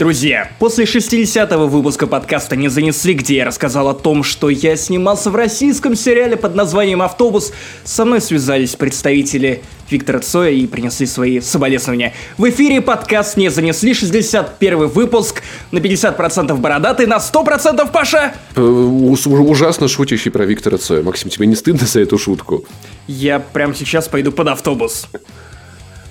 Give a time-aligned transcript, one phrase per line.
[0.00, 5.30] Друзья, после 60-го выпуска подкаста «Не занесли», где я рассказал о том, что я снимался
[5.30, 7.52] в российском сериале под названием «Автобус»,
[7.84, 12.14] со мной связались представители Виктора Цоя и принесли свои соболезнования.
[12.38, 18.32] В эфире подкаст «Не занесли», 61 выпуск, на 50% бородатый, на 100% Паша!
[18.56, 21.02] Э, ужасно шутящий про Виктора Цоя.
[21.02, 22.64] Максим, тебе не стыдно за эту шутку?
[23.06, 25.08] Я прямо сейчас пойду под автобус.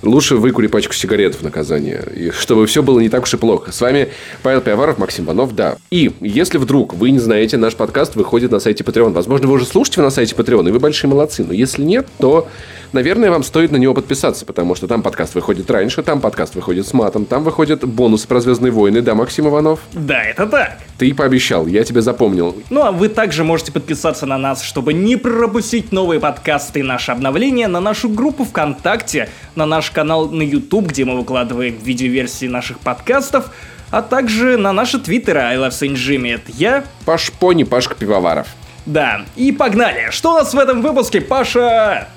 [0.02, 3.72] Лучше выкури пачку сигарет в наказание, и чтобы все было не так уж и плохо.
[3.72, 4.10] С вами
[4.44, 5.76] Павел Пиаваров, Максим Банов, да.
[5.92, 9.12] И если вдруг вы не знаете, наш подкаст выходит на сайте Patreon.
[9.12, 11.44] Возможно, вы уже слушаете на сайте Patreon, и вы большие молодцы.
[11.44, 12.48] Но если нет, то
[12.94, 16.88] наверное, вам стоит на него подписаться, потому что там подкаст выходит раньше, там подкаст выходит
[16.88, 19.82] с матом, там выходят бонусы про Звездные войны, да, Максим Иванов?
[19.94, 20.80] Да, это так.
[20.98, 22.56] Ты пообещал, я тебя запомнил.
[22.70, 27.12] Ну, а вы также можете подписаться на нас, чтобы не пропустить новые подкасты и наши
[27.12, 32.80] обновления, на нашу группу ВКонтакте, на наш канал на YouTube, где мы выкладываем видеоверсии наших
[32.80, 33.52] подкастов,
[33.92, 36.36] а также на наши твиттеры I Love Saint Jimmy.
[36.36, 36.84] Это я.
[37.06, 38.48] Паш Пони, Пашка Пивоваров.
[38.86, 40.08] Да, и погнали!
[40.12, 42.08] Что у нас в этом выпуске, Паша?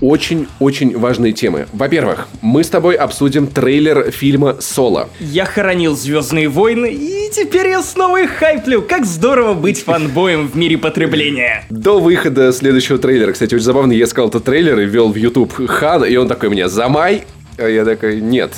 [0.00, 1.66] Очень-очень важные темы.
[1.72, 5.08] Во-первых, мы с тобой обсудим трейлер фильма «Соло».
[5.20, 8.82] Я хоронил «Звездные войны», и теперь я снова их хайплю.
[8.82, 11.64] Как здорово быть фанбоем в мире потребления.
[11.70, 15.52] До выхода следующего трейлера, кстати, очень забавно, я искал этот трейлер и ввел в YouTube
[15.66, 17.24] Хан, и он такой мне «Замай»,
[17.58, 18.52] а я такой «Нет,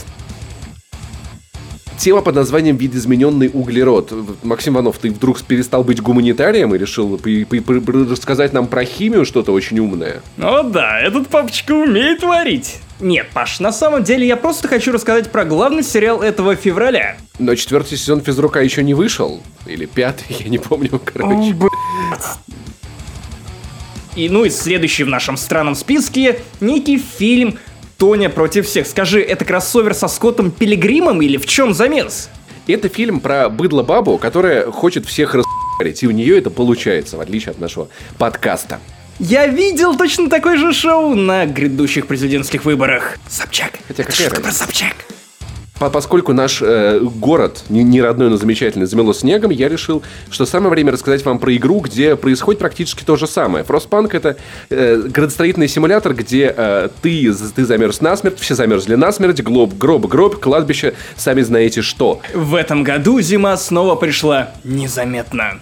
[2.02, 4.12] тема под названием «Видоизмененный углерод».
[4.42, 7.20] Максим Иванов, ты вдруг перестал быть гуманитарием и решил
[8.10, 10.20] рассказать нам про химию что-то очень умное?
[10.36, 12.80] О да, этот папочка умеет варить.
[12.98, 17.16] Нет, Паш, на самом деле я просто хочу рассказать про главный сериал этого февраля.
[17.38, 19.40] Но четвертый сезон физрука еще не вышел.
[19.66, 21.54] Или пятый, я не помню, короче.
[21.54, 21.68] О,
[24.16, 27.58] и ну и следующий в нашем странном списке некий фильм
[28.02, 28.88] Тоня против всех.
[28.88, 32.30] Скажи, это кроссовер со Скоттом Пилигримом или в чем замес?
[32.66, 37.52] Это фильм про быдло-бабу, которая хочет всех расхуярить, и у нее это получается, в отличие
[37.52, 37.86] от нашего
[38.18, 38.80] подкаста.
[39.20, 43.18] Я видел точно такое же шоу на грядущих президентских выборах.
[43.28, 43.70] Собчак.
[43.86, 44.96] Хотя какая шутка про Собчак
[45.90, 50.92] поскольку наш э, город, не, родной, но замечательный, замело снегом, я решил, что самое время
[50.92, 53.64] рассказать вам про игру, где происходит практически то же самое.
[53.64, 54.36] Frostpunk— это
[54.70, 60.38] э, градостроительный симулятор, где э, ты, ты замерз насмерть, все замерзли насмерть, глоб, гроб, гроб,
[60.38, 62.20] кладбище, сами знаете что.
[62.34, 65.58] В этом году зима снова пришла незаметно.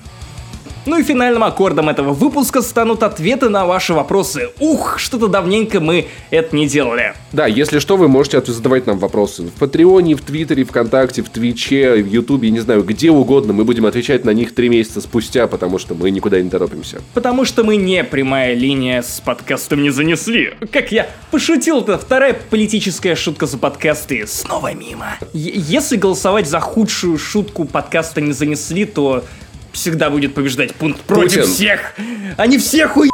[0.86, 4.48] Ну и финальным аккордом этого выпуска станут ответы на ваши вопросы.
[4.60, 7.14] Ух, что-то давненько мы это не делали.
[7.32, 11.96] Да, если что, вы можете задавать нам вопросы в Патреоне, в Твиттере, ВКонтакте, в Твиче,
[11.96, 13.52] в Ютубе, не знаю, где угодно.
[13.52, 17.02] Мы будем отвечать на них три месяца спустя, потому что мы никуда не торопимся.
[17.12, 20.54] Потому что мы не прямая линия с подкастом не занесли.
[20.72, 24.26] Как я пошутил, это вторая политическая шутка за подкасты.
[24.26, 25.18] Снова мимо.
[25.32, 29.24] Е- если голосовать за худшую шутку подкаста не занесли, то
[29.72, 31.52] всегда будет побеждать пункт против Путин.
[31.52, 31.94] всех.
[32.36, 33.10] Они все хуй.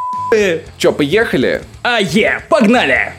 [0.79, 1.63] Чё, поехали?
[1.83, 3.13] А, е, погнали!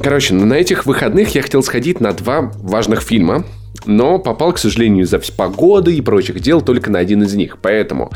[0.00, 3.44] Короче, на этих выходных я хотел сходить на два важных фильма
[3.88, 7.56] но попал, к сожалению, из-за погоды и прочих дел только на один из них.
[7.62, 8.12] Поэтому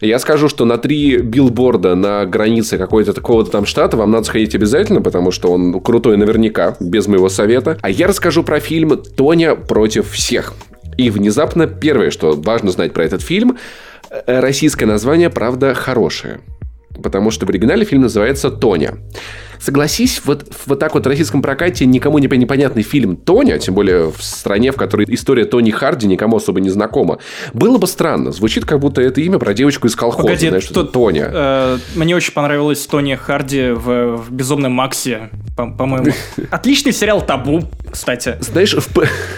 [0.00, 4.54] я скажу, что на три билборда на границе какого-то такого-то там штата вам надо сходить
[4.54, 7.78] обязательно, потому что он крутой наверняка, без моего совета.
[7.80, 10.52] А я расскажу про фильм «Тоня против всех».
[10.98, 13.56] И внезапно первое, что важно знать про этот фильм,
[14.10, 16.40] э, российское название, правда, хорошее.
[17.02, 18.98] Потому что в оригинале фильм называется «Тоня».
[19.64, 24.12] Согласись, вот, вот так вот в российском прокате никому не непонятный фильм «Тоня», тем более
[24.12, 27.18] в стране, в которой история Тони Харди никому особо не знакома,
[27.54, 28.30] было бы странно.
[28.30, 30.28] Звучит, как будто это имя про девочку из колхоза.
[30.28, 31.30] Погоди, знаешь, что Тоня.
[31.32, 36.12] Э, мне очень понравилась Тони Харди в, в «Безумном Максе», по-моему.
[36.50, 38.36] Отличный сериал «Табу», кстати.
[38.40, 38.88] Знаешь, в...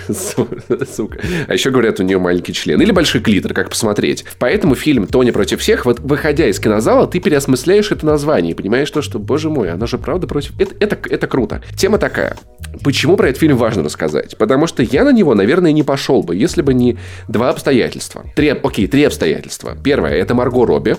[0.96, 1.20] сука.
[1.46, 2.81] А еще говорят, у нее маленький член.
[2.81, 4.25] Или большой клитор, как посмотреть.
[4.40, 8.90] Поэтому фильм «Тони против всех», вот выходя из кинозала, ты переосмысляешь это название и понимаешь
[8.90, 10.58] то, что, боже мой, она же правда против...
[10.58, 11.62] Это, это, это круто.
[11.76, 12.36] Тема такая.
[12.82, 14.36] Почему про этот фильм важно рассказать?
[14.38, 16.98] Потому что я на него, наверное, не пошел бы, если бы не
[17.28, 18.24] два обстоятельства.
[18.34, 19.76] Три, окей, три обстоятельства.
[19.82, 20.96] Первое– это Марго Робби.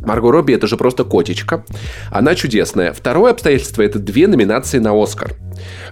[0.00, 1.64] Марго Робби это же просто котечка.
[2.10, 2.92] Она чудесная.
[2.92, 5.34] Второе обстоятельство это две номинации на Оскар.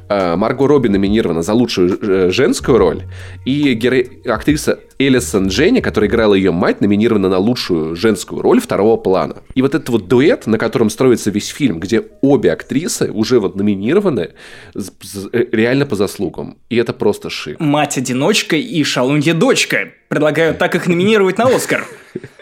[0.08, 3.02] Э, Марго Робби номинирована за лучшую э, женскую роль,
[3.44, 4.04] и геро...
[4.26, 9.42] актриса Элисон Дженни, которая играла ее мать, номинирована на лучшую женскую роль второго плана.
[9.54, 13.56] И вот этот вот дуэт, на котором строится весь фильм, где обе актрисы уже вот
[13.56, 14.30] номинированы
[14.74, 16.58] э, реально по заслугам.
[16.70, 17.58] И это просто шик.
[17.60, 19.90] Мать-одиночка и шалунья-дочка.
[20.08, 21.84] Предлагаю так их номинировать на Оскар.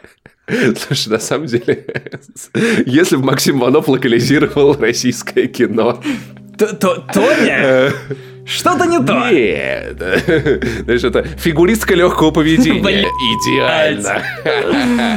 [0.77, 1.87] Слушай, на самом деле,
[2.87, 6.03] если бы Максим Ванов локализировал российское кино...
[6.57, 7.59] Тоня?
[7.63, 7.91] Э,
[8.47, 9.29] что-то не то.
[9.31, 9.97] Нет.
[10.85, 13.09] Знаешь, это фигуристка легкого поведения.
[13.43, 14.23] Идеально.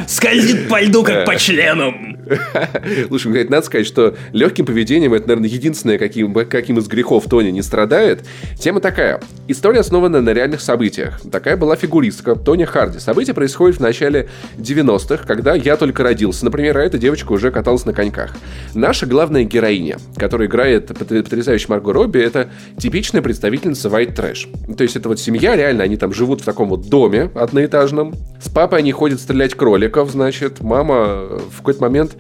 [0.08, 2.17] Скользит по льду, как по членам.
[3.08, 7.50] Слушай, говорит, надо сказать, что легким поведением это, наверное, единственное, каким, каким из грехов Тони
[7.50, 8.24] не страдает.
[8.60, 9.22] Тема такая.
[9.48, 11.22] История основана на реальных событиях.
[11.32, 13.00] Такая была фигуристка Тони Харди.
[13.00, 16.46] События происходят в начале 90-х, когда я только родился.
[16.46, 18.36] Например, а эта девочка уже каталась на коньках.
[18.74, 24.76] Наша главная героиня, которая играет потрясающую Марго Робби, это типичная представительница white trash.
[24.76, 28.14] То есть это вот семья, реально, они там живут в таком вот доме одноэтажном.
[28.42, 30.62] С папой они ходят стрелять кроликов, значит.
[30.62, 32.17] Мама в какой-то момент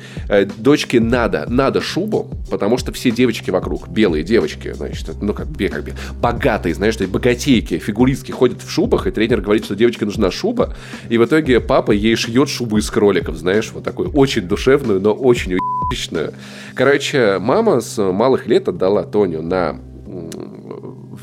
[0.57, 5.83] дочке надо, надо шубу, потому что все девочки вокруг, белые девочки, значит, ну как, как
[5.83, 10.05] бы, богатые, знаешь, то есть богатейки, фигуристки ходят в шубах, и тренер говорит, что девочке
[10.05, 10.75] нужна шуба,
[11.09, 15.13] и в итоге папа ей шьет шубу из кроликов, знаешь, вот такую очень душевную, но
[15.13, 16.33] очень уебищную.
[16.73, 19.79] Короче, мама с малых лет отдала Тоню на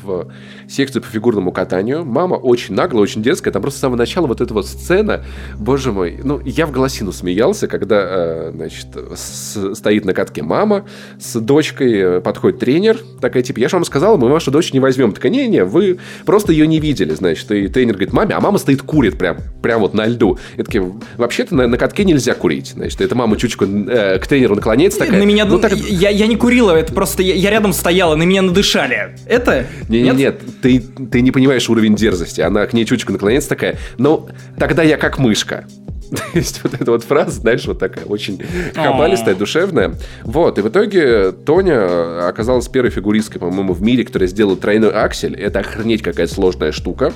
[0.05, 0.27] в
[0.69, 2.05] секцию по фигурному катанию.
[2.05, 3.51] Мама очень наглая, очень детская.
[3.51, 5.23] Там просто с самого начала вот эта вот сцена,
[5.57, 10.85] боже мой, ну, я в голосину смеялся, когда, э, значит, с, стоит на катке мама
[11.19, 14.79] с дочкой, э, подходит тренер, такая, типа, я же вам сказала, мы вашу дочь не
[14.79, 15.11] возьмем.
[15.11, 17.49] Такая, не-не, вы просто ее не видели, значит.
[17.51, 20.37] И тренер говорит, маме, а мама стоит курит прям, прям вот на льду.
[20.57, 22.73] И такие, вообще-то на, на катке нельзя курить.
[22.75, 25.19] Значит, эта мама чучку э, к тренеру наклоняется такая.
[25.19, 25.73] На меня, ну, так...
[25.75, 29.15] я, я не курила, это просто я, я рядом стояла, на меня надышали.
[29.25, 29.65] Это?
[29.89, 32.41] Не-не-нет, нет, ты, ты не понимаешь уровень дерзости.
[32.41, 34.27] Она к ней чучку наклоняется такая, ну,
[34.57, 35.67] тогда я как мышка.
[36.09, 38.41] То есть вот эта вот фраза, знаешь, вот такая очень
[38.73, 39.93] хабалистая, душевная.
[40.23, 45.35] Вот, и в итоге Тоня оказалась первой фигуристкой, по-моему, в мире, которая сделала тройной аксель.
[45.35, 47.13] Это охренеть какая сложная штука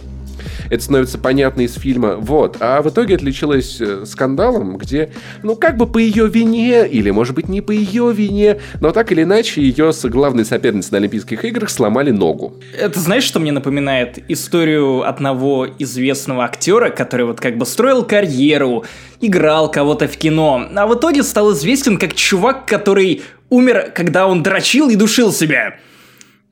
[0.69, 2.16] это становится понятно из фильма.
[2.16, 2.57] Вот.
[2.60, 5.12] А в итоге отличилась э, скандалом, где,
[5.44, 9.12] ну, как бы по ее вине, или, может быть, не по ее вине, но так
[9.12, 12.54] или иначе ее с главной соперницей на Олимпийских играх сломали ногу.
[12.77, 14.19] Это знаешь, что мне напоминает?
[14.30, 18.86] Историю одного известного актера, который вот как бы строил карьеру,
[19.22, 24.44] играл кого-то в кино, а в итоге стал известен как чувак, который умер, когда он
[24.44, 25.75] дрочил и душил себя.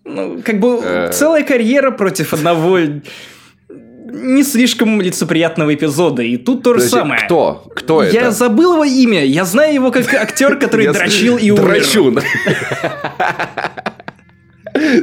[0.04, 1.12] Ну, как бы э.
[1.14, 2.80] целая карьера против одного
[4.12, 6.22] не слишком лицеприятного эпизода.
[6.22, 7.26] И тут то же Подожди, самое.
[7.26, 7.64] Кто?
[7.76, 8.14] Кто это?
[8.14, 9.26] Я забыл его имя.
[9.26, 11.64] Я знаю его как актер, который дрочил и умер.
[11.64, 12.20] Дрочун.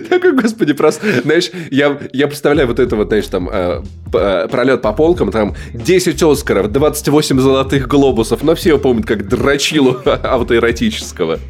[0.09, 4.83] Такой, господи, просто, знаешь, я, я представляю вот это вот, знаешь, там, э, э, пролет
[4.83, 11.41] по полкам, там, 10 Оскаров, 28 золотых глобусов, но все его помнят как дрочилу автоэротического.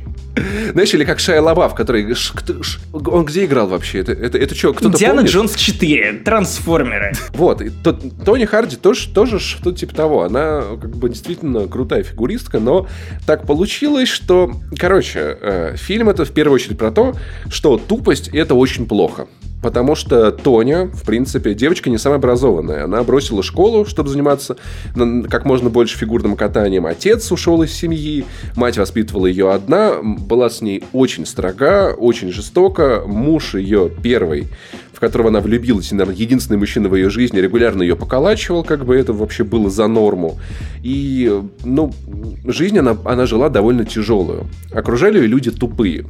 [0.73, 2.15] Знаешь, или как Шайа Лабаф, который...
[2.93, 4.01] Он где играл вообще?
[4.01, 5.31] Это, это, это что, кто-то Диана помнит?
[5.31, 7.13] Джонс 4, Трансформеры.
[7.35, 10.23] Вот, и то, Тони Харди тоже, тоже что-то типа того.
[10.23, 12.89] Она как бы действительно крутая фигуристка, но
[13.27, 14.53] так получилось, что...
[14.79, 17.15] Короче, э, фильм это в первую очередь про то,
[17.51, 19.27] что тупость— это очень плохо.
[19.65, 22.85] Потому что Тоня, в принципе, девочка не самая образованная.
[22.85, 24.59] Она бросила школу, чтобы заниматься
[25.31, 26.85] как можно больше фигурным катанием.
[26.85, 28.27] Отец ушел из семьи,
[28.57, 33.05] мать воспитывала ее одна, была с ней очень строга, очень жестока.
[33.07, 34.49] Муж ее первый
[34.93, 38.85] в которого она влюбилась, и, наверное, единственный мужчина в ее жизни регулярно ее поколачивал, как
[38.85, 40.39] бы это вообще было за норму.
[40.85, 41.93] И, ну,
[42.45, 44.47] жизнь она, она жила довольно тяжелую.
[44.73, 46.05] Окружали ее люди тупые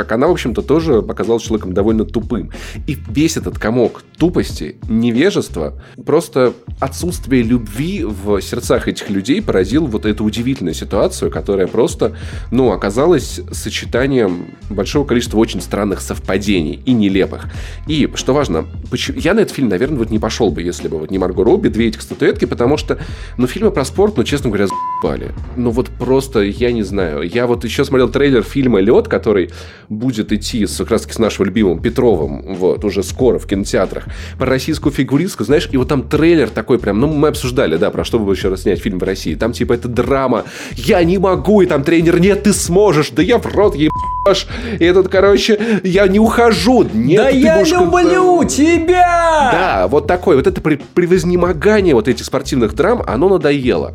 [0.00, 2.50] как она, в общем-то, тоже оказалась человеком довольно тупым.
[2.86, 5.74] И весь этот комок тупости, невежества,
[6.06, 12.16] просто отсутствие любви в сердцах этих людей поразил вот эту удивительную ситуацию, которая просто,
[12.50, 17.48] ну, оказалась сочетанием большого количества очень странных совпадений и нелепых.
[17.86, 18.66] И, что важно,
[19.14, 21.68] я на этот фильм, наверное, вот не пошел бы, если бы вот не Марго Робби,
[21.68, 22.98] две этих статуэтки, потому что,
[23.36, 25.32] ну, фильмы про спорт, ну, честно говоря, заебали.
[25.56, 27.22] Ну, вот просто, я не знаю.
[27.22, 29.50] Я вот еще смотрел трейлер фильма «Лед», который
[29.90, 34.04] будет идти с, как раз таки с нашим любимым Петровым, вот, уже скоро в кинотеатрах,
[34.38, 38.04] про российскую фигуристку, знаешь, и вот там трейлер такой прям, ну, мы обсуждали, да, про
[38.04, 40.44] что бы еще раз снять фильм в России, там типа это драма,
[40.76, 44.46] я не могу, и там тренер, нет, ты сможешь, да я в рот ебашь,
[44.78, 47.72] и этот, короче, я не ухожу, нет, Да я будешь...
[47.72, 49.50] люблю тебя!
[49.52, 53.94] Да, вот такой, вот это превознемогание вот этих спортивных драм, оно надоело.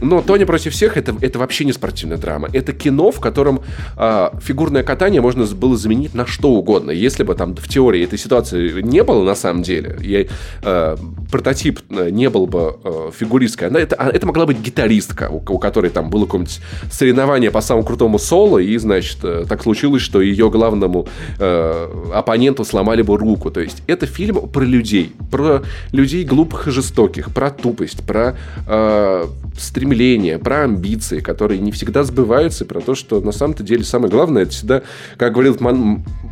[0.00, 2.48] Но «Тони против всех» это, это вообще не спортивная драма.
[2.52, 3.60] Это кино, в котором
[3.96, 6.90] э, фигурное катание можно было заменить на что угодно.
[6.90, 10.28] Если бы там в теории этой ситуации не было на самом деле, и
[10.62, 10.96] э,
[11.30, 15.58] прототип не был бы э, фигуристской, она, это, а, это могла быть гитаристка, у, у
[15.58, 20.20] которой там было какое-нибудь соревнование по самому крутому соло, и, значит, э, так случилось, что
[20.20, 23.50] ее главному э, оппоненту сломали бы руку.
[23.50, 25.62] То есть это фильм про людей, про
[25.92, 28.36] людей глупых и жестоких, про тупость, про
[28.66, 29.26] э,
[29.88, 34.42] стремления, про амбиции, которые не всегда сбываются, про то, что на самом-то деле самое главное,
[34.42, 34.82] это всегда,
[35.16, 35.56] как говорил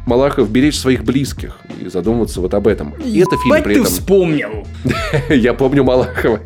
[0.06, 2.94] Малахов, беречь своих близких и задумываться вот об этом.
[3.02, 3.84] И это фильм при этом...
[3.84, 4.66] ты вспомнил!
[5.30, 6.40] Я помню Малахова.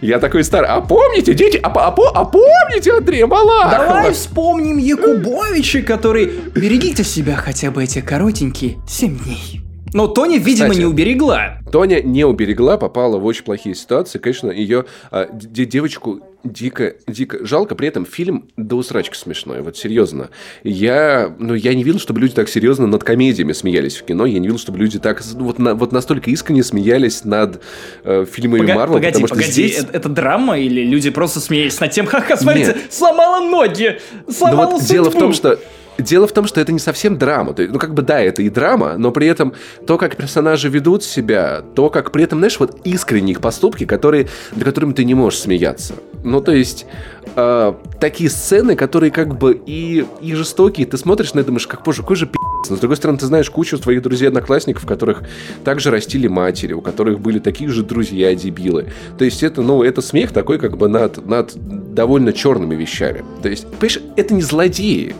[0.00, 0.68] Я такой старый.
[0.68, 3.70] А помните, дети, а, а, а помните Андрея Малахова?
[3.70, 6.30] Давай вспомним Якубовича, который...
[6.54, 9.62] Берегите себя хотя бы эти коротенькие семь дней.
[9.92, 11.58] Но Тоня, видимо, Кстати, не уберегла.
[11.70, 14.18] Тоня не уберегла, попала в очень плохие ситуации.
[14.18, 17.74] Конечно, ее а, девочку дико, дико жалко.
[17.74, 19.62] При этом фильм до усрачки смешной.
[19.62, 20.30] Вот серьезно.
[20.64, 24.26] Я, ну, я не видел, чтобы люди так серьезно над комедиями смеялись в кино.
[24.26, 27.62] Я не видел, чтобы люди так вот, на, вот настолько искренне смеялись над
[28.04, 28.94] э, фильмами Пога- Марвел.
[28.96, 29.78] Погоди, погоди, здесь...
[29.78, 32.92] это, это драма или люди просто смеялись над тем, ха-ха, смотрите, Нет.
[32.92, 34.92] сломала ноги, сломала Но вот судьбу.
[34.92, 35.58] дело в том, что
[36.00, 37.54] Дело в том, что это не совсем драма.
[37.56, 39.54] Ну, как бы, да, это и драма, но при этом
[39.86, 44.28] то, как персонажи ведут себя, то, как при этом, знаешь, вот искренние их поступки, которые,
[44.52, 45.94] для которыми ты не можешь смеяться.
[46.22, 46.86] Ну, то есть,
[47.34, 51.82] э, такие сцены, которые как бы и, и жестокие, ты смотришь на это, думаешь, как,
[51.82, 52.70] боже, какой же пи***ц.
[52.70, 55.22] Но, с другой стороны, ты знаешь кучу своих друзей-одноклассников, которых
[55.64, 58.88] также растили матери, у которых были такие же друзья-дебилы.
[59.18, 61.54] То есть, это, ну, это смех такой как бы над, над
[61.94, 63.24] довольно черными вещами.
[63.42, 65.14] То есть, понимаешь, это не злодеи.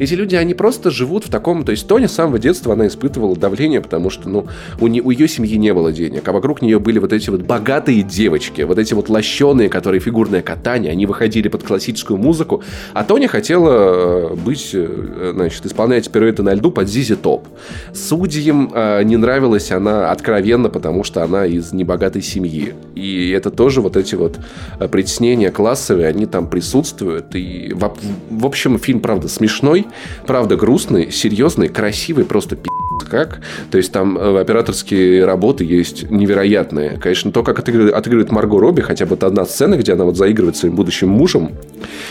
[0.00, 1.62] Эти люди, они просто живут в таком...
[1.62, 4.46] То есть Тоня с самого детства, она испытывала давление, потому что, ну,
[4.80, 7.42] у, не, у ее семьи не было денег, а вокруг нее были вот эти вот
[7.42, 12.62] богатые девочки, вот эти вот лощеные, которые фигурное катание, они выходили под классическую музыку,
[12.94, 17.46] а Тоня хотела э, быть, э, значит, исполнять пируэты на льду под Зизи Топ.
[17.92, 22.72] Судьям э, не нравилась она откровенно, потому что она из небогатой семьи.
[22.94, 24.38] И это тоже вот эти вот
[24.78, 27.34] э, притеснения классовые, они там присутствуют.
[27.34, 27.92] И, в,
[28.30, 29.86] в общем, фильм, правда, смешной,
[30.26, 32.68] Правда, грустный, серьезный, красивый, просто пи***
[33.10, 33.40] как.
[33.70, 36.98] То есть там э, операторские работы есть невероятные.
[36.98, 40.56] Конечно, то, как отыгрывает, отыгрывает Марго Робби, хотя бы одна сцена, где она вот заигрывает
[40.56, 41.52] своим будущим мужем.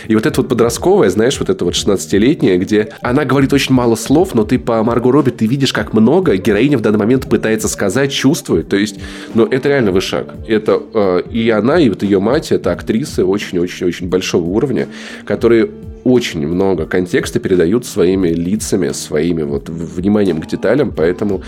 [0.07, 3.95] И вот это вот подростковая, знаешь, вот это вот 16-летняя, где она говорит очень мало
[3.95, 7.67] слов, но ты по Марго Робби ты видишь, как много героиня в данный момент пытается
[7.67, 8.69] сказать, чувствует.
[8.69, 8.99] То есть,
[9.33, 10.33] ну, это реально вышаг.
[10.47, 14.87] Это э, и она, и вот ее мать, это актрисы очень-очень-очень большого уровня,
[15.25, 15.69] которые
[16.03, 21.41] очень много контекста передают своими лицами, своими вот вниманием к деталям, поэтому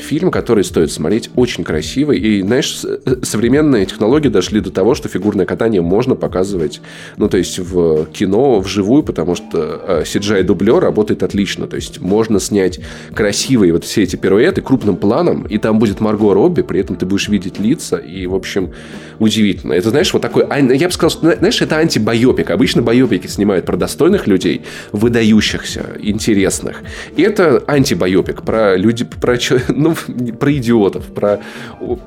[0.00, 2.18] фильм, который стоит смотреть, очень красивый.
[2.18, 6.80] И, знаешь, э, современные технологии дошли до того, что фигурное катание можно показывать,
[7.16, 11.66] ну, то есть в кино вживую, потому что CGI-дублер э, работает отлично.
[11.66, 12.80] То есть можно снять
[13.14, 17.06] красивые вот все эти пируэты крупным планом, и там будет Марго Робби, при этом ты
[17.06, 18.72] будешь видеть лица, и, в общем,
[19.18, 19.72] удивительно.
[19.72, 20.44] Это, знаешь, вот такой...
[20.76, 22.50] Я бы сказал, что, знаешь, это антибайопик.
[22.50, 24.62] Обычно байопики снимают про достойных людей,
[24.92, 26.82] выдающихся, интересных.
[27.16, 29.36] И это антибайопик про люди, про,
[29.68, 31.40] ну, ну, про идиотов, про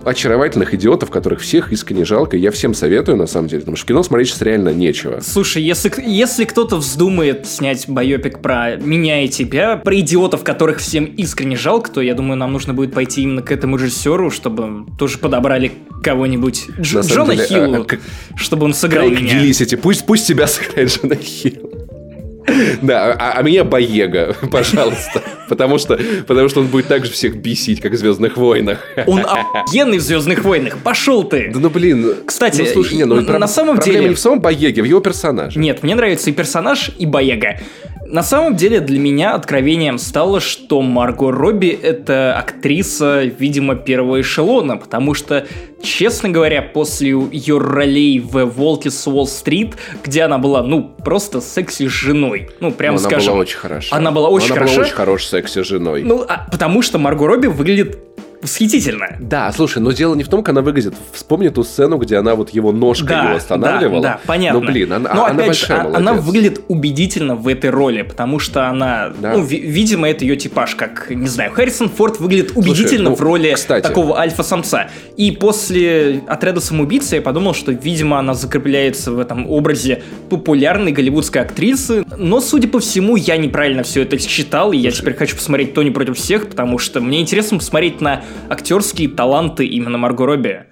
[0.03, 2.37] очаровательных идиотов, которых всех искренне жалко.
[2.37, 5.19] Я всем советую, на самом деле, потому что кино смотреть сейчас реально нечего.
[5.21, 11.05] Слушай, если, если кто-то вздумает снять байопик про меня и тебя, про идиотов, которых всем
[11.05, 15.17] искренне жалко, то я думаю, нам нужно будет пойти именно к этому режиссеру, чтобы тоже
[15.17, 15.71] подобрали
[16.03, 19.39] кого-нибудь Дж- Джона деле, Хиллу, а, а, чтобы он сыграл Крейг меня.
[19.39, 21.80] Гелисити, пусть, пусть тебя сыграет Джона Хилл.
[22.81, 25.21] Да, а, а меня Боега, пожалуйста.
[25.47, 28.79] Потому что, потому что он будет так же всех бесить, как в Звездных войнах.
[29.05, 29.19] Он
[29.53, 30.77] охуенный в Звездных войнах.
[30.79, 31.51] Пошел ты!
[31.53, 32.15] Да ну блин.
[32.25, 34.09] Кстати, ну, слушай, не, ну, на, на самом деле.
[34.09, 35.59] не в самом Боеге, в его персонаже.
[35.59, 37.59] Нет, мне нравится и персонаж, и Боега.
[38.11, 44.75] На самом деле для меня откровением стало, что Марго Робби это актриса, видимо, первого эшелона,
[44.75, 45.47] потому что,
[45.81, 52.49] честно говоря, после ее ролей в «Волке с Уолл-стрит», где она была, ну, просто секси-женой,
[52.59, 53.29] ну, прямо она скажем.
[53.29, 53.95] Она была очень хороша.
[53.95, 54.73] Она была очень она хороша.
[54.73, 56.03] Она была очень хорошей секси-женой.
[56.03, 58.10] Ну, а, потому что Марго Робби выглядит
[58.41, 59.17] восхитительно.
[59.19, 60.93] Да, слушай, но дело не в том, как она выглядит.
[61.13, 64.01] Вспомни ту сцену, где она вот его ножкой да, его останавливала.
[64.01, 64.59] Да, да, понятно.
[64.59, 66.09] Ну, блин, она, но, она опять большая же, молодец.
[66.09, 69.33] Она выглядит убедительно в этой роли, потому что она, да.
[69.33, 73.15] ну, ви- видимо, это ее типаж, как, не знаю, Харрисон Форд выглядит убедительно Слушай, ну,
[73.15, 73.83] в роли кстати.
[73.83, 74.89] такого альфа-самца.
[75.17, 81.41] И после «Отряда самоубийцы» я подумал, что, видимо, она закрепляется в этом образе популярной голливудской
[81.41, 82.05] актрисы.
[82.17, 85.89] Но, судя по всему, я неправильно все это считал, и я теперь хочу посмотреть «Тони
[85.89, 90.65] против всех», потому что мне интересно посмотреть на актерские таланты именно Марго Робби.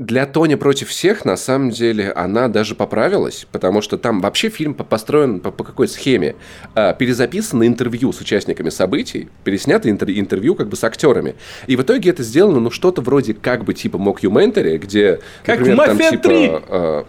[0.00, 4.72] Для Тони против всех, на самом деле, она даже поправилась, потому что там вообще фильм
[4.72, 6.36] построен по, по какой схеме?
[6.74, 11.34] А, перезаписано интервью с участниками событий, переснято интер, интервью как бы с актерами.
[11.66, 15.86] И в итоге это сделано, ну, что-то вроде как бы типа мокьюментари, где, как например,
[15.86, 16.62] там типа...
[16.68, 17.06] А,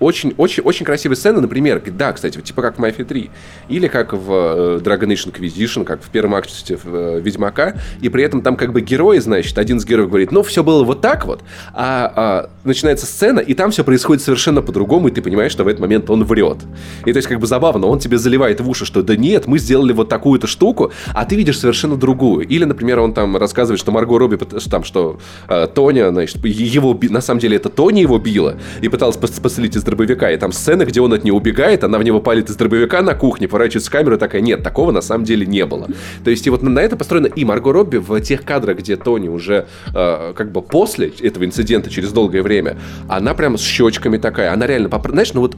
[0.00, 3.30] очень, очень, очень красивые сцены, например, да, кстати, типа как в Мафии 3,
[3.68, 8.24] или как в э, Dragon Age Inquisition, как в первом акте э, Ведьмака, и при
[8.24, 11.26] этом там как бы герои, значит, один из героев говорит, ну, все было вот так
[11.26, 15.64] вот, а, а начинается сцена, и там все происходит совершенно по-другому, и ты понимаешь, что
[15.64, 16.58] в этот момент он врет.
[17.04, 19.58] И то есть как бы забавно, он тебе заливает в уши, что да нет, мы
[19.58, 22.46] сделали вот такую-то штуку, а ты видишь совершенно другую.
[22.46, 27.20] Или, например, он там рассказывает, что Марго Робби, там, что э, Тоня, значит, его, на
[27.20, 31.00] самом деле это Тоня его била, и пыталась пострелить из дробовика, и там сцены, где
[31.00, 34.40] он от нее убегает, она в него палит из дробовика на кухне, поворачивается камеру такая,
[34.40, 35.88] нет, такого на самом деле не было.
[36.24, 39.28] То есть и вот на это построено и Марго Робби в тех кадрах, где Тони
[39.28, 42.76] уже э, как бы после этого инцидента, через долгое время,
[43.08, 45.56] она прям с щечками такая, она реально, знаешь, ну вот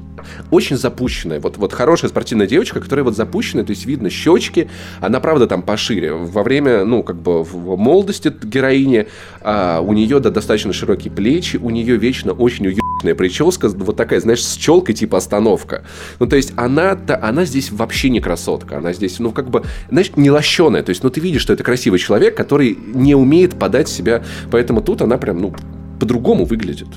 [0.51, 4.69] очень запущенная, вот, вот хорошая спортивная девочка, которая вот запущенная, то есть видно щечки,
[5.01, 6.13] она правда там пошире.
[6.13, 9.07] Во время, ну, как бы в молодости героини
[9.41, 14.16] а, у нее да, достаточно широкие плечи, у нее вечно очень уютная прическа, вот такая,
[14.21, 15.85] знаешь, с челкой типа остановка.
[16.19, 20.11] Ну, то есть она-то, она здесь вообще не красотка, она здесь, ну, как бы, знаешь,
[20.17, 23.89] не лощеная, то есть, ну, ты видишь, что это красивый человек, который не умеет подать
[23.89, 25.55] себя, поэтому тут она прям, ну,
[25.99, 26.89] по-другому выглядит.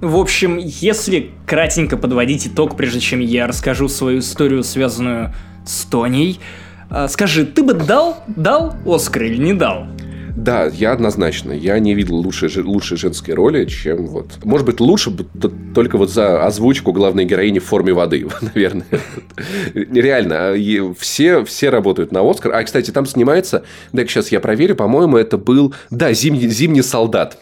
[0.00, 5.32] В общем, если кратенько подводить итог, прежде чем я расскажу свою историю, связанную
[5.64, 6.40] с Тоней,
[6.90, 9.86] а, скажи, ты бы дал, дал Оскар или не дал?
[10.36, 11.52] Да, я однозначно.
[11.52, 14.38] Я не видел лучшей, лучшей женской роли, чем вот...
[14.44, 15.12] Может быть, лучше
[15.74, 18.86] только вот за озвучку главной героини в форме воды, наверное.
[19.74, 20.36] Реально.
[20.38, 22.54] А, все, все работают на Оскар.
[22.54, 23.64] А, кстати, там снимается...
[23.92, 24.76] Да, сейчас я проверю.
[24.76, 25.74] По-моему, это был...
[25.90, 27.38] Да, «Зимний, зимний солдат».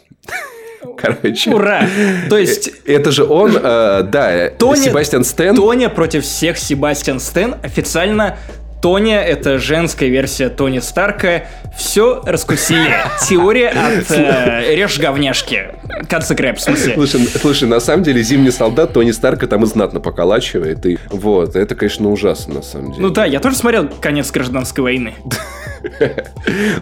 [0.96, 1.50] Короче.
[1.50, 1.86] Ура!
[2.28, 2.70] То есть...
[2.86, 5.56] Э, это же он, э, да, Тоня, Себастьян Стэн.
[5.56, 8.38] Тоня против всех Себастьян Стэн официально
[8.80, 11.44] Тоня— это женская версия Тони Старка.
[11.76, 12.94] Все раскусили.
[13.28, 15.68] Теория от э, режь говняшки.
[16.08, 16.94] Катса Крэп, в смысле.
[16.94, 20.84] Слушай, слушай, на самом деле, Зимний солдат Тони Старка там и знатно поколачивает.
[20.86, 23.02] И вот, это, конечно, ужасно, на самом деле.
[23.02, 25.14] Ну да, я тоже смотрел «Конец гражданской войны».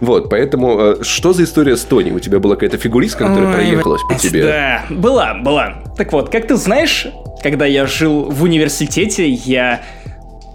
[0.01, 2.11] Вот, поэтому э, что за история с Тони?
[2.11, 4.43] У тебя была какая-то фигуристка, которая проехалась по тебе?
[4.43, 5.85] Да, была, была.
[5.97, 7.07] Так вот, как ты знаешь,
[7.43, 9.83] когда я жил в университете, я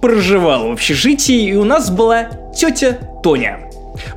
[0.03, 3.61] проживал в общежитии, и у нас была тетя Тоня.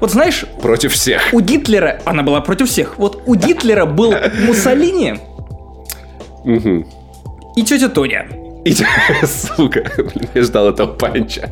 [0.01, 0.45] Вот знаешь...
[0.61, 1.29] Против всех.
[1.31, 2.01] У Гитлера...
[2.05, 2.99] Она была против всех.
[2.99, 4.13] Вот у Гитлера был
[4.45, 5.21] Муссолини
[7.55, 8.27] и тетя Тоня.
[8.65, 8.75] И,
[9.25, 11.51] сука, блин, я ждал этого панча.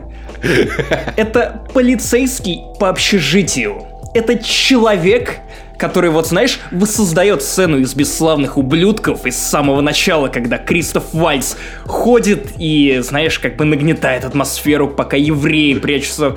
[1.16, 3.84] Это полицейский по общежитию.
[4.14, 5.38] Это человек,
[5.84, 12.52] который, вот знаешь, воссоздает сцену из бесславных ублюдков из самого начала, когда Кристоф Вальц ходит
[12.56, 16.36] и, знаешь, как бы нагнетает атмосферу, пока евреи прячутся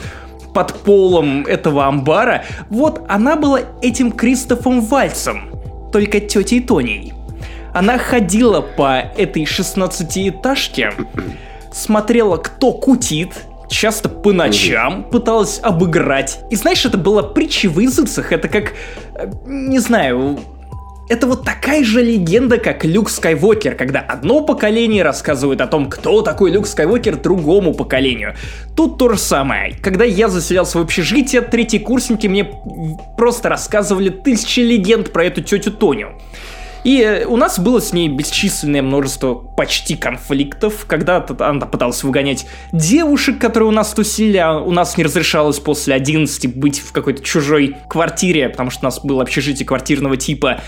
[0.53, 2.43] под полом этого амбара.
[2.69, 5.49] Вот она была этим Кристофом Вальцем,
[5.93, 7.13] только тетей Тоней.
[7.73, 10.91] Она ходила по этой 16-этажке,
[11.71, 13.31] смотрела, кто кутит,
[13.69, 16.39] часто по ночам пыталась обыграть.
[16.49, 18.31] И знаешь, это было притча в языцах.
[18.31, 18.73] Это как,
[19.15, 20.39] э, не знаю,
[21.09, 26.21] это вот такая же легенда, как Люк Скайуокер, когда одно поколение рассказывает о том, кто
[26.21, 28.35] такой Люк Скайуокер другому поколению.
[28.75, 29.75] Тут то же самое.
[29.81, 32.49] Когда я заселялся в общежитие, третьи курсники мне
[33.17, 36.09] просто рассказывали тысячи легенд про эту тетю Тоню.
[36.83, 40.85] И э, у нас было с ней бесчисленное множество почти конфликтов.
[40.87, 45.95] когда она пыталась выгонять девушек, которые у нас тусили, а у нас не разрешалось после
[45.95, 50.61] 11 быть в какой-то чужой квартире, потому что у нас было общежитие квартирного типа.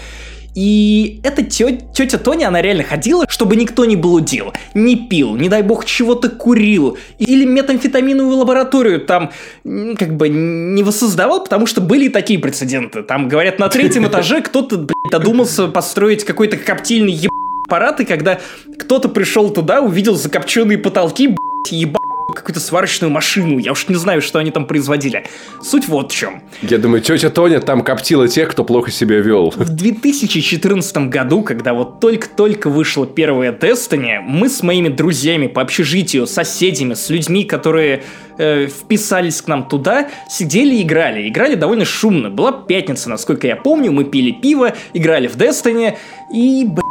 [0.55, 5.49] И эта тетя, тетя Тоня, она реально ходила, чтобы никто не блудил, не пил, не
[5.49, 9.31] дай бог чего-то курил, или метамфетаминовую лабораторию там
[9.63, 13.03] как бы не воссоздавал, потому что были такие прецеденты.
[13.03, 17.31] Там, говорят, на третьем этаже кто-то, блядь, додумался построить какой-то коптильный еб
[17.65, 18.39] аппарат, и когда
[18.79, 21.98] кто-то пришел туда, увидел закопченные потолки, блядь, ебать
[22.33, 23.57] какую-то сварочную машину.
[23.57, 25.25] Я уж не знаю, что они там производили.
[25.61, 26.41] Суть вот в чем.
[26.61, 29.51] Я думаю, тетя Тоня там коптила тех, кто плохо себя вел.
[29.55, 36.27] В 2014 году, когда вот только-только вышло первое Destiny, мы с моими друзьями по общежитию,
[36.27, 38.03] соседями, с людьми, которые
[38.37, 41.27] э, вписались к нам туда, сидели и играли.
[41.27, 42.29] Играли довольно шумно.
[42.29, 45.97] Была пятница, насколько я помню, мы пили пиво, играли в Destiny,
[46.33, 46.88] и, блядь,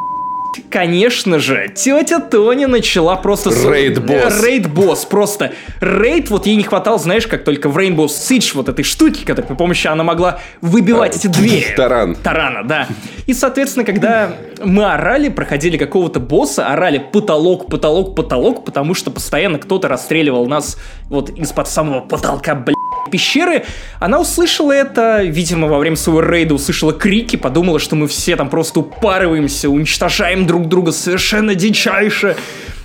[0.70, 3.50] конечно же, тетя Тоня начала просто...
[3.50, 4.44] Рейд-босс.
[4.44, 5.52] Рейд-босс, просто.
[5.80, 9.42] Рейд, вот ей не хватало, знаешь, как только в Rainbow Siege вот этой штуки, когда
[9.42, 11.66] при помощи она могла выбивать эти двери.
[11.76, 12.14] Таран.
[12.16, 12.88] Тарана, да.
[13.26, 14.32] И, соответственно, когда
[14.64, 20.78] мы орали, проходили какого-то босса, орали потолок, потолок, потолок, потому что постоянно кто-то расстреливал нас
[21.08, 22.74] вот из-под самого потолка, блядь,
[23.08, 23.64] пещеры,
[23.98, 28.48] она услышала это, видимо, во время своего рейда услышала крики, подумала, что мы все там
[28.48, 32.36] просто упарываемся, уничтожаем друг друга совершенно дичайше.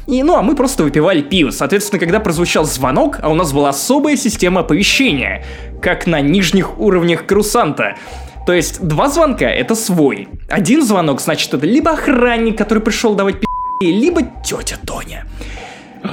[0.07, 1.51] И, ну, а мы просто выпивали пиво.
[1.51, 5.45] Соответственно, когда прозвучал звонок, а у нас была особая система оповещения,
[5.81, 7.95] как на нижних уровнях Крусанта.
[8.45, 10.27] То есть два звонка— это свой.
[10.49, 13.47] Один звонок, значит, это либо охранник, который пришел давать пи***,
[13.81, 15.25] либо тетя Тоня.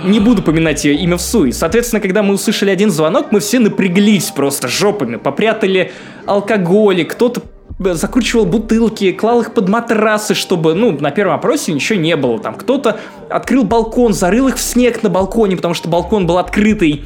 [0.05, 1.53] Не буду поминать ее имя в суе.
[1.53, 5.92] Соответственно, когда мы услышали один звонок, мы все напряглись просто жопами, попрятали
[6.26, 7.42] алкоголь, кто-то
[7.81, 12.38] закручивал бутылки, клал их под матрасы, чтобы, ну, на первом опросе ничего не было.
[12.38, 17.05] Там кто-то открыл балкон, зарыл их в снег на балконе, потому что балкон был открытый.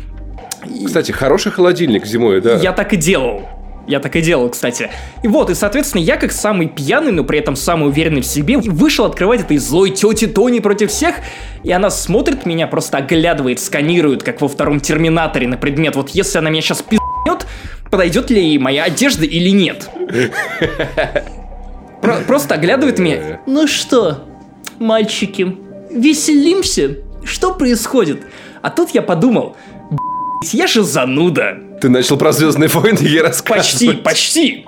[0.85, 2.57] Кстати, хороший холодильник зимой, да?
[2.57, 3.43] Я так и делал.
[3.87, 4.91] Я так и делал, кстати.
[5.23, 8.57] И вот, и, соответственно, я как самый пьяный, но при этом самый уверенный в себе,
[8.57, 11.17] вышел открывать этой злой тети Тони против всех,
[11.63, 16.39] и она смотрит меня, просто оглядывает, сканирует, как во втором Терминаторе на предмет, вот если
[16.39, 17.47] она меня сейчас пи***нет,
[17.91, 19.89] подойдет ли ей моя одежда или нет.
[22.01, 23.41] Про- просто оглядывает меня.
[23.47, 24.25] Ну что,
[24.79, 25.57] мальчики,
[25.91, 26.97] веселимся?
[27.25, 28.23] Что происходит?
[28.63, 29.74] А тут я подумал, «Б***ь,
[30.53, 31.59] я же зануда.
[31.81, 33.67] Ты начал про Звездные войны ей рассказывать.
[33.73, 34.67] Почти, почти.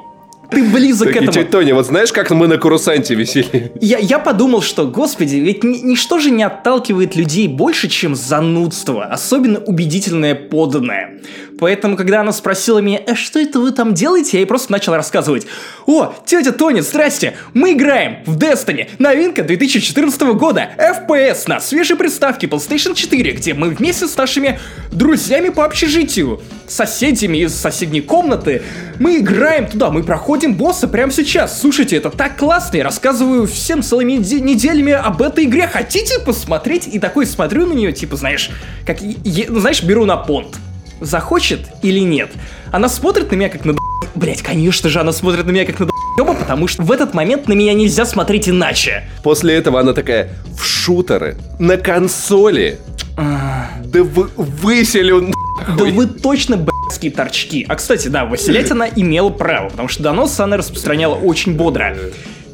[0.51, 1.33] Ты близок к Так, и этому.
[1.33, 3.73] тетя Тоня, вот знаешь, как мы на Курусанте висели?
[3.81, 9.05] Я, я подумал, что, господи, ведь ни- ничто же не отталкивает людей больше, чем занудство,
[9.05, 11.21] особенно убедительное поданное.
[11.59, 14.95] Поэтому, когда она спросила меня, а что это вы там делаете, я ей просто начал
[14.95, 15.47] рассказывать.
[15.87, 22.47] О, тетя Тоня, здрасте, мы играем в Destiny, новинка 2014 года, FPS на свежей приставке
[22.47, 24.59] PlayStation 4, где мы вместе с нашими
[24.93, 28.61] друзьями по общежитию, соседями из соседней комнаты,
[28.99, 31.61] мы играем туда, мы проходим босса прямо сейчас.
[31.61, 35.67] Слушайте, это так классно, я рассказываю всем целыми неде- неделями об этой игре.
[35.67, 36.87] Хотите посмотреть?
[36.87, 38.51] И такой смотрю на нее, типа, знаешь,
[38.87, 40.57] как, знаешь, беру на понт.
[41.01, 42.31] Захочет или нет?
[42.73, 43.75] Она смотрит на меня как на
[44.15, 47.49] Блять, конечно же, она смотрит на меня как на долбоёба, потому что в этот момент
[47.49, 49.05] на меня нельзя смотреть иначе.
[49.23, 52.79] После этого она такая, в шутеры, на консоли.
[53.17, 55.33] Да вы, выселю
[55.79, 56.76] Да вы точно блядские
[57.11, 57.65] торчки.
[57.69, 61.97] А кстати, да, выселять она имела право, потому что доносы она распространяла очень бодро.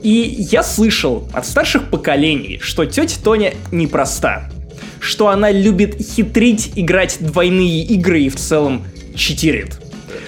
[0.02, 4.50] И я слышал от старших поколений, что тетя Тоня непроста.
[5.00, 9.80] Что она любит хитрить, играть двойные игры и в целом читерит.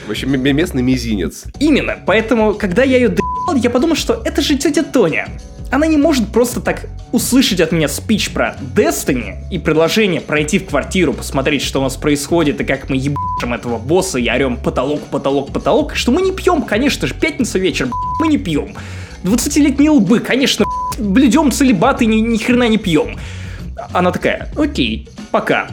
[0.07, 1.45] В общем, местный мизинец.
[1.59, 5.29] Именно, поэтому, когда я ее доебал, я подумал, что это же тетя Тоня.
[5.71, 10.67] Она не может просто так услышать от меня спич про Destiny и предложение пройти в
[10.67, 15.01] квартиру, посмотреть, что у нас происходит, и как мы ебашим этого босса и орем потолок,
[15.11, 17.89] потолок, потолок, что мы не пьем, конечно же, пятница вечер,
[18.21, 18.75] мы не пьем.
[19.25, 20.65] 20-летние лбы, конечно,
[20.99, 23.17] блюдем целебат и ни, ни хрена не пьем.
[23.93, 25.69] Она такая, окей, пока.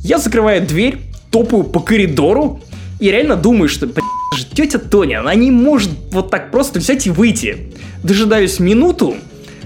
[0.00, 0.98] Я закрываю дверь,
[1.30, 2.60] топаю по коридору
[2.98, 4.04] и реально думаю, что, блядь,
[4.54, 7.74] тетя Тоня, она не может вот так просто взять и выйти.
[8.06, 9.16] Дожидаюсь минуту,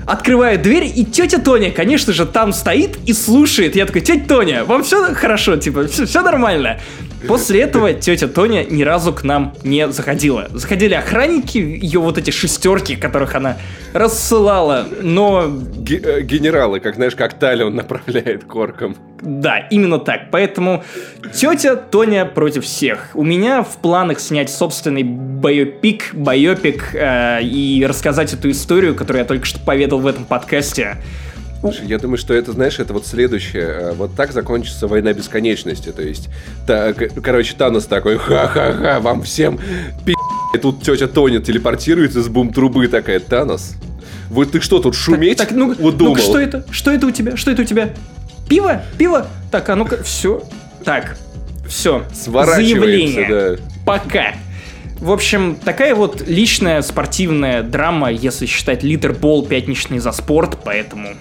[0.06, 3.76] открываю дверь, и тетя Тоня, конечно же, там стоит и слушает.
[3.76, 6.80] Я такой, тетя Тоня, вам все хорошо, типа, все, нормально.
[7.28, 10.48] После этого тетя Тоня ни разу к нам не заходила.
[10.52, 13.56] Заходили охранники, ее вот эти шестерки, которых она
[13.92, 18.96] рассылала, но Ге- э, генералы, как знаешь, как Талион направляет к оркам.
[19.20, 20.30] да, именно так.
[20.30, 20.82] Поэтому
[21.34, 23.10] тетя Тоня против всех.
[23.14, 29.26] У меня в планах снять собственный байопик, байопик э, и рассказать эту историю, которую я
[29.26, 30.96] только что поведал в этом подкасте.
[31.60, 33.62] Слушай, я думаю, что это, знаешь, это вот следующее.
[33.68, 35.90] э, Вот так закончится война бесконечности.
[35.92, 36.28] То есть,
[36.66, 39.58] та- к- короче, Танос такой, ха-ха-ха, вам всем
[40.06, 40.14] пи***.
[40.54, 43.74] И тут тетя Тоня телепортируется из бум-трубы такая, Танос,
[44.30, 46.14] вот ты что тут шуметь Так, так, ну, удумал?
[46.14, 46.64] ну-ка, что это?
[46.70, 47.36] Что это у тебя?
[47.36, 47.90] Что это у тебя?
[48.48, 48.82] Пиво?
[48.98, 49.26] Пиво?
[49.50, 50.42] Так, а ну-ка, все.
[50.84, 51.16] Так,
[51.68, 52.04] все.
[52.14, 53.56] Сворачиваемся, Заявление.
[53.58, 53.62] да.
[53.84, 54.34] Пока.
[55.00, 61.14] В общем, такая вот личная спортивная драма, если считать литербол пятничный за спорт, поэтому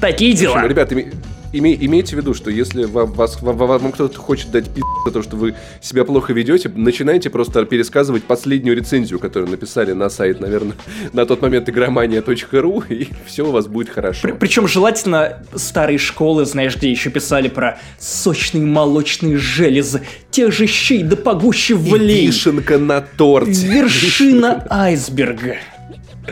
[0.00, 1.04] такие В общем, дела.
[1.52, 4.82] Име- име- имейте в виду, что если вам, вас, вам, вам кто-то хочет дать пи***
[5.04, 10.08] за то, что вы себя плохо ведете, начинайте просто пересказывать последнюю рецензию, которую написали на
[10.08, 10.74] сайт, наверное,
[11.12, 14.28] на тот момент игромания.ру, и все у вас будет хорошо.
[14.38, 21.02] Причем желательно старые школы, знаешь, где еще писали про сочные молочные железы, тех же щей
[21.02, 22.26] да погуще И влей.
[22.26, 23.66] вишенка на торте.
[23.66, 25.56] Вершина айсберга.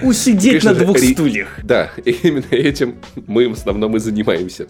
[0.03, 1.09] Усидеть Конечно, на двух ре...
[1.09, 1.49] стульях.
[1.63, 4.67] Да, именно этим мы в основном и занимаемся.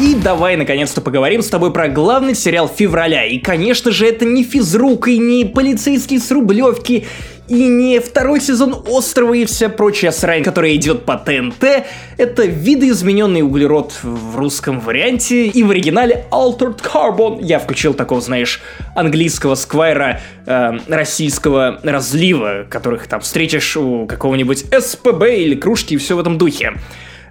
[0.00, 3.26] И давай наконец-то поговорим с тобой про главный сериал февраля.
[3.26, 7.06] И, конечно же, это не физрук и не полицейские с Рублевки,
[7.48, 11.84] и не второй сезон Острова и вся прочая срань, которая идет по ТНТ.
[12.16, 17.40] Это видоизмененный углерод в русском варианте и в оригинале Altered Carbon.
[17.42, 18.62] Я включил такого, знаешь,
[18.96, 26.16] английского сквайра э, российского разлива, которых там встретишь у какого-нибудь СПБ или кружки и все
[26.16, 26.72] в этом духе.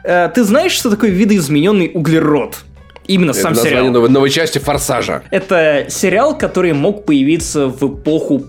[0.04, 2.58] Э, ты знаешь, что такое видоизмененный углерод?
[3.08, 3.88] Именно Это сам сериал.
[3.90, 5.24] Новой, новой части Форсажа.
[5.32, 8.44] Это сериал, который мог появиться в эпоху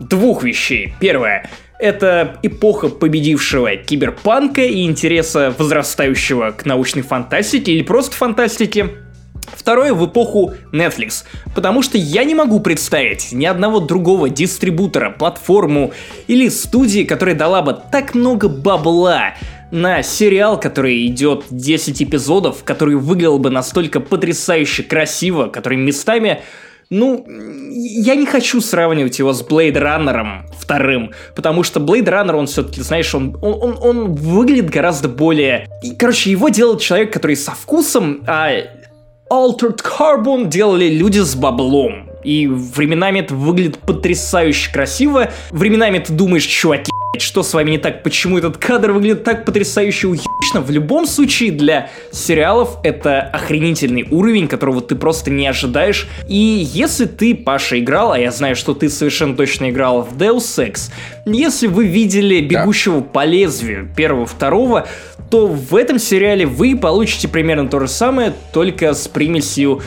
[0.00, 0.94] двух вещей.
[1.00, 1.48] Первое
[1.82, 8.90] это эпоха победившего киберпанка и интереса возрастающего к научной фантастике или просто фантастике.
[9.52, 11.24] Второе в эпоху Netflix,
[11.56, 15.92] потому что я не могу представить ни одного другого дистрибутора, платформу
[16.28, 19.34] или студии, которая дала бы так много бабла
[19.72, 26.42] на сериал, который идет 10 эпизодов, который выглядел бы настолько потрясающе красиво, который местами
[26.90, 32.46] ну, я не хочу сравнивать его с Blade Runner вторым, потому что Blade Runner, он
[32.46, 35.68] все-таки, знаешь, он, он, он, он выглядит гораздо более...
[35.82, 38.50] И, короче, его делал человек, который со вкусом, а
[39.32, 42.10] Altered Carbon делали люди с баблом.
[42.24, 45.30] И временами это выглядит потрясающе красиво.
[45.50, 48.02] Временами ты думаешь, чуваки, что с вами не так?
[48.02, 50.60] Почему этот кадр выглядит так потрясающе уебично?
[50.62, 56.08] В любом случае, для сериалов это охренительный уровень, которого ты просто не ожидаешь.
[56.26, 56.36] И
[56.72, 60.90] если ты, Паша, играл, а я знаю, что ты совершенно точно играл в Deus Ex,
[61.26, 63.06] если вы видели «Бегущего да.
[63.06, 64.88] по лезвию» первого-второго,
[65.30, 69.82] то в этом сериале вы получите примерно то же самое, только с примесью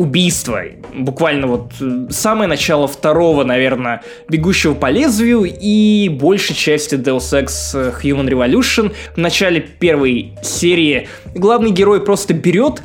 [0.00, 0.62] убийства.
[0.94, 7.74] Буквально вот э, самое начало второго, наверное, «Бегущего по лезвию» и большей части Deus Ex
[7.74, 8.94] э, Human Revolution.
[9.14, 12.80] В начале первой серии главный герой просто берет,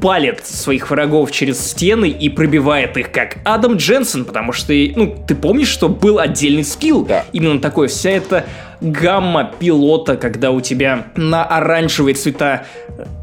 [0.00, 5.36] палит своих врагов через стены и пробивает их, как Адам Дженсен, потому что, ну, ты
[5.36, 7.04] помнишь, что был отдельный скилл?
[7.04, 7.24] Да.
[7.32, 7.86] Именно такой.
[7.86, 8.46] Вся эта
[8.80, 12.64] гамма пилота, когда у тебя на оранжевые цвета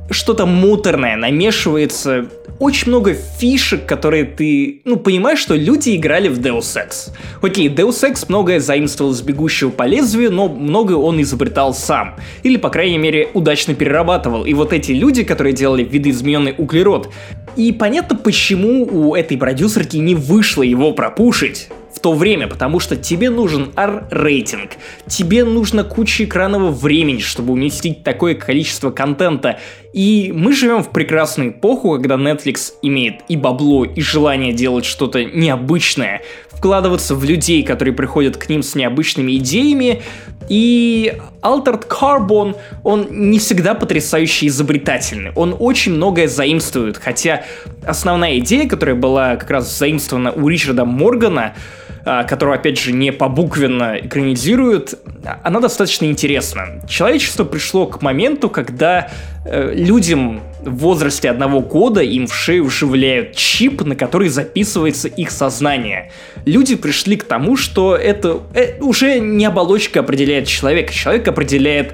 [0.09, 2.27] что-то муторное намешивается
[2.59, 7.11] очень много фишек, которые ты, ну, понимаешь, что люди играли в Deus Ex.
[7.41, 12.15] Окей, Deus Ex многое заимствовал с бегущего по лезвию, но многое он изобретал сам.
[12.43, 14.45] Или, по крайней мере, удачно перерабатывал.
[14.45, 17.09] И вот эти люди, которые делали видоизмененный углерод,
[17.55, 22.95] и понятно, почему у этой продюсерки не вышло его пропушить в то время, потому что
[22.95, 24.73] тебе нужен R-рейтинг,
[25.07, 29.59] тебе нужно куча экранного времени, чтобы уместить такое количество контента.
[29.93, 35.25] И мы живем в прекрасную эпоху, когда Netflix имеет и бабло, и желание делать что-то
[35.25, 40.03] необычное, вкладываться в людей, которые приходят к ним с необычными идеями,
[40.49, 45.31] и Altered Carbon, он не всегда потрясающе изобретательный.
[45.35, 47.43] Он очень многое заимствует, хотя
[47.83, 51.55] основная идея, которая была как раз заимствована у Ричарда Моргана,
[52.09, 54.93] а, которого, опять же, не побуквенно экранизируют,
[55.43, 56.81] она достаточно интересна.
[56.87, 59.11] Человечество пришло к моменту, когда
[59.43, 65.31] э, людям в возрасте одного года им в шею вживляют чип, на который записывается их
[65.31, 66.09] сознание.
[66.45, 71.93] Люди пришли к тому, что это э, уже не оболочка определяет человека, человек определяет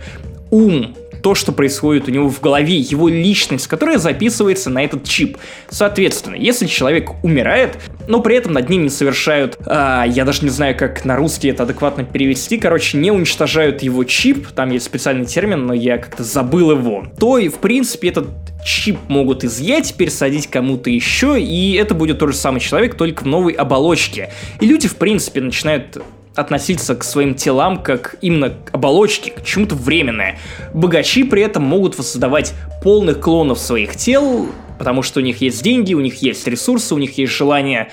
[0.52, 5.38] ум, то, что происходит у него в голове, его личность, которая записывается на этот чип.
[5.70, 10.50] Соответственно, если человек умирает, но при этом над ним не совершают, а, я даже не
[10.50, 15.26] знаю, как на русский это адекватно перевести, короче, не уничтожают его чип, там есть специальный
[15.26, 18.28] термин, но я как-то забыл его, то и в принципе этот
[18.66, 23.28] чип могут изъять, пересадить кому-то еще, и это будет тот же самый человек, только в
[23.28, 24.30] новой оболочке.
[24.60, 26.02] И люди, в принципе, начинают
[26.36, 30.40] относиться к своим телам как именно к оболочке, к чему-то временному.
[30.74, 35.94] Богачи при этом могут воссоздавать полных клонов своих тел, потому что у них есть деньги,
[35.94, 37.90] у них есть ресурсы, у них есть желание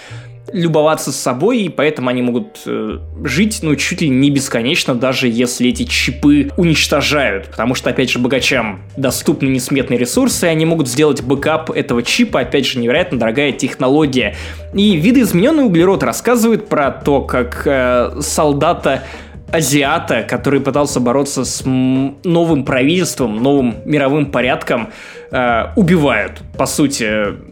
[0.52, 5.68] любоваться собой, и поэтому они могут э, жить, ну, чуть ли не бесконечно, даже если
[5.68, 7.46] эти чипы уничтожают.
[7.46, 12.40] Потому что, опять же, богачам доступны несметные ресурсы, и они могут сделать бэкап этого чипа,
[12.40, 14.36] опять же, невероятно дорогая технология.
[14.74, 19.04] И видоизмененный углерод рассказывает про то, как э, солдата
[19.52, 24.90] азиата, который пытался бороться с новым правительством, новым мировым порядком,
[25.30, 26.42] э, убивают.
[26.56, 27.49] По сути,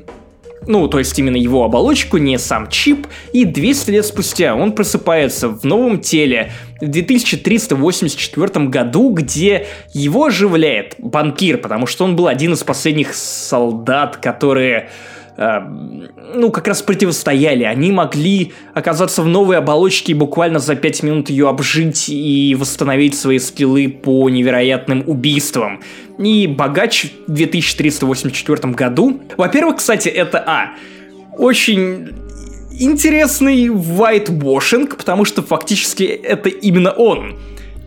[0.68, 5.48] ну, то есть именно его оболочку, не сам чип, и 200 лет спустя он просыпается
[5.48, 12.52] в новом теле в 2384 году, где его оживляет банкир, потому что он был один
[12.52, 14.90] из последних солдат, которые
[15.38, 17.62] ну, как раз противостояли.
[17.62, 23.16] Они могли оказаться в новой оболочке и буквально за 5 минут ее обжить и восстановить
[23.16, 25.80] свои скиллы по невероятным убийствам.
[26.18, 29.20] И богач в 2384 году.
[29.36, 30.70] Во-первых, кстати, это А.
[31.36, 32.08] Очень
[32.72, 37.36] интересный whitewashing, потому что фактически это именно он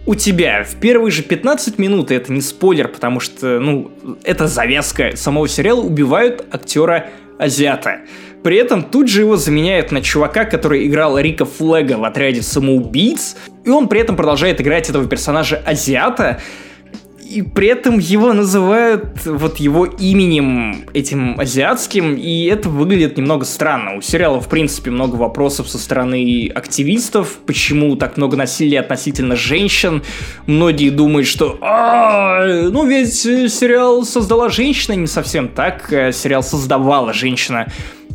[0.06, 3.92] у тебя в первые же 15 минут, это не спойлер, потому что, ну,
[4.24, 7.10] это завязка самого сериала, убивают актера
[7.42, 8.02] азиата.
[8.44, 13.36] При этом тут же его заменяют на чувака, который играл Рика Флега в отряде самоубийц,
[13.66, 16.40] и он при этом продолжает играть этого персонажа азиата,
[17.32, 23.96] и при этом его называют вот его именем этим азиатским, и это выглядит немного странно.
[23.98, 30.04] У сериала, в принципе, много вопросов со стороны активистов, почему так много насилия относительно женщин.
[30.46, 37.14] Многие думают, что «А, ну ведь сериал создала женщина, не совсем так, э, сериал создавала
[37.14, 37.68] женщина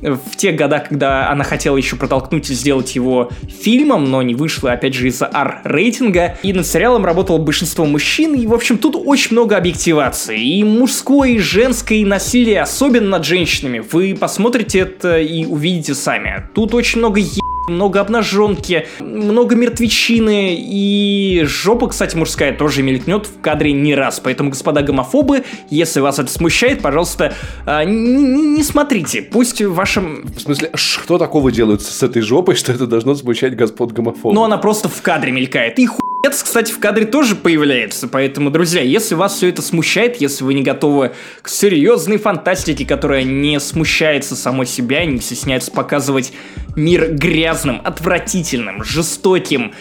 [0.03, 4.73] в тех годах, когда она хотела еще протолкнуть и сделать его фильмом, но не вышло,
[4.73, 6.37] опять же, из-за R-рейтинга.
[6.43, 10.59] И над сериалом работало большинство мужчин, и, в общем, тут очень много объективации.
[10.59, 13.83] И мужское, и женское, и насилие, особенно над женщинами.
[13.91, 16.49] Вы посмотрите это и увидите сами.
[16.55, 23.41] Тут очень много е много обнаженки, много мертвечины, и жопа, кстати, мужская тоже мелькнет в
[23.41, 24.21] кадре не раз.
[24.21, 29.23] Поэтому, господа гомофобы, если вас это смущает, пожалуйста, а, не, не смотрите.
[29.23, 30.27] Пусть в вашем...
[30.27, 34.35] В смысле, что такого делают с этой жопой, что это должно смущать господ гомофобов?
[34.35, 35.79] Ну, она просто в кадре мелькает.
[35.79, 36.01] И хуй
[36.31, 40.63] кстати, в кадре тоже появляется, поэтому, друзья, если вас все это смущает, если вы не
[40.63, 41.13] готовы
[41.43, 46.33] к серьезной фантастике, которая не смущается самой себя, не стесняется показывать
[46.75, 49.73] мир грязным, отвратительным, жестоким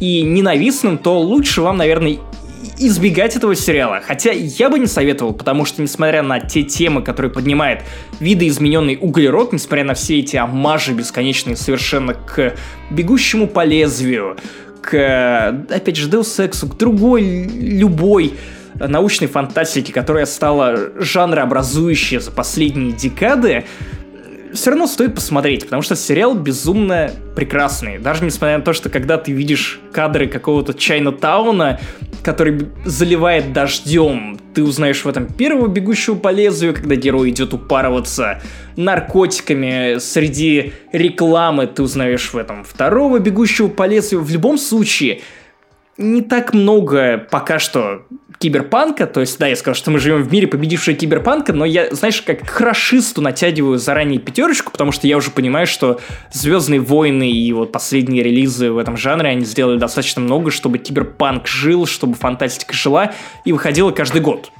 [0.00, 2.18] и ненавистным, то лучше вам, наверное,
[2.78, 4.00] избегать этого сериала.
[4.04, 7.82] Хотя я бы не советовал, потому что, несмотря на те темы, которые поднимает
[8.20, 12.54] видоизмененный углерод, несмотря на все эти амажи бесконечные совершенно к
[12.90, 14.36] бегущему по лезвию,
[14.82, 18.34] к, опять же, Deus Ex, к другой, любой
[18.74, 23.64] научной фантастике, которая стала жанрообразующей за последние декады,
[24.52, 27.98] все равно стоит посмотреть, потому что сериал безумно прекрасный.
[27.98, 31.80] Даже несмотря на то, что когда ты видишь кадры какого-то Чайна Тауна,
[32.22, 38.40] который заливает дождем, ты узнаешь в этом первого бегущего по лезвию, когда герой идет упарываться
[38.76, 44.22] наркотиками среди рекламы, ты узнаешь в этом второго бегущего по лезвию.
[44.22, 45.20] В любом случае,
[46.02, 48.06] не так много пока что
[48.38, 51.94] киберпанка, то есть, да, я сказал, что мы живем в мире победившего киберпанка, но я,
[51.94, 56.00] знаешь, как хорошисту натягиваю заранее пятерочку, потому что я уже понимаю, что
[56.32, 61.46] Звездные войны и вот последние релизы в этом жанре, они сделали достаточно много, чтобы киберпанк
[61.46, 63.12] жил, чтобы фантастика жила
[63.44, 64.50] и выходила каждый год.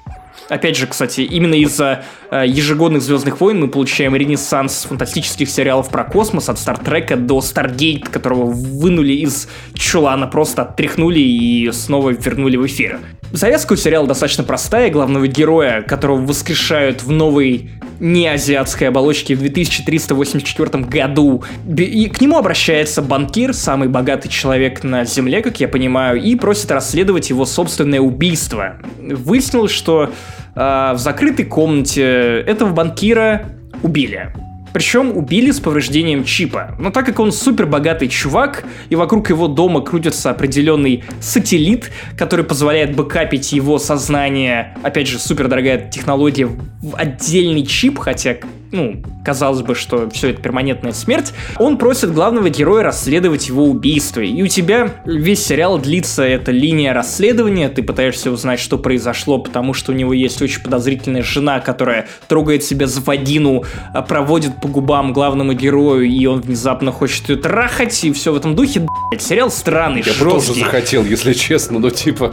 [0.48, 2.04] Опять же, кстати, именно из-за
[2.40, 8.46] ежегодных Звездных войн мы получаем ренессанс фантастических сериалов про космос от Стартрека до Старгейт, которого
[8.46, 13.00] вынули из чулана, просто оттряхнули и снова вернули в эфир.
[13.32, 14.90] Завязка у сериала достаточно простая.
[14.90, 21.42] Главного героя, которого воскрешают в новой неазиатской оболочке в 2384 году.
[21.76, 26.70] И к нему обращается банкир, самый богатый человек на Земле, как я понимаю, и просит
[26.72, 28.76] расследовать его собственное убийство.
[28.98, 30.10] Выяснилось, что э,
[30.54, 33.46] в закрытой комнате этого банкира
[33.82, 34.32] убили.
[34.72, 36.74] Причем убили с повреждением чипа.
[36.78, 42.44] Но так как он супер богатый чувак, и вокруг его дома крутится определенный сателлит, который
[42.44, 48.36] позволяет бэкапить его сознание, опять же, супер дорогая технология, в отдельный чип, хотя
[48.72, 54.20] ну, казалось бы, что все это перманентная смерть, он просит главного героя расследовать его убийство.
[54.20, 59.74] И у тебя весь сериал длится эта линия расследования, ты пытаешься узнать, что произошло, потому
[59.74, 64.68] что у него есть очень подозрительная жена, которая трогает себя за вагину, а, проводит по
[64.68, 68.86] губам главному герою, и он внезапно хочет ее трахать, и все в этом духе.
[69.10, 70.24] Блядь, сериал странный, Я жесткий.
[70.24, 72.32] тоже захотел, если честно, но типа...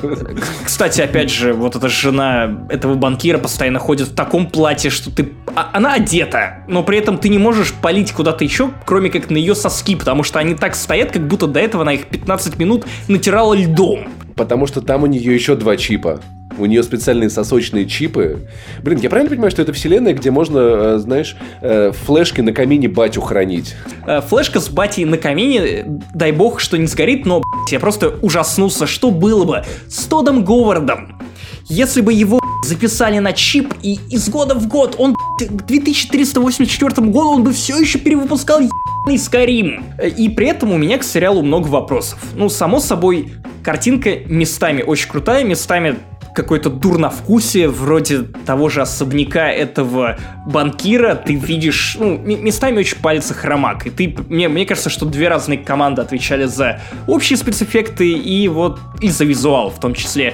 [0.63, 5.33] Кстати, опять же, вот эта жена этого банкира постоянно ходит в таком платье, что ты...
[5.55, 9.37] А, она одета, но при этом ты не можешь полить куда-то еще, кроме как на
[9.37, 12.85] ее соски, потому что они так стоят, как будто до этого на их 15 минут
[13.07, 14.07] натирала льдом.
[14.35, 16.21] Потому что там у нее еще два чипа.
[16.59, 18.39] У нее специальные сосочные чипы.
[18.83, 22.87] Блин, я правильно понимаю, что это вселенная, где можно, э, знаешь, э, флешки на камине
[22.87, 23.75] батю хранить?
[24.05, 28.09] Э, флешка с батей на камине, дай бог, что не сгорит, но, блядь, я просто
[28.21, 31.19] ужаснулся, что было бы с Тодом Говардом,
[31.69, 37.29] если бы его записали на чип, и из года в год он к 2384 году
[37.29, 39.83] он бы все еще перевыпускал ебаный Скарим.
[40.17, 42.19] И при этом у меня к сериалу много вопросов.
[42.35, 45.95] Ну, само собой, картинка местами очень крутая, местами
[46.39, 53.87] какое-то дурновкусие, вроде того же особняка этого банкира, ты видишь, ну, местами очень палится хромак,
[53.87, 58.79] и ты, мне, мне кажется, что две разные команды отвечали за общие спецэффекты и вот
[59.01, 60.33] и за визуал в том числе.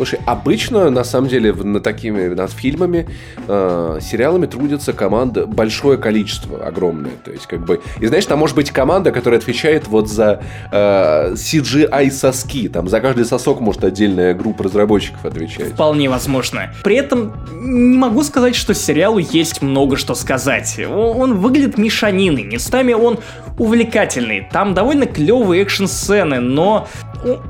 [0.00, 3.06] Слушай, обычно, на самом деле, над такими над фильмами,
[3.46, 7.10] э, сериалами трудится команда большое количество, огромное.
[7.22, 7.82] То есть, как бы...
[8.00, 10.40] И знаешь, там может быть команда, которая отвечает вот за
[10.72, 12.70] э, CGI-соски.
[12.70, 15.74] Там за каждый сосок может отдельная группа разработчиков отвечать.
[15.74, 16.72] Вполне возможно.
[16.82, 20.80] При этом не могу сказать, что сериалу есть много что сказать.
[20.88, 22.44] Он, выглядит мешаниной.
[22.44, 23.18] Местами он
[23.58, 24.48] увлекательный.
[24.50, 26.88] Там довольно клевые экшн-сцены, но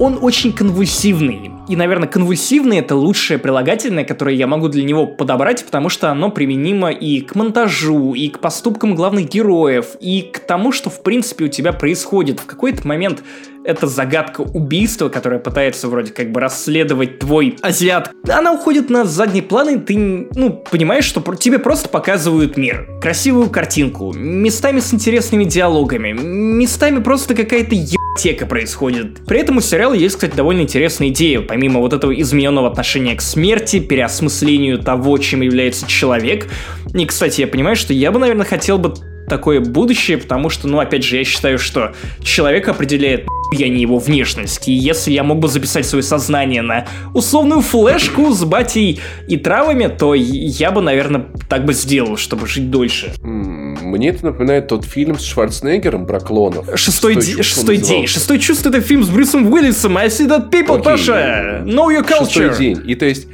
[0.00, 1.52] он очень конвульсивный.
[1.70, 6.28] И, наверное, конвульсивный— это лучшее прилагательное, которое я могу для него подобрать, потому что оно
[6.28, 11.44] применимо и к монтажу, и к поступкам главных героев, и к тому, что, в принципе,
[11.44, 12.40] у тебя происходит.
[12.40, 13.22] В какой-то момент
[13.64, 18.10] это загадка убийства, которая пытается вроде как бы расследовать твой азиат.
[18.28, 22.88] Она уходит на задний план, и ты, ну, понимаешь, что тебе просто показывают мир.
[23.00, 29.24] Красивую картинку, местами с интересными диалогами, местами просто какая-то ебтека происходит.
[29.26, 33.20] При этом у сериала есть, кстати, довольно интересная идея, помимо вот этого измененного отношения к
[33.20, 36.48] смерти, переосмыслению того, чем является человек.
[36.94, 38.94] И, кстати, я понимаю, что я бы, наверное, хотел бы
[39.30, 43.98] такое будущее, потому что, ну, опять же, я считаю, что человек определяет я не его
[43.98, 44.68] внешность.
[44.68, 49.88] И если я мог бы записать свое сознание на условную флешку с батей и травами,
[49.88, 53.12] то я бы, наверное, так бы сделал, чтобы жить дольше.
[53.22, 56.66] Мне это напоминает тот фильм с Шварценеггером про клонов.
[56.78, 58.06] Шестой, шестой, шестой день.
[58.06, 59.96] Шестой чувство это фильм с Брюсом Уиллисом.
[59.96, 60.84] I see that people, okay.
[60.84, 61.62] Паша.
[61.64, 62.50] Know your culture.
[62.50, 62.82] Шестой день.
[62.86, 63.26] И то есть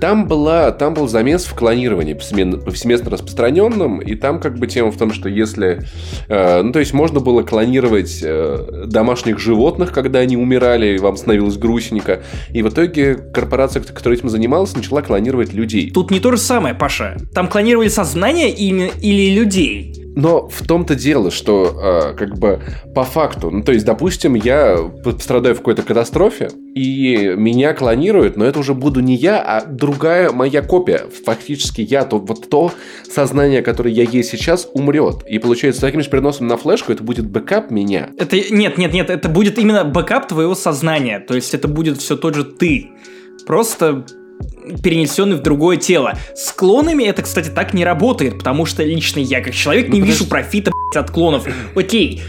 [0.00, 4.96] там, была, там был замес в клонировании повсеместно распространенным, и там как бы тема в
[4.96, 5.84] том, что если...
[6.28, 11.16] Э, ну, то есть можно было клонировать э, домашних животных, когда они умирали, и вам
[11.16, 15.90] становилось грустненько, и в итоге корпорация, которая этим занималась, начала клонировать людей.
[15.90, 17.16] Тут не то же самое, Паша.
[17.34, 20.05] Там клонировали сознание или, или людей.
[20.16, 22.58] Но в том-то дело, что э, как бы
[22.94, 28.46] по факту, ну то есть, допустим, я пострадаю в какой-то катастрофе, и меня клонируют, но
[28.46, 31.02] это уже буду не я, а другая моя копия.
[31.26, 32.72] Фактически я, то, вот то
[33.08, 35.22] сознание, которое я есть сейчас, умрет.
[35.28, 38.08] И получается, таким же переносом на флешку это будет бэкап меня.
[38.16, 41.20] Это нет, нет, нет, это будет именно бэкап твоего сознания.
[41.20, 42.88] То есть это будет все тот же ты.
[43.46, 44.06] Просто
[44.82, 46.14] перенесенный в другое тело.
[46.34, 50.06] С клонами это, кстати, так не работает, потому что лично я, как человек, не ну,
[50.06, 51.46] вижу профита блядь, от клонов.
[51.74, 52.22] Окей,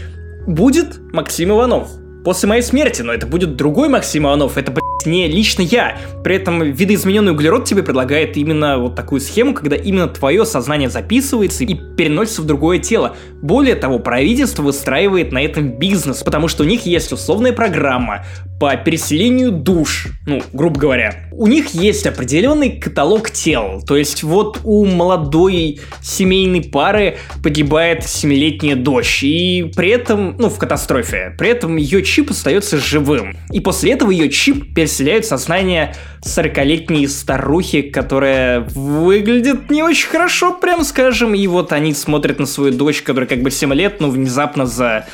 [0.46, 1.88] будет Максим Иванов
[2.24, 5.98] после моей смерти, но это будет другой Максим Иванов, это, блядь, не лично я.
[6.22, 11.64] При этом видоизмененный углерод тебе предлагает именно вот такую схему, когда именно твое сознание записывается
[11.64, 13.16] и переносится в другое тело.
[13.40, 18.24] Более того, правительство выстраивает на этом бизнес, потому что у них есть условная программа
[18.58, 23.80] по переселению душ, ну, грубо говоря у них есть определенный каталог тел.
[23.86, 30.58] То есть вот у молодой семейной пары погибает семилетняя дочь, и при этом, ну, в
[30.58, 33.36] катастрофе, при этом ее чип остается живым.
[33.52, 35.94] И после этого ее чип переселяют в сознание
[36.26, 42.72] 40-летней старухи, которая выглядит не очень хорошо, прям скажем, и вот они смотрят на свою
[42.72, 45.06] дочь, которая как бы 7 лет, но внезапно за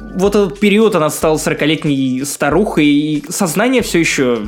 [0.00, 4.46] вот этот период она стала 40-летней старухой, и сознание все еще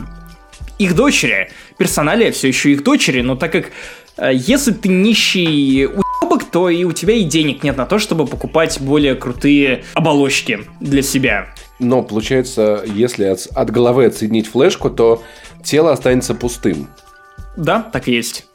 [0.79, 1.51] их дочери.
[1.77, 3.71] Персоналия все еще их дочери, но так как
[4.17, 8.27] э, если ты нищий уебок, то и у тебя и денег нет на то, чтобы
[8.27, 11.49] покупать более крутые оболочки для себя.
[11.79, 15.23] Но получается, если от, от головы отсоединить флешку, то
[15.63, 16.89] тело останется пустым.
[17.57, 18.48] Да, так и есть.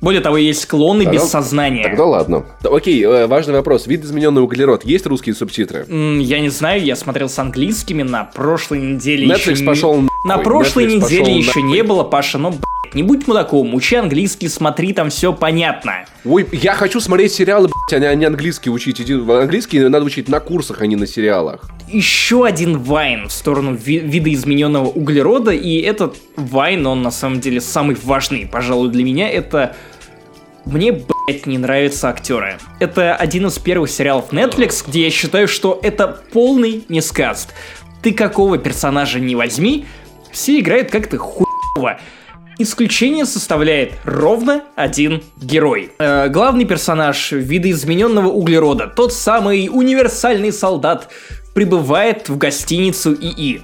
[0.00, 1.82] Более того, есть клоны тогда, без сознания.
[1.82, 2.46] Тогда ладно.
[2.64, 3.86] Окей, э, важный вопрос.
[3.86, 4.84] Вид измененный углерод.
[4.84, 5.86] Есть русские субтитры?
[5.88, 9.26] я не знаю, я смотрел с английскими на прошлой неделе.
[9.26, 13.26] Netflix еще пошел На прошлой Netflix неделе еще не было, Паша, но, блядь, не будь
[13.26, 16.04] мудаком, учи английский, смотри, там все понятно.
[16.24, 19.00] Ой, я хочу смотреть сериалы, блядь, а не английский учить.
[19.00, 21.68] Иди, в английский надо учить на курсах, а не на сериалах.
[21.88, 27.60] Еще один вайн в сторону ви- видоизмененного углерода, и этот вайн, он на самом деле
[27.60, 29.76] самый важный, пожалуй, для меня, это
[30.64, 32.58] мне, блять, не нравятся актеры.
[32.78, 37.54] Это один из первых сериалов Netflix, где я считаю, что это полный нескаст.
[38.02, 39.86] Ты какого персонажа не возьми,
[40.30, 41.98] все играют как-то хуево.
[42.58, 45.92] Исключение составляет ровно один герой.
[45.98, 51.08] Э, главный персонаж видоизмененного углерода, тот самый универсальный солдат,
[51.54, 53.62] прибывает в гостиницу ИИ.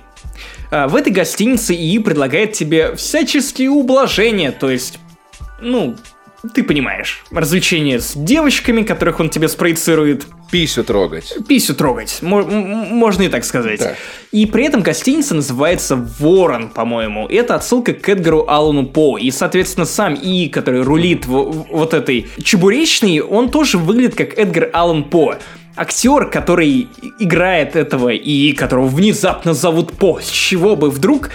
[0.70, 4.98] Э, в этой гостинице ИИ предлагает тебе всяческие ублажения, то есть,
[5.60, 5.94] ну,
[6.54, 10.26] ты понимаешь, развлечение с девочками, которых он тебе спроецирует.
[10.50, 11.36] Писю трогать.
[11.48, 13.80] Писю трогать, можно и так сказать.
[13.80, 13.94] Да.
[14.30, 17.26] И при этом гостиница называется Ворон, по-моему.
[17.26, 19.18] Это отсылка к Эдгару Аллану По.
[19.18, 24.70] И, соответственно, сам И, который рулит в, вот этой чебуречной, он тоже выглядит как Эдгар
[24.72, 25.36] Аллан По
[25.76, 31.30] актер, который играет этого и которого внезапно зовут По, с чего бы вдруг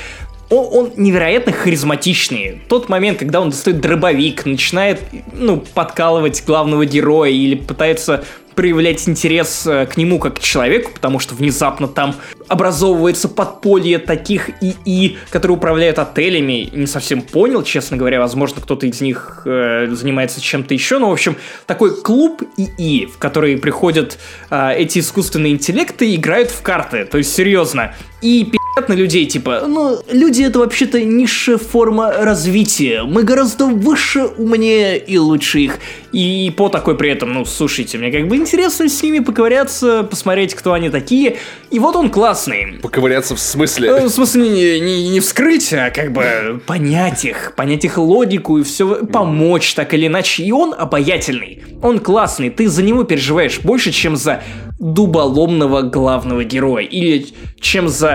[0.52, 2.62] он, он невероятно харизматичный.
[2.68, 5.02] Тот момент, когда он достает дробовик, начинает,
[5.34, 8.24] ну, подкалывать главного героя или пытается
[8.56, 12.16] проявлять интерес э, к нему как к человеку, потому что внезапно там
[12.49, 16.70] образовывается подполье таких ИИ, которые управляют отелями.
[16.74, 21.14] Не совсем понял, честно говоря, возможно, кто-то из них э, занимается чем-то еще, но, в
[21.14, 24.18] общем, такой клуб ИИ, в который приходят
[24.49, 27.06] э, эти искусственные интеллекты и играют в карты.
[27.06, 27.95] То есть, серьезно.
[28.22, 28.52] И
[28.88, 33.04] на людей, типа, ну, люди это вообще-то низшая форма развития.
[33.04, 35.80] Мы гораздо выше, умнее и лучше их.
[36.12, 40.56] И по такой при этом, ну, слушайте, мне как бы интересно с ними поковыряться, посмотреть,
[40.56, 41.38] кто они такие.
[41.70, 42.80] И вот он классный.
[42.82, 43.90] Поковыряться в смысле?
[43.90, 48.58] Э, в смысле не, не, не вскрыть, а как бы понять их, понять их логику
[48.58, 50.44] и все, помочь так или иначе.
[50.44, 54.44] И он обаятельный, он классный, ты за него переживаешь больше, чем за
[54.80, 56.84] дуболомного главного героя.
[56.84, 57.28] Или
[57.60, 58.11] чем за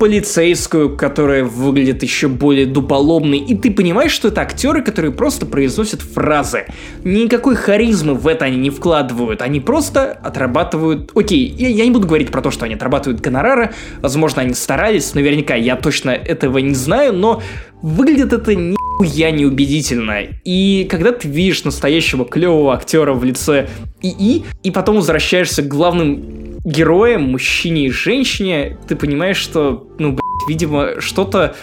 [0.00, 6.00] полицейскую, которая выглядит еще более дуполомной, и ты понимаешь, что это актеры, которые просто произносят
[6.00, 6.64] фразы.
[7.04, 11.12] Никакой харизмы в это они не вкладывают, они просто отрабатывают...
[11.14, 15.12] Окей, я, я не буду говорить про то, что они отрабатывают гонорары, возможно, они старались,
[15.12, 17.42] наверняка я точно этого не знаю, но
[17.82, 20.20] выглядит это нихуя неубедительно.
[20.44, 23.68] И когда ты видишь настоящего клевого актера в лице
[24.00, 30.48] ИИ, и потом возвращаешься к главным героям, мужчине и женщине, ты понимаешь, что, ну, блядь,
[30.48, 31.54] видимо, что-то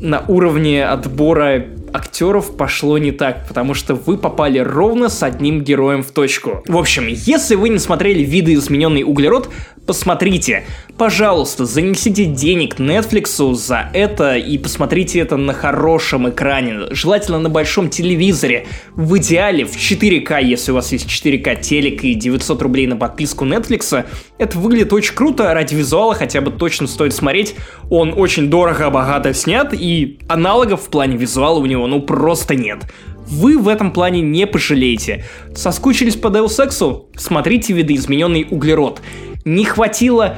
[0.00, 6.02] на уровне отбора актеров пошло не так, потому что вы попали ровно с одним героем
[6.02, 6.62] в точку.
[6.66, 9.50] В общем, если вы не смотрели видоизмененный углерод,
[9.86, 10.64] посмотрите.
[10.96, 17.88] Пожалуйста, занесите денег Netflix за это и посмотрите это на хорошем экране, желательно на большом
[17.88, 22.96] телевизоре, в идеале в 4К, если у вас есть 4К телек и 900 рублей на
[22.96, 24.04] подписку Netflix.
[24.38, 27.54] Это выглядит очень круто, ради визуала хотя бы точно стоит смотреть.
[27.88, 32.84] Он очень дорого, богато снят, и аналогов в плане визуала у него ну просто нет.
[33.26, 35.24] Вы в этом плане не пожалеете.
[35.54, 37.06] Соскучились по Deus Ex'у?
[37.16, 39.00] Смотрите видоизмененный углерод.
[39.44, 40.36] Не хватило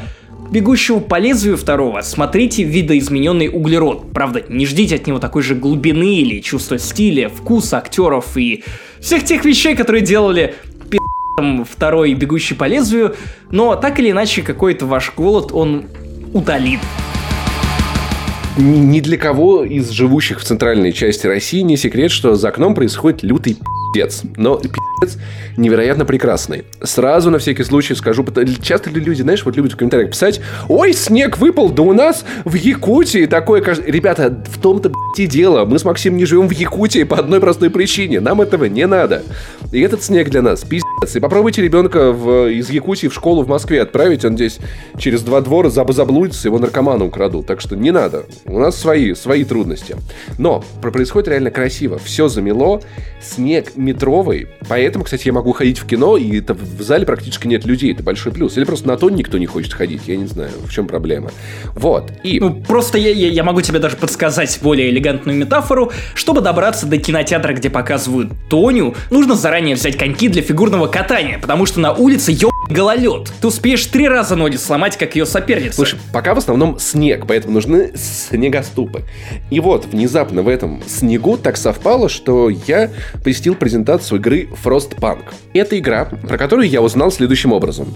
[0.50, 4.12] бегущего по лезвию второго, смотрите видоизмененный углерод.
[4.12, 8.62] Правда, не ждите от него такой же глубины или чувства стиля, вкуса актеров и
[9.00, 10.54] всех тех вещей, которые делали
[11.64, 13.16] второй бегущий по лезвию,
[13.50, 15.86] но так или иначе какой-то ваш голод он
[16.32, 16.80] удалит
[18.58, 23.22] ни для кого из живущих в центральной части России не секрет, что за окном происходит
[23.22, 23.56] лютый
[23.94, 24.22] пипец.
[24.36, 24.91] Но пипец
[25.56, 26.64] невероятно прекрасный.
[26.82, 28.26] Сразу на всякий случай скажу,
[28.62, 32.24] часто ли люди, знаешь, вот любят в комментариях писать, ой, снег выпал, да у нас
[32.44, 33.62] в Якутии такое...
[33.86, 37.70] Ребята, в том-то и дело, мы с Максимом не живем в Якутии по одной простой
[37.70, 39.22] причине, нам этого не надо.
[39.72, 40.82] И этот снег для нас пиздец.
[41.14, 44.58] И попробуйте ребенка в, из Якутии в школу в Москве отправить, он здесь
[44.98, 47.46] через два двора заб заблудится, его наркоманы украдут.
[47.46, 48.24] Так что не надо.
[48.44, 49.96] У нас свои, свои трудности.
[50.38, 51.98] Но происходит реально красиво.
[52.02, 52.82] Все замело,
[53.20, 54.48] снег метровый.
[54.68, 57.92] Поэтому, кстати, я могу ходить в кино, и это в зале практически нет людей.
[57.92, 58.56] Это большой плюс.
[58.56, 60.02] Или просто на то никто не хочет ходить.
[60.06, 61.30] Я не знаю, в чем проблема.
[61.74, 62.12] Вот.
[62.22, 62.38] И...
[62.38, 65.90] Ну, просто я, я, я могу тебе даже подсказать более элегантную метафору.
[66.14, 71.66] Чтобы добраться до кинотеатра, где показывают Тоню, нужно заранее взять коньки для фигурного катания, потому
[71.66, 73.32] что на улице ё гололед.
[73.40, 75.76] Ты успеешь три раза ноги сломать, как ее соперница.
[75.76, 79.02] Слушай, пока в основном снег, поэтому нужны снегоступы.
[79.50, 82.90] И вот, внезапно в этом снегу так совпало, что я
[83.24, 85.22] посетил презентацию игры Frostpunk.
[85.54, 87.94] Это игра, про которую я узнал следующим образом.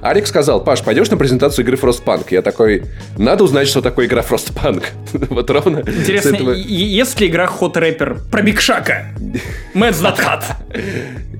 [0.00, 2.26] Алекс сказал, Паш, пойдешь на презентацию игры Frostpunk?
[2.30, 2.84] Я такой,
[3.18, 4.84] надо узнать, что такое игра Frostpunk.
[5.30, 6.52] вот ровно Интересно, этого...
[6.52, 9.08] есть ли игра Hot Rapper про Бигшака?
[9.74, 10.44] Not Hot.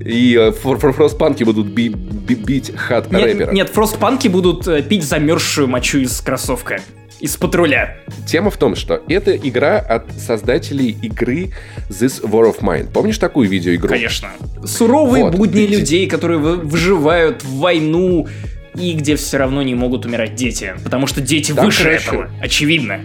[0.05, 3.51] И э, Frostpunk будут бить хат рэпера.
[3.51, 6.79] Нет, Frostpunk будут э, пить замерзшую мочу из кроссовка
[7.19, 7.97] из патруля.
[8.27, 11.51] Тема в том, что это игра от создателей игры
[11.89, 12.91] This War of Mine.
[12.91, 13.89] Помнишь такую видеоигру?
[13.89, 14.29] Конечно.
[14.65, 15.35] Суровые вот.
[15.35, 18.27] будни людей, которые выживают в войну
[18.75, 20.75] и где все равно не могут умирать дети.
[20.83, 22.09] Потому что дети Там выше хорошо.
[22.09, 22.99] этого, очевидно.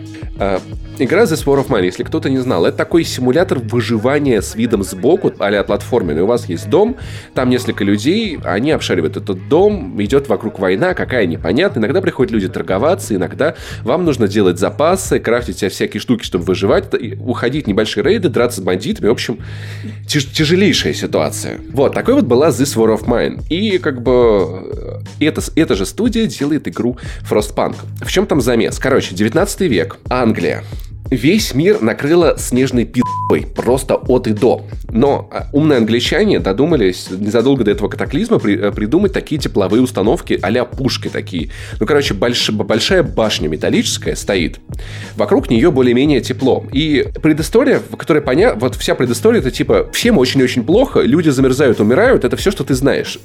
[1.02, 4.82] Игра The War of Mine, если кто-то не знал, это такой симулятор выживания с видом
[4.82, 6.22] сбоку, а-ля платформенный.
[6.22, 6.96] У вас есть дом,
[7.34, 11.80] там несколько людей, они обшаривают этот дом, идет вокруг война, какая непонятная.
[11.80, 16.84] Иногда приходят люди торговаться, иногда вам нужно делать запасы, крафтить всякие штуки, чтобы выживать,
[17.18, 19.08] уходить в небольшие рейды, драться с бандитами.
[19.08, 19.38] В общем,
[20.06, 21.60] тяж тяжелейшая ситуация.
[21.72, 23.42] Вот, такой вот была This War of Mine.
[23.48, 26.98] И как бы э, это, эта же студия делает игру
[27.28, 27.76] Frostpunk.
[28.02, 28.78] В чем там замес?
[28.78, 30.62] Короче, 19 век, Англия.
[31.10, 34.64] Весь мир накрыло снежной пи***ой, просто от и до.
[34.92, 40.38] Но а, умные англичане додумались незадолго до этого катаклизма при, э, придумать такие тепловые установки
[40.40, 41.50] а пушки такие.
[41.80, 44.60] Ну, короче, больш, большая башня металлическая стоит.
[45.16, 46.64] Вокруг нее более-менее тепло.
[46.72, 52.24] И предыстория, которая понятна, вот вся предыстория, это типа, всем очень-очень плохо, люди замерзают, умирают,
[52.24, 53.18] это все, что ты знаешь.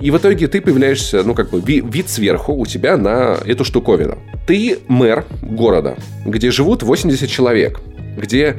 [0.00, 3.64] И в итоге ты появляешься, ну, как бы, ви, вид сверху у тебя на эту
[3.64, 4.18] штуковину.
[4.48, 7.80] Ты мэр города, где живут 80 человек,
[8.16, 8.56] где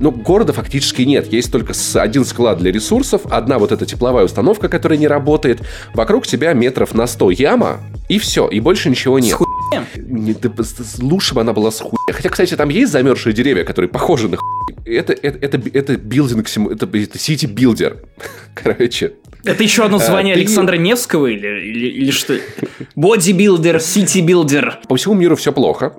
[0.00, 1.32] ну, города фактически нет.
[1.32, 5.60] Есть только один склад для ресурсов, одна вот эта тепловая установка, которая не работает.
[5.94, 9.38] Вокруг тебя метров на 100 яма, и все, и больше ничего нет.
[9.96, 10.50] Не, да,
[10.98, 11.98] лучше бы она была с хуй.
[12.12, 14.74] Хотя, кстати, там есть замерзшие деревья, которые похожи на хуй.
[14.84, 17.98] Это, это, это, это building, это, это city-builder.
[18.54, 19.12] Короче,
[19.44, 20.82] это еще одно звание а, Александра ты...
[20.82, 22.34] Невского или, или, или что?
[22.96, 24.80] Бодибилдер, city-builder.
[24.88, 25.94] По всему миру все плохо.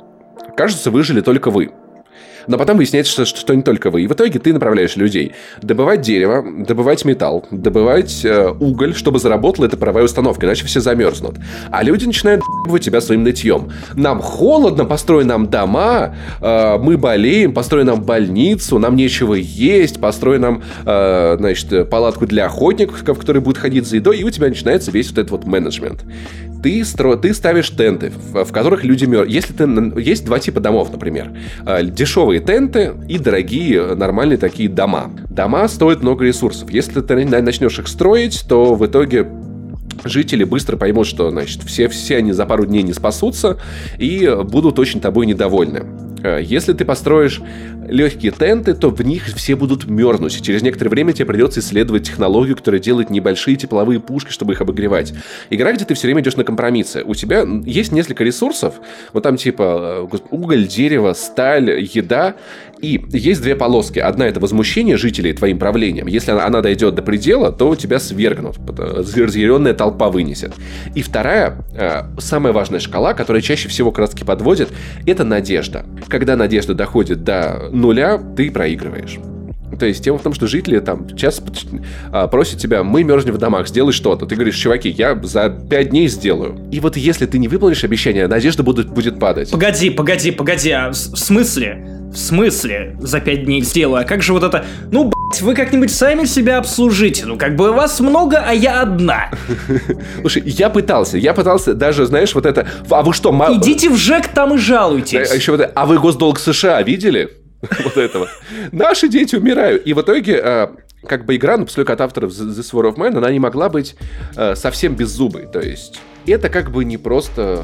[0.56, 1.72] Кажется, выжили только вы.
[2.48, 4.04] Но потом выясняется, что, что не только вы.
[4.04, 9.66] И в итоге ты направляешь людей добывать дерево, добывать металл, добывать э, уголь, чтобы заработала
[9.66, 11.36] эта паровая установка, иначе все замерзнут.
[11.72, 13.72] А люди начинают ебать тебя своим нытьем.
[13.96, 20.40] Нам холодно, построй нам дома, э, мы болеем, построй нам больницу, нам нечего есть, построй
[20.40, 24.92] нам, э, значит, палатку для охотников, который будет ходить за едой, и у тебя начинается
[24.92, 26.04] весь вот этот вот менеджмент
[26.64, 27.16] ты, стро...
[27.18, 29.30] ты ставишь тенты, в, в которых люди мерзнут.
[29.30, 30.02] Если ты...
[30.02, 31.32] Есть два типа домов, например.
[31.66, 35.12] А, дешевые тенты и дорогие нормальные такие дома.
[35.30, 36.72] Дома стоят много ресурсов.
[36.72, 39.28] Если ты начнешь их строить, то в итоге
[40.06, 43.60] жители быстро поймут, что, значит, все, все они за пару дней не спасутся
[43.98, 45.84] и будут очень тобой недовольны.
[46.24, 47.42] А, если ты построишь
[47.88, 50.42] легкие тенты, то в них все будут мерзнуть.
[50.42, 55.14] Через некоторое время тебе придется исследовать технологию, которая делает небольшие тепловые пушки, чтобы их обогревать.
[55.50, 57.04] Игра, где ты все время идешь на компромиссы.
[57.04, 58.76] У тебя есть несколько ресурсов,
[59.12, 62.36] вот там типа э, уголь, дерево, сталь, еда,
[62.84, 64.00] и есть две полоски.
[64.00, 66.08] Одна это возмущение жителей твоим правлением.
[66.08, 68.58] Если она, она дойдет до предела, то тебя свергнут.
[68.78, 70.54] Разъяренная толпа вынесет.
[70.94, 74.70] И вторая, э, самая важная шкала, которая чаще всего краски подводит,
[75.06, 75.86] это надежда.
[76.10, 79.18] Когда надежда доходит до нуля, ты проигрываешь.
[79.78, 81.44] То есть тема в том, что жители там часто
[82.12, 84.26] а, просят тебя, мы мерзнем в домах, сделай что-то.
[84.26, 86.58] Ты говоришь, чуваки, я за пять дней сделаю.
[86.72, 89.52] И вот если ты не выполнишь обещание, надежда будет, будет падать.
[89.52, 91.86] Погоди, погоди, погоди, а в смысле?
[92.14, 94.02] В смысле за пять дней сделаю?
[94.02, 94.66] А как же вот это...
[94.92, 95.12] Ну,
[95.42, 97.26] вы как-нибудь сами себя обслужите.
[97.26, 99.32] Ну, как бы вас много, а я одна.
[100.22, 101.18] Слушай, я пытался.
[101.18, 102.68] Я пытался даже, знаешь, вот это...
[102.90, 103.34] А вы что.
[103.50, 105.32] Идите в ЖЭК, там и жалуйтесь.
[105.32, 105.72] А, еще вот это...
[105.74, 107.30] А вы госдолг США видели?
[107.84, 108.30] Вот этого.
[108.72, 109.86] Наши дети умирают.
[109.86, 113.18] И в итоге а, как бы игра, ну, поскольку от авторов The War of Man,
[113.18, 113.96] она не могла быть
[114.36, 115.48] э, совсем беззубой.
[115.52, 117.64] То есть это как бы не просто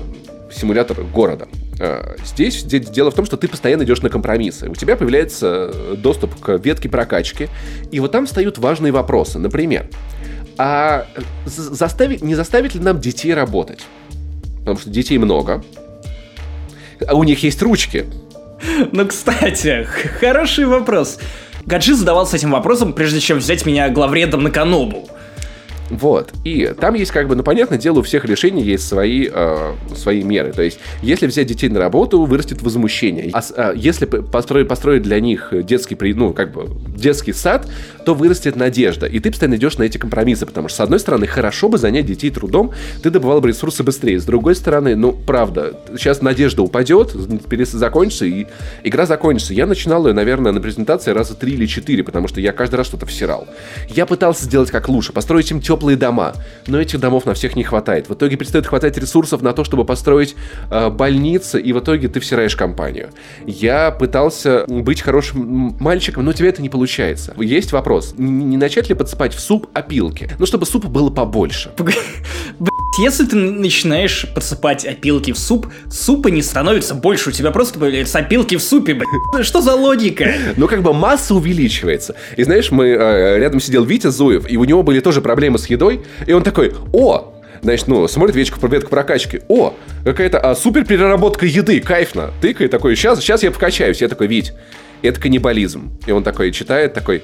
[0.52, 1.48] симулятор города.
[1.80, 4.70] А, здесь, здесь дело в том, что ты постоянно идешь на компромиссы.
[4.70, 7.50] У тебя появляется э, доступ к ветке прокачки,
[7.92, 9.40] и вот там встают важные вопросы.
[9.40, 9.88] Например,
[10.58, 11.06] а
[11.46, 13.80] заставить, не заставить ли нам детей работать?
[14.60, 15.64] Потому что детей много,
[17.08, 18.06] а у них есть ручки.
[18.92, 19.88] Ну, кстати,
[20.20, 21.20] хороший вопрос.
[21.66, 25.08] Гаджи задавался этим вопросом, прежде чем взять меня главредом на Канобу.
[25.90, 26.32] Вот.
[26.44, 30.24] И там есть как бы, ну, понятное дело, у всех решений есть свои, э, свои
[30.24, 30.54] меры.
[30.54, 33.30] То есть, если взять детей на работу, вырастет возмущение.
[33.34, 37.68] А э, если построить, построить для них детский, ну, как бы, детский сад,
[38.06, 39.06] то вырастет надежда.
[39.06, 42.06] И ты постоянно идешь на эти компромиссы, потому что, с одной стороны, хорошо бы занять
[42.06, 44.20] детей трудом, ты добывал бы ресурсы быстрее.
[44.20, 47.16] С другой стороны, ну, правда, сейчас надежда упадет,
[47.80, 48.48] закончится, и
[48.84, 49.54] игра закончится.
[49.54, 52.88] Я начинал ее, наверное, на презентации раза три или четыре, потому что я каждый раз
[52.88, 53.48] что-то всирал.
[53.90, 56.34] Я пытался сделать как лучше, построить им теплый теплые дома.
[56.68, 58.10] Но этих домов на всех не хватает.
[58.10, 60.36] В итоге перестает хватать ресурсов на то, чтобы построить
[60.70, 63.12] э, больницы, и в итоге ты всираешь компанию.
[63.46, 67.34] Я пытался быть хорошим мальчиком, но у тебя это не получается.
[67.38, 70.30] Есть вопрос, не начать ли подсыпать в суп опилки?
[70.38, 71.72] Ну, чтобы супа было побольше.
[73.00, 78.20] Если ты начинаешь подсыпать опилки в суп, супа не становится больше, у тебя просто появляются
[78.20, 79.08] опилки в супе, блядь.
[79.46, 80.30] Что за логика?
[80.58, 82.16] Ну, как бы масса увеличивается.
[82.36, 85.69] И знаешь, мы э, рядом сидел Витя Зуев, и у него были тоже проблемы с
[85.70, 89.42] едой, и он такой, о, Значит, ну, смотрит вечку ветку прокачки.
[89.50, 89.74] О,
[90.06, 92.32] какая-то а, супер переработка еды, кайфно.
[92.40, 94.00] Тыкает такой, сейчас, сейчас я покачаюсь.
[94.00, 94.54] Я такой, Вить,
[95.02, 95.92] это каннибализм.
[96.06, 97.22] И он такой читает, такой,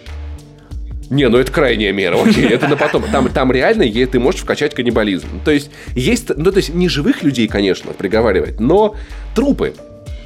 [1.09, 3.03] не, ну это крайняя мера, окей, это на потом.
[3.11, 5.27] Там, там реально ты можешь вкачать каннибализм.
[5.43, 8.95] То есть есть, ну то есть не живых людей, конечно, приговаривать, но
[9.35, 9.73] трупы.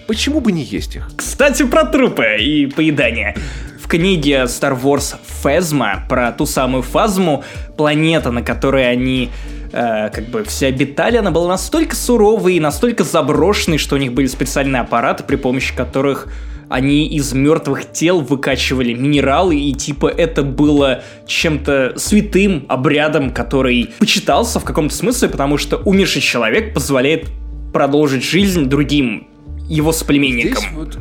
[0.07, 1.09] Почему бы не есть их?
[1.15, 3.35] Кстати, про трупы и поедание.
[3.89, 7.43] Книге Star Wars Phasma про ту самую Фазму,
[7.75, 9.31] планета, на которой они
[9.73, 14.13] э, как бы все обитали, она была настолько суровой и настолько заброшенной, что у них
[14.13, 16.27] были специальные аппараты, при помощи которых
[16.69, 24.59] они из мертвых тел выкачивали минералы, и типа это было чем-то святым обрядом, который почитался
[24.59, 27.25] в каком-то смысле, потому что умерший человек позволяет
[27.73, 29.27] продолжить жизнь другим
[29.67, 30.61] его соплеменникам.
[30.61, 30.99] Здесь вот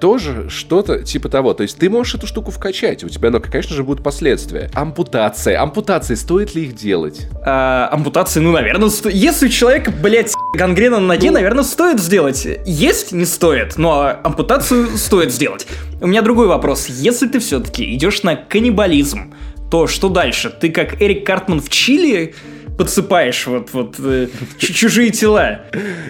[0.00, 1.54] тоже что-то типа того.
[1.54, 4.70] То есть ты можешь эту штуку вкачать, у тебя, ну, конечно же, будут последствия.
[4.74, 5.60] Ампутация.
[5.60, 7.28] Ампутации, стоит ли их делать?
[7.44, 9.08] А, ампутации, ну, наверное, сто...
[9.08, 11.34] если у человека, блядь, гангрена на ноге, ну...
[11.34, 12.46] наверное, стоит сделать.
[12.64, 15.66] Есть не стоит, но ампутацию стоит сделать.
[16.00, 16.86] У меня другой вопрос.
[16.88, 19.34] Если ты все-таки идешь на каннибализм,
[19.70, 20.50] то что дальше?
[20.50, 22.34] Ты как Эрик Картман в Чили
[22.76, 25.62] подсыпаешь вот, вот э, чужие тела.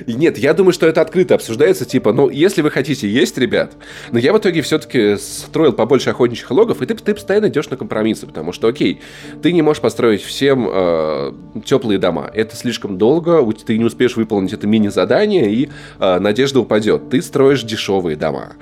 [0.07, 3.75] Нет, я думаю, что это открыто обсуждается, типа, ну, если вы хотите есть, ребят,
[4.11, 7.77] но я в итоге все-таки строил побольше охотничьих логов, и ты, ты постоянно идешь на
[7.77, 9.01] компромиссы, потому что, окей,
[9.43, 11.33] ты не можешь построить всем э,
[11.65, 17.11] теплые дома, это слишком долго, ты не успеешь выполнить это мини-задание, и э, надежда упадет.
[17.11, 18.55] Ты строишь дешевые дома.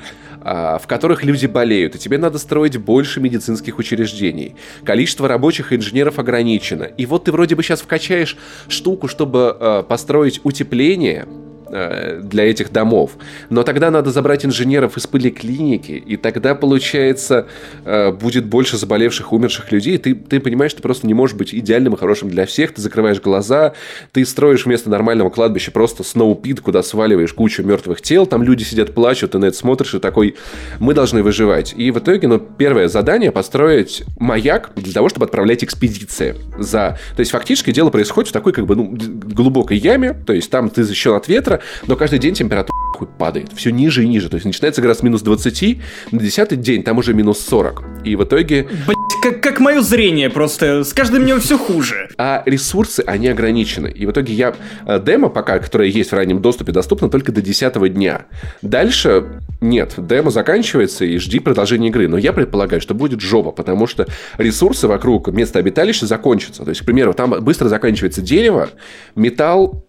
[0.47, 4.57] А, в которых люди болеют, и тебе надо строить больше медицинских учреждений.
[4.85, 6.85] Количество рабочих и инженеров ограничено.
[6.85, 8.37] И вот ты вроде бы сейчас вкачаешь
[8.69, 11.27] штуку, чтобы э, построить утепление,
[11.71, 13.13] для этих домов.
[13.51, 17.47] Но тогда надо забрать инженеров из поликлиники, и тогда, получается,
[17.85, 19.99] э, будет больше заболевших, умерших людей.
[19.99, 22.75] Ты, ты понимаешь, ты просто не можешь быть идеальным и хорошим для всех.
[22.75, 23.75] Ты закрываешь глаза,
[24.13, 28.95] ты строишь вместо нормального кладбища просто сноупит, куда сваливаешь кучу мертвых тел, там люди сидят,
[28.95, 30.37] плачут, ты на это смотришь и такой,
[30.81, 31.75] мы должны выживать.
[31.77, 36.37] И в итоге, ну, первое задание построить маяк для того, чтобы отправлять экспедиции.
[36.59, 36.99] За...
[37.17, 40.71] То есть, фактически дело происходит в такой, как бы, ну, глубокой яме, то есть, там
[40.71, 41.54] ты защищен от ветра,
[41.87, 42.75] но каждый день температура
[43.19, 43.51] падает.
[43.55, 44.29] Все ниже и ниже.
[44.29, 45.81] То есть начинается игра с минус 20,
[46.13, 47.83] на десятый день там уже минус 40.
[48.05, 48.69] И в итоге...
[48.87, 50.85] Блять, как, как мое зрение просто.
[50.85, 52.09] С каждым днем все хуже.
[52.19, 53.89] А ресурсы, они ограничены.
[53.89, 54.55] И в итоге я...
[54.87, 58.27] Э, демо пока, которое есть в раннем доступе, доступно только до 10 дня.
[58.63, 59.95] Дальше нет.
[59.97, 62.07] Демо заканчивается и жди продолжения игры.
[62.09, 64.07] Но я предполагаю, что будет жопа, потому что
[64.39, 66.65] ресурсы вокруг места обиталища закончатся.
[66.65, 68.71] То есть, к примеру, там быстро заканчивается дерево,
[69.15, 69.87] металл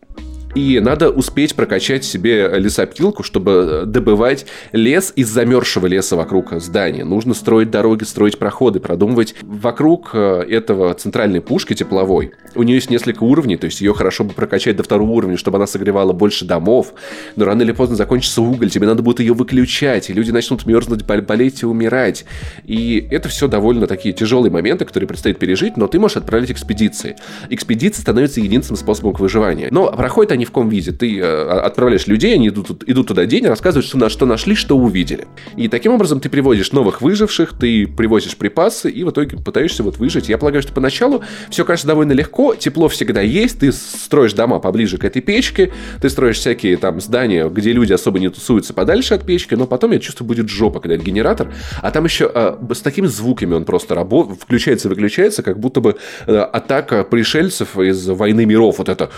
[0.55, 7.03] и надо успеть прокачать себе лесопилку, чтобы э, добывать лес из замерзшего леса вокруг здания.
[7.03, 12.31] Нужно строить дороги, строить проходы, продумывать вокруг э, этого центральной пушки тепловой.
[12.55, 15.57] У нее есть несколько уровней, то есть ее хорошо бы прокачать до второго уровня, чтобы
[15.57, 16.93] она согревала больше домов.
[17.35, 21.03] Но рано или поздно закончится уголь, тебе надо будет ее выключать, и люди начнут мерзнуть,
[21.03, 22.23] болеть и умирать.
[22.63, 27.17] И это все довольно такие тяжелые моменты, которые предстоит пережить, но ты можешь отправить экспедиции.
[27.49, 29.67] Экспедиции становятся единственным способом к выживанию.
[29.71, 30.91] Но проходят они в каком виде.
[30.91, 35.27] Ты э, отправляешь людей, они идут, идут туда день, рассказывают, что, что нашли, что увидели.
[35.57, 39.97] И таким образом ты приводишь новых выживших, ты привозишь припасы, и в итоге пытаешься вот
[39.97, 40.29] выжить.
[40.29, 44.97] Я полагаю, что поначалу все кажется довольно легко, тепло всегда есть, ты строишь дома поближе
[44.97, 45.71] к этой печке,
[46.01, 49.91] ты строишь всякие там здания, где люди особо не тусуются подальше от печки, но потом,
[49.91, 53.65] я чувствую, будет жопа, когда это генератор, а там еще э, с такими звуками он
[53.65, 55.95] просто работает, включается выключается, как будто бы
[56.27, 59.09] э, атака пришельцев из «Войны миров», вот это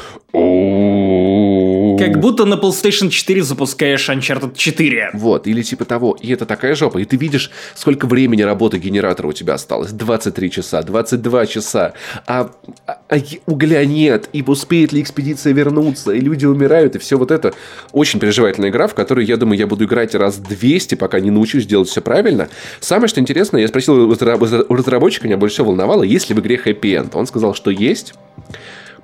[1.97, 5.11] как будто на PlayStation 4 запускаешь Uncharted 4.
[5.13, 6.17] Вот, или типа того.
[6.19, 6.99] И это такая жопа.
[6.99, 9.91] И ты видишь, сколько времени работы генератора у тебя осталось.
[9.91, 11.93] 23 часа, 22 часа.
[12.25, 12.51] А,
[12.85, 14.29] а, а угля нет.
[14.33, 16.11] И успеет ли экспедиция вернуться.
[16.11, 16.95] И люди умирают.
[16.95, 17.53] И все вот это.
[17.91, 21.65] Очень переживательная игра, в которую, я думаю, я буду играть раз 200, пока не научусь
[21.65, 22.49] делать все правильно.
[22.79, 26.57] Самое, что интересно, я спросил у разработчика, меня больше всего волновало, есть ли в игре
[26.57, 27.15] хэппи-энд.
[27.15, 28.13] Он сказал, что есть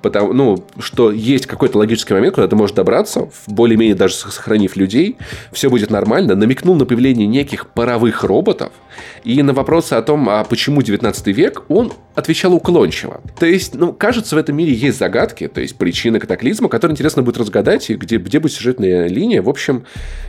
[0.04, 5.16] потому, ну, что есть какой-то логический момент, куда ты можешь добраться, более-менее даже сохранив людей,
[5.50, 8.70] все будет нормально, намекнул на появление неких паровых роботов,
[9.24, 13.22] и на вопросы о том, а почему 19 век, он отвечал уклончиво.
[13.38, 17.22] То есть, ну, кажется, в этом мире есть загадки, то есть причины катаклизма, которые интересно
[17.22, 19.40] будет разгадать, и где, где будет сюжетная линия.
[19.40, 19.86] В общем,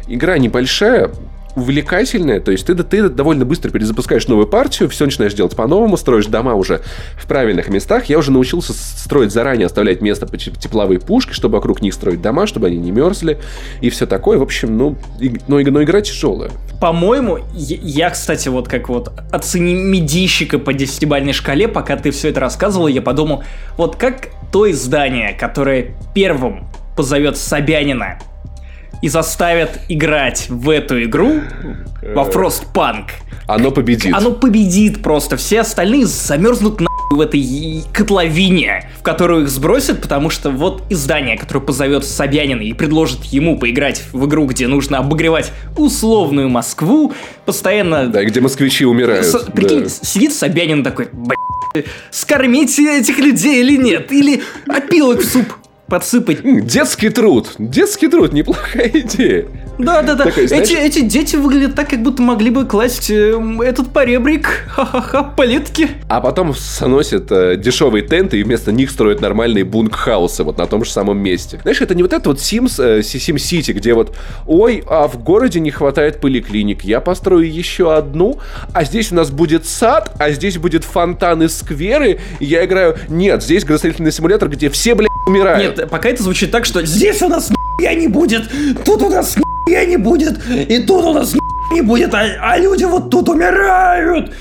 [0.07, 1.11] игра небольшая,
[1.56, 6.26] увлекательная, то есть ты, ты довольно быстро перезапускаешь новую партию, все начинаешь делать по-новому, строишь
[6.26, 6.82] дома уже
[7.18, 8.06] в правильных местах.
[8.06, 12.45] Я уже научился строить заранее, оставлять место по тепловые пушки, чтобы вокруг них строить дома,
[12.47, 13.39] чтобы они не мерзли
[13.82, 14.38] и все такое.
[14.38, 14.97] В общем, ну,
[15.47, 16.51] но, но игра тяжелая.
[16.82, 22.41] По-моему, я, кстати, вот как вот оцени медийщика по десятибальной шкале, пока ты все это
[22.41, 23.43] рассказывал, я подумал,
[23.78, 28.20] вот как то издание, которое первым позовет Собянина
[29.06, 31.41] и заставят играть в эту игру,
[32.01, 33.12] во Frostpunk,
[33.45, 34.12] оно победит.
[34.16, 35.38] Оно победит просто.
[35.38, 41.38] Все остальные замерзнут на в этой котловине, в которую их сбросят, потому что вот издание,
[41.38, 47.14] которое позовет Собянина и предложит ему поиграть в игру, где нужно обогревать условную Москву,
[47.45, 48.08] постоянно...
[48.08, 49.24] Да, где москвичи умирают.
[49.24, 49.89] С, прикинь, да.
[49.89, 51.10] сидит Собянин такой,
[52.10, 54.12] скормить этих людей или нет?
[54.12, 55.53] Или опилок в суп
[55.88, 56.39] подсыпать.
[56.65, 57.51] Детский труд.
[57.57, 59.47] Детский труд, неплохая идея.
[59.78, 60.26] Да, да, да.
[60.26, 60.69] Такой, знаешь...
[60.69, 65.89] эти, эти дети выглядят так, как будто могли бы класть э, этот поребрик, ха-ха-ха, палетки.
[66.07, 70.86] А потом сносят э, дешевые тенты и вместо них строят нормальные бункхаусы вот на том
[70.86, 71.59] же самом месте.
[71.61, 74.15] Знаешь, это не вот это вот Sims, э, Sim City, где вот,
[74.45, 78.39] ой, а в городе не хватает поликлиник, я построю еще одну,
[78.73, 82.97] а здесь у нас будет сад, а здесь будет фонтан и скверы, и я играю...
[83.09, 85.78] Нет, здесь градостроительный симулятор, где все, блядь, умирают.
[85.78, 87.49] Нет, пока это звучит так, что здесь у нас
[87.80, 88.49] я не будет,
[88.84, 89.36] тут у нас
[89.67, 91.34] я не будет, и тут у нас
[91.71, 94.34] не будет, а, а люди вот тут умирают.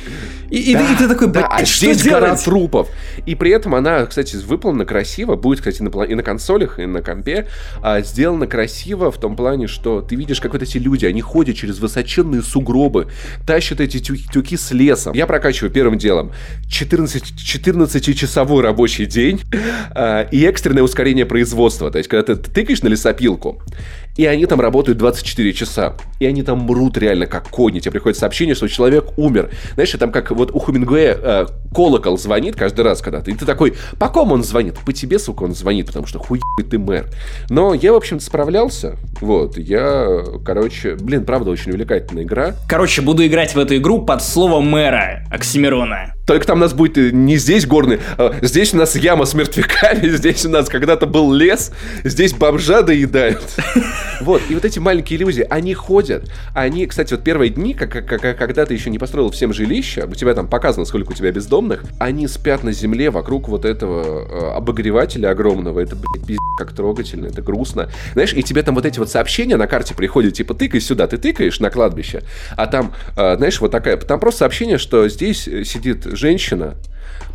[0.51, 2.23] И, да, и, и ты такой, да, а что здесь делать?
[2.23, 2.89] гора трупов.
[3.27, 5.37] И при этом она, кстати, выполнена красиво.
[5.37, 7.49] Будет, кстати, на, и на консолях, и на компе.
[7.83, 11.57] А, сделана красиво в том плане, что ты видишь, как вот эти люди, они ходят
[11.57, 13.09] через высоченные сугробы,
[13.47, 15.15] тащат эти тюки, тюки с лесом.
[15.15, 16.33] Я прокачиваю первым делом
[16.69, 19.41] 14, 14-часовой рабочий день
[19.91, 21.91] а, и экстренное ускорение производства.
[21.91, 23.63] То есть, когда ты тыкаешь на лесопилку,
[24.17, 25.95] и они там работают 24 часа.
[26.21, 27.81] И они там мрут реально как кони.
[27.81, 29.51] Тебе приходит сообщение, что человек умер.
[29.75, 33.33] Знаешь, там как вот у Хумингуэя э, колокол звонит каждый раз, когда ты...
[33.33, 34.79] И ты такой, по кому он звонит?
[34.79, 36.41] По тебе, сука, он звонит, потому что хуй
[36.71, 37.07] ты мэр.
[37.51, 38.97] Но я, в общем-то, справлялся.
[39.21, 40.95] Вот, я, короче...
[40.95, 42.55] Блин, правда, очень увлекательная игра.
[42.69, 46.15] Короче, буду играть в эту игру под слово мэра Оксимирона.
[46.27, 49.35] Только там у нас будет э, не здесь горный, а здесь у нас яма с
[49.35, 53.43] мертвяками, здесь у нас когда-то был лес, здесь бомжа доедают.
[54.21, 56.31] Вот, и вот эти маленькие иллюзии, они ходят.
[56.55, 60.47] Они, кстати, вот первые дни, когда ты еще не построил всем жилище, у тебя там
[60.47, 65.81] показано, сколько у тебя бездомных, они спят на земле вокруг вот этого э, обогревателя огромного.
[65.81, 67.91] Это, блядь, как трогательно, это грустно.
[68.13, 71.17] Знаешь, и тебе там вот эти вот сообщения на карте приходят, типа, тыкай сюда, ты
[71.17, 72.23] тыкаешь на кладбище,
[72.57, 76.75] а там, э, знаешь, вот такая, там просто сообщение, что здесь сидит женщина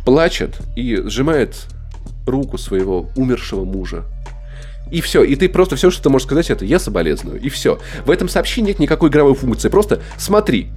[0.04, 1.66] плачет и сжимает
[2.26, 4.04] руку своего умершего мужа.
[4.90, 5.22] И все.
[5.22, 7.40] И ты просто все, что ты можешь сказать, это я соболезную.
[7.40, 7.78] И все.
[8.04, 9.68] В этом сообщении нет никакой игровой функции.
[9.68, 10.68] Просто смотри.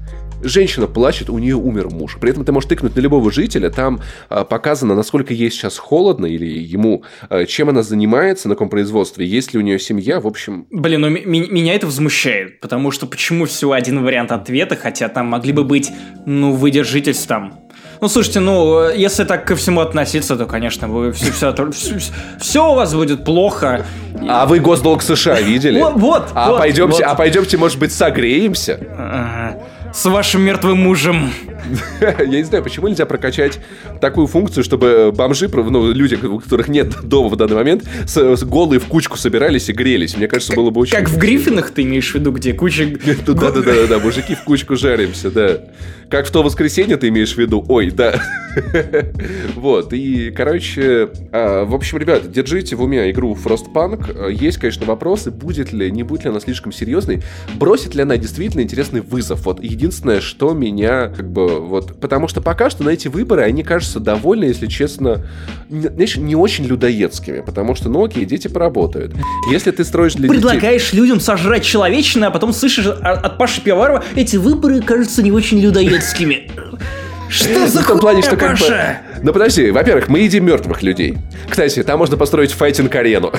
[0.46, 2.18] Женщина плачет, у нее умер муж.
[2.20, 6.26] При этом ты можешь тыкнуть на любого жителя, там а, показано, насколько ей сейчас холодно,
[6.26, 10.28] или ему, а, чем она занимается, на каком производстве, есть ли у нее семья, в
[10.28, 10.68] общем...
[10.70, 15.54] Блин, ну меня это возмущает, потому что почему всего один вариант ответа, хотя там могли
[15.54, 15.90] бы быть,
[16.26, 17.63] ну, выдержитесь там
[18.04, 21.98] ну, слушайте, ну, если так ко всему относиться, то, конечно, вы все, все, все,
[22.38, 23.86] все у вас будет плохо.
[24.28, 25.80] А вы госдолг США видели?
[25.80, 26.30] Вот, вот.
[26.34, 27.04] А вот, пойдемте, вот.
[27.04, 28.78] а пойдемте, может быть, согреемся?
[28.98, 29.58] Ага
[29.94, 31.32] с вашим мертвым мужем.
[32.02, 33.60] Я не знаю, почему нельзя прокачать
[34.02, 38.44] такую функцию, чтобы бомжи, ну, люди, у которых нет дома в данный момент, с, с
[38.44, 40.18] голые в кучку собирались и грелись.
[40.18, 40.98] Мне кажется, было бы очень...
[40.98, 42.88] Как в Гриффинах ты имеешь в виду, где куча...
[43.28, 45.62] Да-да-да, мужики в кучку жаримся, да.
[46.14, 47.66] Как в то воскресенье ты имеешь в виду?
[47.68, 48.22] Ой, да.
[49.56, 54.32] Вот, и, короче, а, в общем, ребят, держите в уме игру Frostpunk.
[54.32, 57.24] Есть, конечно, вопросы, будет ли, не будет ли она слишком серьезной,
[57.56, 59.46] бросит ли она действительно интересный вызов.
[59.46, 63.64] Вот единственное, что меня, как бы, вот, потому что пока что на эти выборы, они
[63.64, 65.26] кажутся довольно, если честно,
[65.70, 69.16] знаешь, не очень людоедскими, потому что, ну окей, дети поработают.
[69.50, 70.98] Если ты строишь для Предлагаешь детей...
[70.98, 76.03] людям сожрать человечное, а потом слышишь от Паши Пивоварова, эти выборы кажутся не очень людоедскими.
[76.04, 76.46] 好きめ。
[77.34, 78.66] Что за в том плане, что как бы...
[79.22, 81.18] Ну подожди, во-первых, мы едим мертвых людей.
[81.50, 83.32] Кстати, там можно построить файтинг-арену.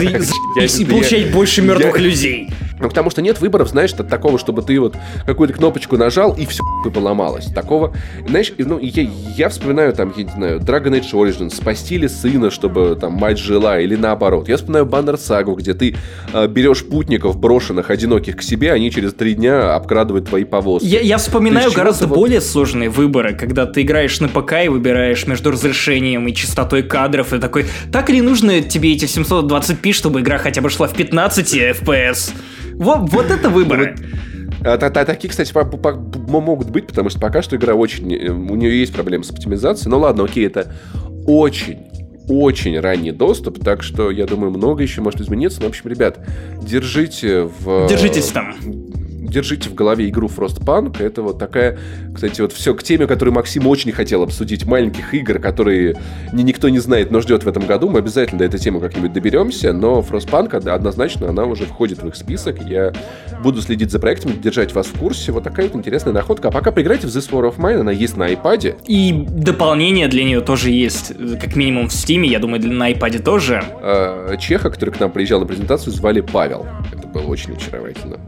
[0.00, 2.50] И получать больше мертвых людей.
[2.78, 6.44] Ну, потому что нет выборов, знаешь, от такого, чтобы ты вот какую-то кнопочку нажал, и
[6.44, 7.46] все поломалось.
[7.46, 7.94] Такого,
[8.28, 12.50] знаешь, ну, я, я вспоминаю там, я не знаю, Dragon Age Origins, спасти ли сына,
[12.50, 14.48] чтобы там мать жила, или наоборот.
[14.48, 15.96] Я вспоминаю Баннер Сагу, где ты
[16.32, 20.86] э, берешь путников, брошенных, одиноких к себе, они через три дня обкрадывают твои повозки.
[20.86, 22.16] Я, я вспоминаю гораздо вот...
[22.16, 27.32] более сложные выборы, когда ты играешь на ПК и выбираешь между разрешением и частотой кадров,
[27.32, 31.54] и такой, так ли нужно тебе эти 720p, чтобы игра хотя бы шла в 15
[31.54, 32.32] FPS?
[32.74, 33.96] Вот, вот это выборы.
[34.64, 38.12] А, та, та, такие, кстати, по, по, могут быть, потому что пока что игра очень...
[38.12, 39.90] Э, у нее есть проблемы с оптимизацией.
[39.90, 40.74] Ну ладно, окей, это
[41.26, 41.78] очень
[42.28, 45.60] очень ранний доступ, так что я думаю, много еще может измениться.
[45.60, 46.18] Но, в общем, ребят,
[46.60, 47.86] держите в...
[47.88, 48.54] Держитесь там
[49.26, 51.02] держите в голове игру Frostpunk.
[51.02, 51.78] Это вот такая,
[52.14, 54.64] кстати, вот все к теме, которую Максим очень хотел обсудить.
[54.66, 55.96] Маленьких игр, которые
[56.32, 57.88] ни, никто не знает, но ждет в этом году.
[57.88, 59.72] Мы обязательно до этой темы как-нибудь доберемся.
[59.72, 62.62] Но Frostpunk однозначно, она уже входит в их список.
[62.62, 62.92] Я
[63.42, 65.32] буду следить за проектами, держать вас в курсе.
[65.32, 66.48] Вот такая вот интересная находка.
[66.48, 68.82] А пока поиграйте в This War of Mine, она есть на iPad.
[68.86, 73.62] И дополнение для нее тоже есть, как минимум в Steam, я думаю, на iPad тоже.
[73.82, 76.66] А, Чеха, который к нам приезжал на презентацию, звали Павел.
[76.92, 78.18] Это было очень очаровательно.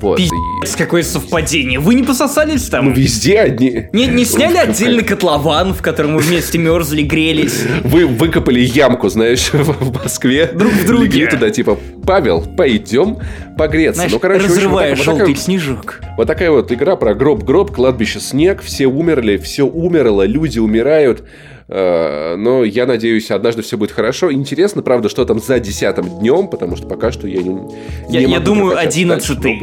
[0.00, 0.18] Вот.
[0.18, 1.80] Пиздец, какое совпадение.
[1.80, 2.86] Вы не пососались там?
[2.86, 3.86] Ну, везде одни.
[3.92, 7.64] Не, не сняли отдельный котлован, в котором мы вместе мерзли, грелись?
[7.82, 10.50] Вы выкопали ямку, знаешь, в Москве.
[10.54, 11.04] Друг в друге.
[11.06, 13.18] Легли туда, типа, Павел, пойдем
[13.56, 13.96] погреться.
[13.96, 16.00] Знаешь, ну, короче, разрывая вот желтый такая, снежок.
[16.16, 21.24] Вот такая вот игра про гроб-гроб, кладбище снег, все умерли, все умерло, люди умирают.
[21.70, 24.32] Э, но я надеюсь, однажды все будет хорошо.
[24.32, 27.68] Интересно, правда, что там за десятым днем, потому что пока что я не, не
[28.08, 29.58] Я, я думаю, одиннадцатый.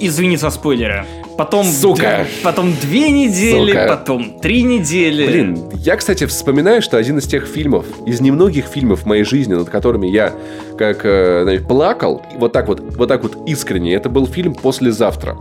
[0.00, 1.06] Извини за спойлеры.
[1.38, 2.26] Потом, Сука!
[2.42, 3.86] потом две недели, Сука.
[3.88, 5.26] потом три недели.
[5.26, 9.54] Блин, я, кстати, вспоминаю, что один из тех фильмов, из немногих фильмов в моей жизни,
[9.54, 10.34] над которыми я
[10.76, 15.36] как э, плакал, вот так вот, вот так вот искренне, это был фильм «Послезавтра».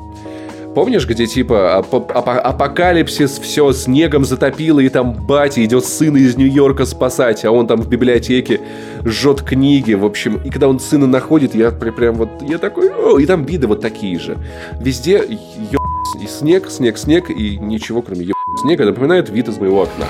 [0.76, 6.36] Помнишь, где типа ап ап апокалипсис, все снегом затопило, и там батя идет сына из
[6.36, 8.60] Нью-Йорка спасать, а он там в библиотеке
[9.06, 10.36] жжет книги, в общем.
[10.44, 13.18] И когда он сына находит, я прям вот, я такой, О!
[13.18, 14.38] и там виды вот такие же.
[14.82, 15.24] Везде
[15.72, 15.80] ё...
[16.22, 18.34] и снег, снег, снег, и ничего кроме ё...
[18.62, 20.06] снега напоминает вид из моего окна.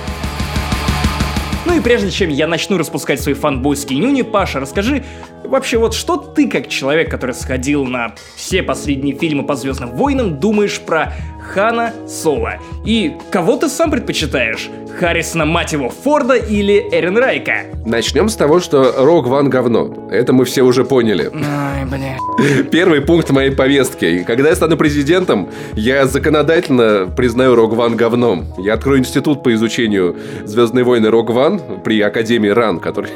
[1.65, 5.03] Ну и прежде чем я начну распускать свои фанбойские нюни, Паша, расскажи,
[5.43, 10.39] вообще вот что ты, как человек, который сходил на все последние фильмы по Звездным войнам,
[10.39, 11.13] думаешь про
[11.53, 12.59] Хана Соло?
[12.85, 14.69] И кого ты сам предпочитаешь?
[14.99, 17.65] Харрисона, мать его, Форда или Эрен Райка?
[17.85, 20.07] Начнем с того, что Рог Ван говно.
[20.09, 21.29] Это мы все уже поняли.
[21.33, 22.17] Ай, бля.
[22.71, 24.23] Первый пункт моей повестки.
[24.23, 28.45] Когда я стану президентом, я законодательно признаю Рог Ван говном.
[28.57, 33.11] Я открою институт по изучению Звездные войны Рог Ван при Академии РАН, который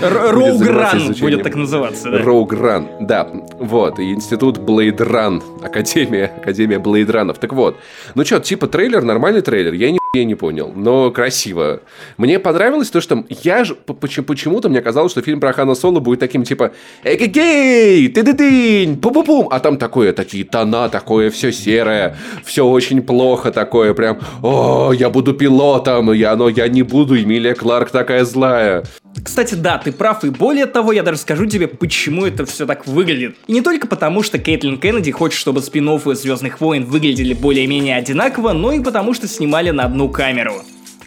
[0.00, 2.18] Роуг Ран будет так называться, да?
[2.22, 3.28] Роуг Ран, да.
[3.58, 7.38] Вот, и институт Блейд Ран, Академия, Академия Блейд Ранов.
[7.38, 7.78] Так вот,
[8.14, 11.80] ну что, типа трейлер, нормальный трейлер, я не я не понял, но красиво.
[12.16, 16.20] Мне понравилось то, что я же почему-то мне казалось, что фильм про Хана Соло будет
[16.20, 16.72] таким типа
[17.04, 18.08] «Эгегей!
[18.08, 18.96] Ты-ты-дынь!
[18.96, 24.92] Пу-пу-пум!» А там такое, такие тона, такое все серое, все очень плохо такое, прям «О,
[24.92, 28.84] я буду пилотом, я, но я не буду, Эмилия Кларк такая злая».
[29.22, 32.86] Кстати, да, ты прав, и более того, я даже скажу тебе, почему это все так
[32.86, 33.36] выглядит.
[33.46, 38.52] И не только потому, что Кейтлин Кеннеди хочет, чтобы спин Звездных войн выглядели более-менее одинаково,
[38.52, 40.62] но и потому, что снимали на одну камеру.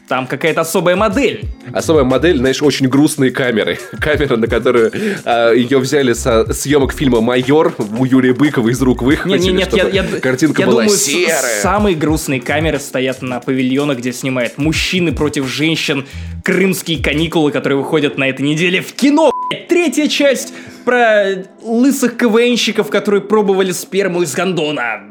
[0.08, 1.46] Там какая-то особая модель.
[1.74, 3.80] Особая модель, знаешь, очень грустные камеры.
[4.00, 4.92] Камера, на которую
[5.24, 9.94] а, ее взяли со съемок фильма «Майор» у Юрия Быкова из рук выхватили, нет, нет,
[9.94, 11.62] я, я, картинка я была думаю, серая.
[11.62, 16.06] самые грустные камеры стоят на павильонах, где снимают мужчины против женщин,
[16.44, 19.32] крымские каникулы, которые выходят на этой неделе в кино.
[19.70, 25.02] Третья часть про лысых КВНщиков, которые пробовали сперму из гондона.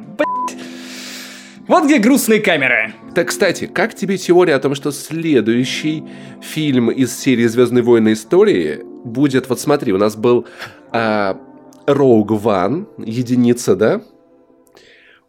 [1.70, 2.92] Вот где грустные камеры.
[3.14, 6.02] Так, кстати, как тебе теория о том, что следующий
[6.42, 8.14] фильм из серии «Звездные войны.
[8.14, 9.48] Истории» будет...
[9.48, 10.48] Вот смотри, у нас был
[10.90, 11.38] а,
[11.86, 14.02] Rogue One, единица, да?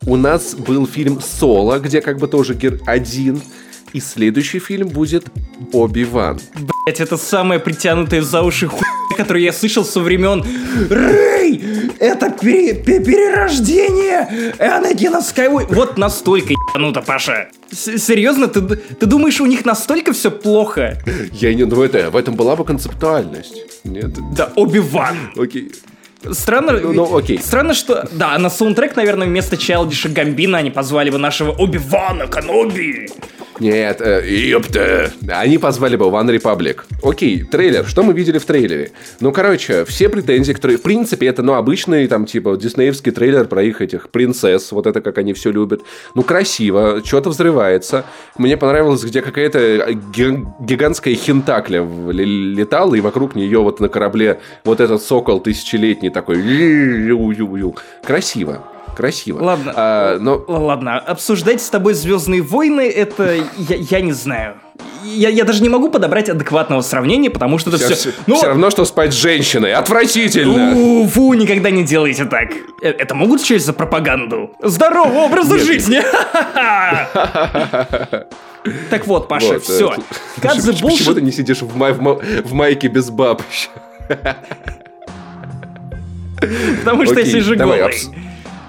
[0.07, 2.79] У нас был фильм «Соло», где как бы тоже гер...
[2.87, 3.39] один.
[3.93, 5.25] И следующий фильм будет
[5.71, 6.39] «Оби-Ван».
[6.55, 10.43] Блять, это самая притянутая за уши хуйня который я слышал со времен
[10.89, 11.63] Рэй!
[11.99, 15.67] Это пере перерождение Энакина Скайуэй.
[15.69, 17.49] Вот настолько ебануто, Паша.
[17.71, 20.97] С Серьезно, ты, ты думаешь, у них настолько все плохо?
[21.31, 23.55] Я не думаю, это, в этом была бы концептуальность.
[23.83, 24.11] Нет.
[24.35, 25.17] Да, Оби-Ван.
[25.37, 25.71] Окей.
[26.31, 27.39] Странно, ну, ну, окей.
[27.39, 33.09] странно, что, да, на саундтрек, наверное, вместо Чайлдиша Гамбина они позвали бы нашего Оби-Вана Каноби.
[33.61, 35.11] Нет, э, ёпта.
[35.27, 36.79] Они позвали бы One Republic.
[37.03, 37.85] Окей, трейлер.
[37.85, 38.89] Что мы видели в трейлере?
[39.19, 40.79] Ну, короче, все претензии, которые...
[40.79, 44.71] В принципе, это, ну, обычный, там, типа, диснеевский трейлер про их этих принцесс.
[44.71, 45.83] Вот это, как они все любят.
[46.15, 47.03] Ну, красиво.
[47.05, 48.03] Что-то взрывается.
[48.35, 55.03] Мне понравилось, где какая-то гигантская хинтакля летала, и вокруг нее вот на корабле вот этот
[55.03, 56.41] сокол тысячелетний такой...
[58.03, 58.63] Красиво
[58.95, 59.43] красиво.
[59.43, 60.43] Ладно, а, но...
[60.47, 64.55] ладно, обсуждать с тобой Звездные войны, это я, я не знаю.
[65.03, 67.95] я, я даже не могу подобрать адекватного сравнения, потому что это все...
[67.95, 68.11] все...
[68.27, 69.73] Ну, все равно, что спать с женщиной.
[69.73, 70.75] Отвратительно!
[70.75, 72.51] У, фу, никогда не делайте так.
[72.81, 74.51] Э, это могут счесть за пропаганду?
[74.61, 75.65] Здорового образа Нет.
[75.65, 76.01] жизни!
[78.91, 79.95] Так вот, Паша, вот, все.
[80.39, 82.13] Кадзе Почему ты не сидишь в, май, в, ма...
[82.13, 83.41] в майке без баб
[86.79, 87.91] Потому что я сижу голый.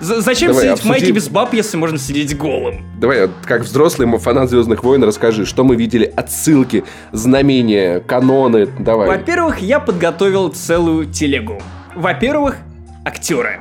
[0.03, 0.94] Зачем Давай, сидеть обсудим...
[0.94, 2.84] в майке без баб, если можно сидеть голым?
[2.98, 6.82] Давай, как взрослый фанат Звездных войн, расскажи, что мы видели, отсылки,
[7.12, 9.07] знамения, каноны, давай.
[9.07, 11.62] Во-первых, я подготовил целую телегу.
[11.94, 12.57] Во-первых,
[13.05, 13.61] актеры.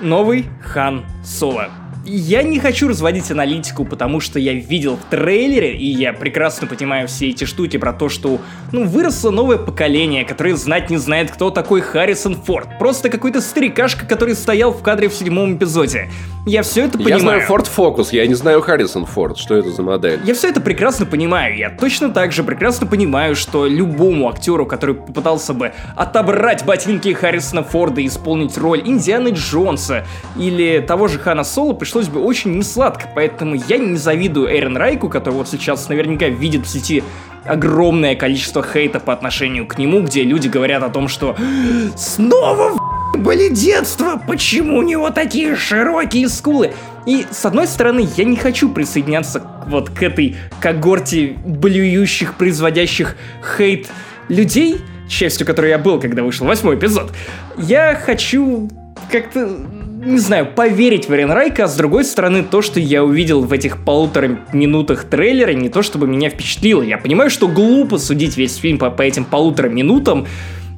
[0.00, 1.68] Новый Хан Соло.
[2.08, 7.08] Я не хочу разводить аналитику, потому что я видел в трейлере, и я прекрасно понимаю
[7.08, 8.40] все эти штуки про то, что,
[8.70, 12.78] ну, выросло новое поколение, которое знать не знает, кто такой Харрисон Форд.
[12.78, 16.08] Просто какой-то старикашка, который стоял в кадре в седьмом эпизоде.
[16.46, 17.14] Я все это понимаю.
[17.14, 19.36] Я знаю Ford Focus, я не знаю Харрисон Форд.
[19.36, 20.20] Что это за модель?
[20.22, 21.56] Я все это прекрасно понимаю.
[21.56, 27.64] Я точно так же прекрасно понимаю, что любому актеру, который попытался бы отобрать ботинки Харрисона
[27.64, 30.06] Форда и исполнить роль Индианы Джонса
[30.38, 34.76] или того же Хана Соло, пришлось пришлось бы очень несладко, поэтому я не завидую Эрен
[34.76, 37.02] Райку, который вот сейчас наверняка видит в сети
[37.46, 41.36] огромное количество хейта по отношению к нему, где люди говорят о том, что
[41.96, 42.78] снова
[43.14, 46.72] были детство, почему у него такие широкие скулы?
[47.06, 53.16] И, с одной стороны, я не хочу присоединяться вот к этой когорте блюющих, производящих
[53.56, 53.88] хейт
[54.28, 57.10] людей, частью которой я был, когда вышел восьмой эпизод.
[57.56, 58.68] Я хочу
[59.10, 59.48] как-то
[60.06, 63.84] не знаю, поверить в Эренрайка, а с другой стороны, то, что я увидел в этих
[63.84, 66.82] полутора минутах трейлера, не то чтобы меня впечатлило.
[66.82, 70.26] Я понимаю, что глупо судить весь фильм по, по этим полутора минутам,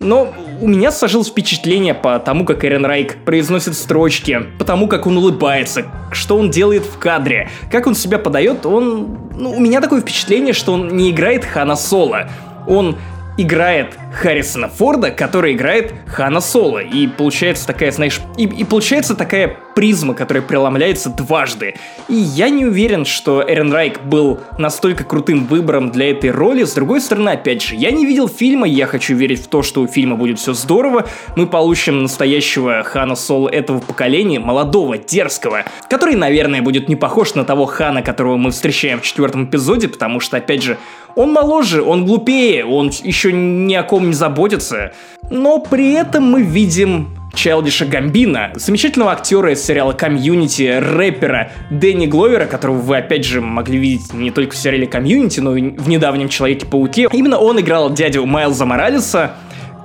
[0.01, 5.07] но у меня сложилось впечатление по тому, как Эрен Райк произносит строчки, по тому, как
[5.07, 9.19] он улыбается, что он делает в кадре, как он себя подает, он...
[9.35, 12.29] Ну, у меня такое впечатление, что он не играет Хана Соло.
[12.67, 12.97] Он
[13.39, 16.79] играет Харрисона Форда, который играет Хана Соло.
[16.79, 21.77] И получается такая, знаешь, и, и получается такая призма, которая преломляется дважды.
[22.09, 26.65] И я не уверен, что Эрен Райк был настолько крутым выбором для этой роли.
[26.65, 29.83] С другой стороны, опять же, я не видел фильма, я хочу верить в то, что
[29.83, 31.07] у фильма будет все здорово.
[31.37, 37.45] Мы получим настоящего Хана Соло этого поколения, молодого, дерзкого, который, наверное, будет не похож на
[37.45, 40.77] того Хана, которого мы встречаем в четвертом эпизоде, потому что, опять же,
[41.17, 44.93] он моложе, он глупее, он еще ни о ком не заботится.
[45.31, 52.47] Но при этом мы видим Чайлдиша Гамбина, замечательного актера из сериала «Community», рэпера Дэнни Гловера,
[52.47, 56.29] которого вы, опять же, могли видеть не только в сериале «Community», но и в недавнем
[56.29, 57.09] «Человеке-пауке».
[57.13, 59.37] Именно он играл дядю Майлза Моралеса,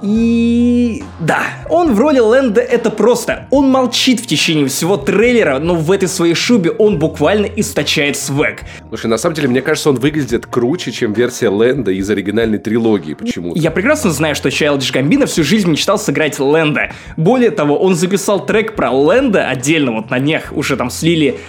[0.03, 3.47] и да, он в роли Лэнда это просто.
[3.51, 8.63] Он молчит в течение всего трейлера, но в этой своей шубе он буквально источает свек.
[8.89, 13.13] Слушай, на самом деле, мне кажется, он выглядит круче, чем версия Лэнда из оригинальной трилогии
[13.13, 13.57] почему-то.
[13.57, 16.91] Я прекрасно знаю, что Чайлдиш Гамбина всю жизнь мечтал сыграть Лэнда.
[17.15, 21.39] Более того, он записал трек про Лэнда отдельно, вот на днях уже там слили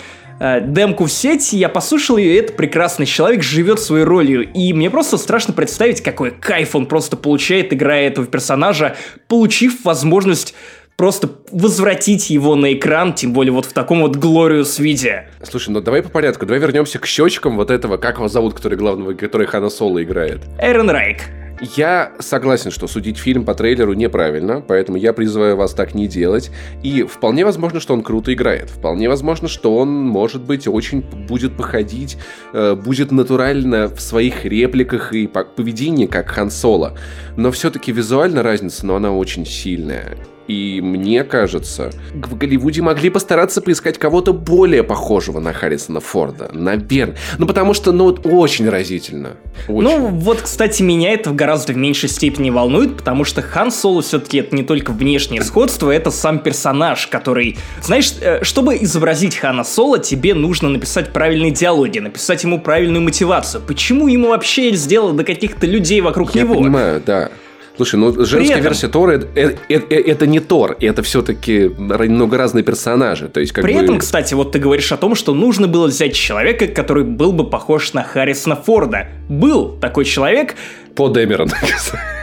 [0.45, 4.51] э, демку в сеть, я послушал ее, и этот прекрасный человек живет своей ролью.
[4.53, 8.97] И мне просто страшно представить, какой кайф он просто получает, играя этого персонажа,
[9.28, 10.55] получив возможность
[10.97, 15.28] просто возвратить его на экран, тем более вот в таком вот глориус виде.
[15.42, 18.78] Слушай, ну давай по порядку, давай вернемся к щечкам вот этого, как его зовут, который
[18.78, 20.40] главного, который Хана Соло играет.
[20.61, 21.18] Эрен Райк.
[21.61, 26.51] Я согласен, что судить фильм по трейлеру неправильно, поэтому я призываю вас так не делать.
[26.83, 28.71] И вполне возможно, что он круто играет.
[28.71, 32.19] Вполне возможно, что он, может быть, очень будет походить,
[32.53, 36.97] э, будет натурально в своих репликах и поведении, как Хан Соло.
[37.37, 40.17] Но все-таки визуально разница, но она очень сильная.
[40.47, 46.51] И мне кажется, в Голливуде могли постараться поискать кого-то более похожего на Харрисона Форда.
[46.53, 47.16] Наверное.
[47.38, 49.36] Ну, потому что, ну, очень разительно.
[49.68, 49.82] Очень.
[49.82, 54.03] Ну, вот, кстати, меня это в гораздо в меньшей степени волнует, потому что Хан Соло
[54.03, 57.57] все-таки это не только внешнее сходство, это сам персонаж, который...
[57.82, 63.62] Знаешь, э, чтобы изобразить Хана Соло, тебе нужно написать правильные диалоги, написать ему правильную мотивацию.
[63.66, 66.55] Почему ему вообще сделал до каких-то людей вокруг Я него?
[66.55, 67.30] Я понимаю, да.
[67.77, 68.62] Слушай, ну женская этом...
[68.62, 73.29] версия Тора это, это, это, это не Тор, это все-таки немного разные персонажи.
[73.29, 73.81] То есть, как При бы...
[73.81, 77.49] этом, кстати, вот ты говоришь о том, что нужно было взять человека, который был бы
[77.49, 79.09] похож на Харрисона Форда.
[79.29, 80.55] Был такой человек.
[80.95, 81.51] По Дэмерон.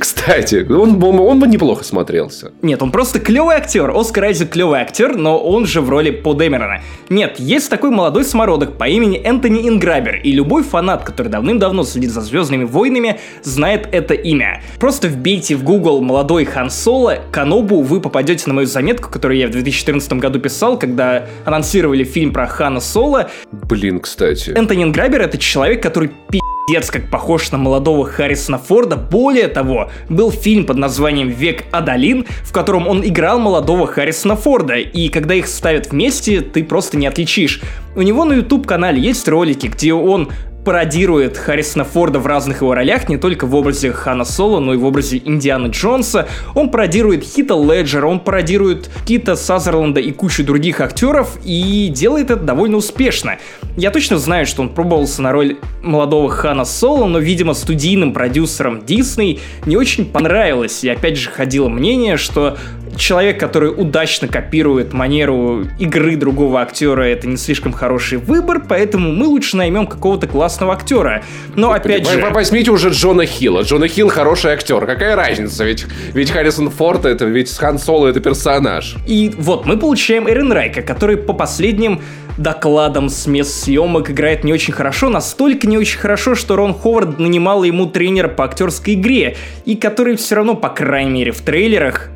[0.00, 2.52] Кстати, он, он бы неплохо смотрелся.
[2.62, 3.90] Нет, он просто клевый актер.
[3.94, 6.80] Оскар Айзек клевый актер, но он же в роли По Дэмерона.
[7.08, 12.10] Нет, есть такой молодой самородок по имени Энтони Инграбер, и любой фанат, который давным-давно следит
[12.10, 14.62] за Звездными войнами, знает это имя.
[14.78, 19.48] Просто вбейте в Google молодой Хан Соло, Канобу, вы попадете на мою заметку, которую я
[19.48, 23.30] в 2014 году писал, когда анонсировали фильм про Хана Соло.
[23.52, 24.50] Блин, кстати.
[24.50, 26.40] Энтони Инграбер— это человек, который пи***
[26.70, 28.96] пиздец как похож на молодого Харрисона Форда.
[28.96, 34.74] Более того, был фильм под названием «Век Адалин», в котором он играл молодого Харрисона Форда,
[34.74, 37.60] и когда их ставят вместе, ты просто не отличишь.
[37.96, 40.30] У него на YouTube-канале есть ролики, где он
[40.64, 44.76] пародирует Харрисона Форда в разных его ролях, не только в образе Хана Соло, но и
[44.76, 46.28] в образе Индианы Джонса.
[46.54, 52.42] Он пародирует Хита Леджера, он пародирует Кита Сазерленда и кучу других актеров, и делает это
[52.42, 53.38] довольно успешно.
[53.76, 58.84] Я точно знаю, что он пробовался на роль молодого Хана Соло, но, видимо, студийным продюсерам
[58.84, 62.58] Дисней не очень понравилось, и опять же ходило мнение, что
[62.96, 69.26] человек, который удачно копирует манеру игры другого актера, это не слишком хороший выбор, поэтому мы
[69.26, 71.22] лучше наймем какого-то классного актера.
[71.54, 72.20] Но опять же...
[72.30, 73.62] Возьмите уже Джона Хилла.
[73.62, 74.84] Джона Хилл хороший актер.
[74.86, 75.64] Какая разница?
[75.64, 78.96] Ведь, ведь Харрисон Форд это, ведь Хан Соло это персонаж.
[79.06, 82.00] И вот мы получаем Эрен Райка, который по последним
[82.38, 87.18] докладам с мест съемок играет не очень хорошо, настолько не очень хорошо, что Рон Ховард
[87.18, 92.10] нанимал ему тренера по актерской игре, и который все равно, по крайней мере, в трейлерах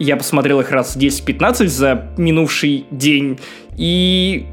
[0.00, 3.38] я посмотрел их раз 10-15 за минувший день.
[3.76, 4.46] И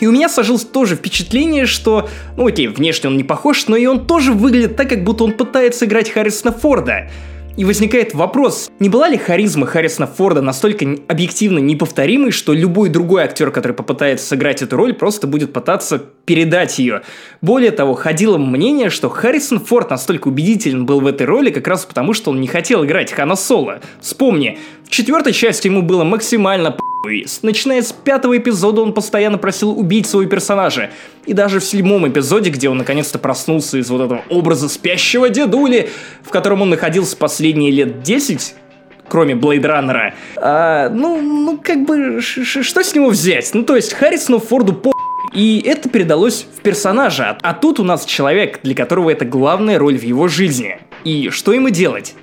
[0.00, 3.86] и у меня сложилось тоже впечатление, что, ну окей, внешне он не похож, но и
[3.86, 7.08] он тоже выглядит так, как будто он пытается играть Харрисона Форда.
[7.54, 13.24] И возникает вопрос, не была ли харизма Харрисона Форда настолько объективно неповторимой, что любой другой
[13.24, 17.02] актер, который попытается сыграть эту роль, просто будет пытаться передать ее.
[17.42, 21.84] Более того, ходило мнение, что Харрисон Форд настолько убедителен был в этой роли как раз
[21.84, 23.80] потому, что он не хотел играть Хана Соло.
[24.00, 26.74] Вспомни, в четвертой части ему было максимально
[27.42, 30.90] Начиная с пятого эпизода он постоянно просил убить своего персонажа.
[31.26, 35.90] И даже в седьмом эпизоде, где он наконец-то проснулся из вот этого образа спящего дедули,
[36.22, 38.54] в котором он находился последние лет 10,
[39.08, 43.50] кроме Блейдраннера, а, ну, ну, как бы, что с него взять?
[43.52, 44.92] Ну, то есть, Харрисону Форду по
[45.32, 47.38] и это передалось в персонажа.
[47.40, 50.78] А тут у нас человек, для которого это главная роль в его жизни.
[51.04, 52.14] И что ему делать?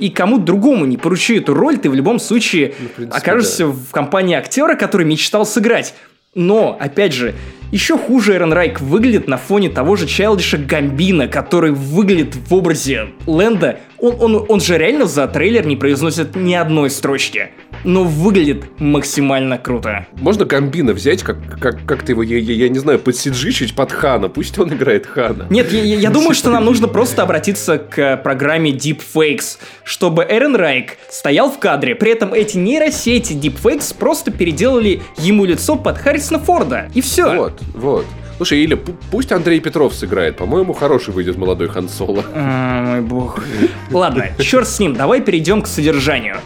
[0.00, 3.66] И кому другому не поручи эту роль, ты в любом случае ну, в принципе, окажешься
[3.66, 3.72] да.
[3.72, 5.94] в компании актера, который мечтал сыграть.
[6.34, 7.34] Но, опять же,
[7.72, 13.08] еще хуже Эрон Райк выглядит на фоне того же Чайлдиша Гамбина, который выглядит в образе
[13.26, 13.80] Лэнда.
[13.98, 17.50] Он, он, он же реально за трейлер не произносит ни одной строчки
[17.84, 20.06] но выглядит максимально круто.
[20.20, 23.92] Можно Гамбина взять, как, как, как ты его, я, я, я не знаю, подсиджичить под
[23.92, 25.46] Хана, пусть он играет Хана.
[25.50, 30.96] Нет, я, я думаю, что нам нужно просто обратиться к программе Deepfakes, чтобы Эрен Райк
[31.08, 36.90] стоял в кадре, при этом эти нейросети Deepfakes просто переделали ему лицо под Харрисона Форда,
[36.94, 37.34] и все.
[37.36, 38.06] Вот, вот.
[38.40, 38.74] Слушай, или
[39.10, 40.38] пусть Андрей Петров сыграет.
[40.38, 42.24] По-моему, хороший выйдет молодой Хан Соло.
[42.32, 43.44] А, мой бог.
[43.90, 46.38] Ладно, черт с ним, давай перейдем к содержанию.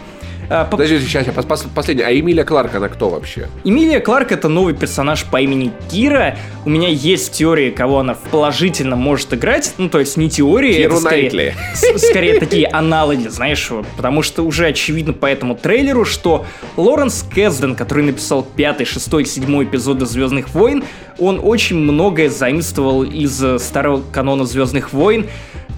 [0.51, 2.03] А, Подожди, сейчас, я последний.
[2.03, 3.49] А Эмилия Кларк, она кто вообще?
[3.65, 6.37] Эмилия Кларк это новый персонаж по имени Кира.
[6.65, 9.75] У меня есть теории, кого она положительно может играть.
[9.79, 11.55] Ну, то есть не теории, Киру это скорее,
[11.97, 16.47] скорее такие аналоги, знаешь, потому что уже очевидно по этому трейлеру, что
[16.77, 20.85] Лоренс Кэзден, который написал пятый, шестой, седьмой эпизоды Звездных войн,
[21.19, 25.27] он очень многое заимствовал из старого канона Звездных войн.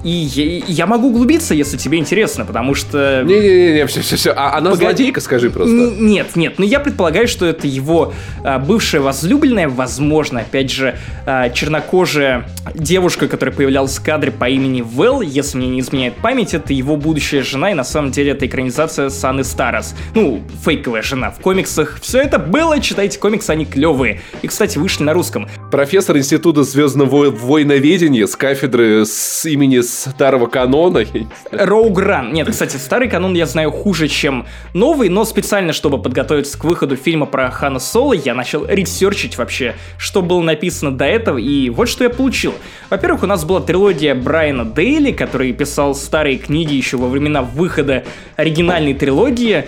[0.07, 3.25] И я, я могу углубиться, если тебе интересно, потому что...
[3.25, 4.31] Не-не-не, все-все-все.
[4.37, 4.85] А она Погоди...
[4.85, 5.75] злодейка, скажи просто.
[5.75, 6.61] Н- нет, нет.
[6.61, 8.13] Но я предполагаю, что это его
[8.45, 10.97] а, бывшая возлюбленная, возможно, опять же,
[11.27, 16.55] а, чернокожая девушка, которая появлялась в кадре по имени Вэл, если мне не изменяет память,
[16.55, 19.97] это его будущая жена, и на самом деле это экранизация Саны Старос.
[20.15, 21.33] Ну, фейковая жена.
[21.33, 24.21] В комиксах все это было, читайте комиксы, они клевые.
[24.43, 25.49] И, кстати, вышли на русском.
[25.73, 31.05] Профессор Института звездного войноведения с кафедры с имени старого канона.
[31.51, 32.33] Роугран.
[32.33, 36.97] Нет, кстати, старый канон я знаю хуже, чем новый, но специально, чтобы подготовиться к выходу
[36.97, 41.89] фильма про Хана Соло, я начал ресерчить вообще, что было написано до этого, и вот
[41.89, 42.55] что я получил.
[42.91, 48.05] Во-первых, у нас была трилогия Брайана Дейли, который писал старые книги еще во времена выхода
[48.37, 49.65] оригинальной трилогии,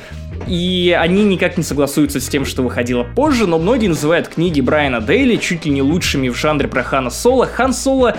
[0.46, 5.00] и они никак не согласуются с тем, что выходило позже, но многие называют книги Брайана
[5.00, 7.46] Дейли чуть ли не лучшими в жанре про Хана Соло.
[7.46, 8.16] Хан Соло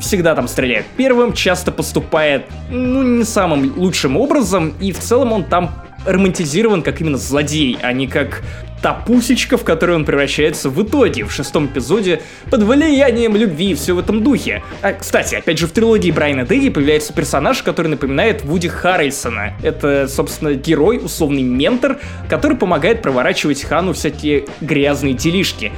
[0.00, 5.44] всегда там стреляет первым, часто поступает, ну, не самым лучшим образом, и в целом он
[5.44, 5.70] там
[6.06, 8.42] романтизирован как именно злодей, а не как
[8.82, 13.92] та пусечка, в которую он превращается в итоге, в шестом эпизоде, под влиянием любви, все
[13.92, 14.62] в этом духе.
[14.82, 19.54] А, кстати, опять же, в трилогии Брайана Дэдди появляется персонаж, который напоминает Вуди Харрельсона.
[19.62, 21.98] Это, собственно, герой, условный ментор,
[22.28, 25.72] который помогает проворачивать Хану всякие грязные делишки.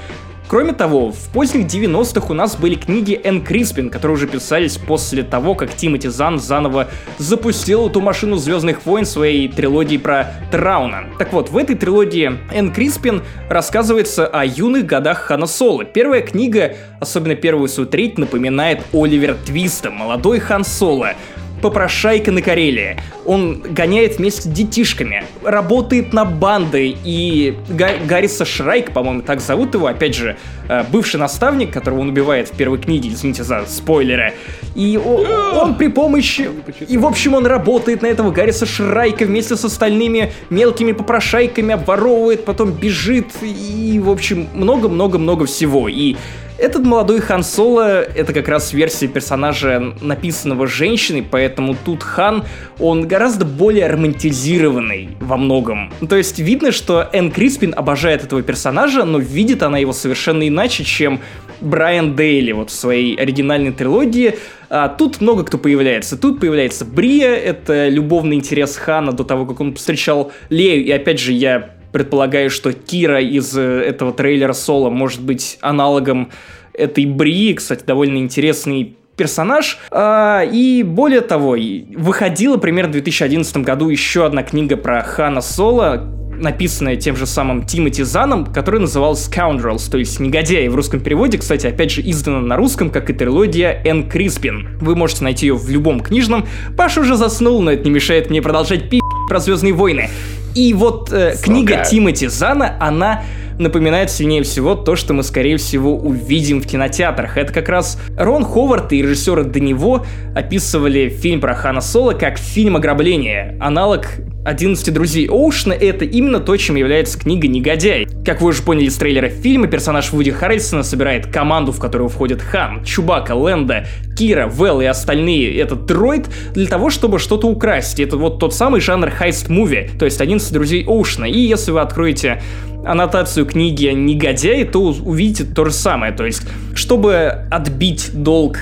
[0.53, 5.23] Кроме того, в поздних 90-х у нас были книги Энн Криспин, которые уже писались после
[5.23, 11.07] того, как Тимоти Зан заново запустил эту машину Звездных войн своей трилогии про Трауна.
[11.19, 15.85] Так вот, в этой трилогии Энн Криспин рассказывается о юных годах Хана Соло.
[15.85, 21.15] Первая книга, особенно первую свою треть, напоминает Оливер Твиста, молодой Хан Соло,
[21.63, 22.97] попрошайка на Карелии.
[23.25, 29.75] Он гоняет вместе с детишками, работает на банды, и Га- Гарриса Шрайк, по-моему, так зовут
[29.75, 30.37] его, опять же,
[30.69, 34.35] э, бывший наставник, которого он убивает в первой книге, извините за спойлеры.
[34.75, 36.51] И он, при помощи...
[36.89, 42.45] И, в общем, он работает на этого Гарриса Шрайка вместе с остальными мелкими попрошайками, обворовывает,
[42.45, 45.89] потом бежит, и, в общем, много-много-много всего.
[45.89, 46.17] И
[46.63, 52.45] этот молодой Хан Соло— это как раз версия персонажа, написанного женщиной, поэтому тут Хан,
[52.79, 55.93] он гораздо более романтизированный во многом.
[56.09, 60.85] То есть видно, что Энн Криспин обожает этого персонажа, но видит она его совершенно иначе,
[60.85, 61.21] чем
[61.61, 64.39] Брайан Дейли вот в своей оригинальной трилогии.
[64.71, 66.17] А тут много кто появляется.
[66.17, 70.85] Тут появляется Брия, это любовный интерес Хана до того, как он встречал Лею.
[70.85, 76.31] И опять же, я предполагаю, что Кира из э, этого трейлера Соло может быть аналогом
[76.73, 79.79] этой Бри, кстати, довольно интересный персонаж.
[79.91, 81.57] А, и более того,
[81.97, 86.09] выходила примерно в 2011 году еще одна книга про Хана Соло,
[86.43, 91.39] написанная тем же самым Тимоти Заном, которая называлась Scoundrels, то есть негодяи в русском переводе,
[91.39, 94.79] кстати, опять же издана на русском, как и трилогия Энн Криспин.
[94.81, 96.47] Вы можете найти ее в любом книжном.
[96.77, 98.99] Паша уже заснул, но это не мешает мне продолжать пи***
[99.29, 100.09] про Звездные войны.
[100.55, 103.23] И вот э, книга Тимоти Зана, она
[103.59, 107.37] напоминает сильнее всего то, что мы, скорее всего, увидим в кинотеатрах.
[107.37, 110.05] Это как раз Рон Ховард и режиссеры до него
[110.35, 114.07] описывали фильм про Хана Соло как фильм ограбления, аналог
[114.45, 118.09] 11 друзей Оушена это именно то, чем является книга «Негодяй».
[118.25, 122.43] Как вы уже поняли из трейлера фильма, персонаж Вуди Харрельсона собирает команду, в которую входят
[122.43, 125.57] Хан, Чубака, Лэнда, Кира, Вэл и остальные.
[125.59, 128.01] Это дроид для того, чтобы что-то украсть.
[128.01, 131.27] Это вот тот самый жанр heist movie, то есть 11 друзей Оушена.
[131.27, 132.43] И если вы откроете
[132.85, 136.13] аннотацию книги «Негодяй», то увидите то же самое.
[136.13, 136.43] То есть,
[136.75, 138.59] чтобы отбить долг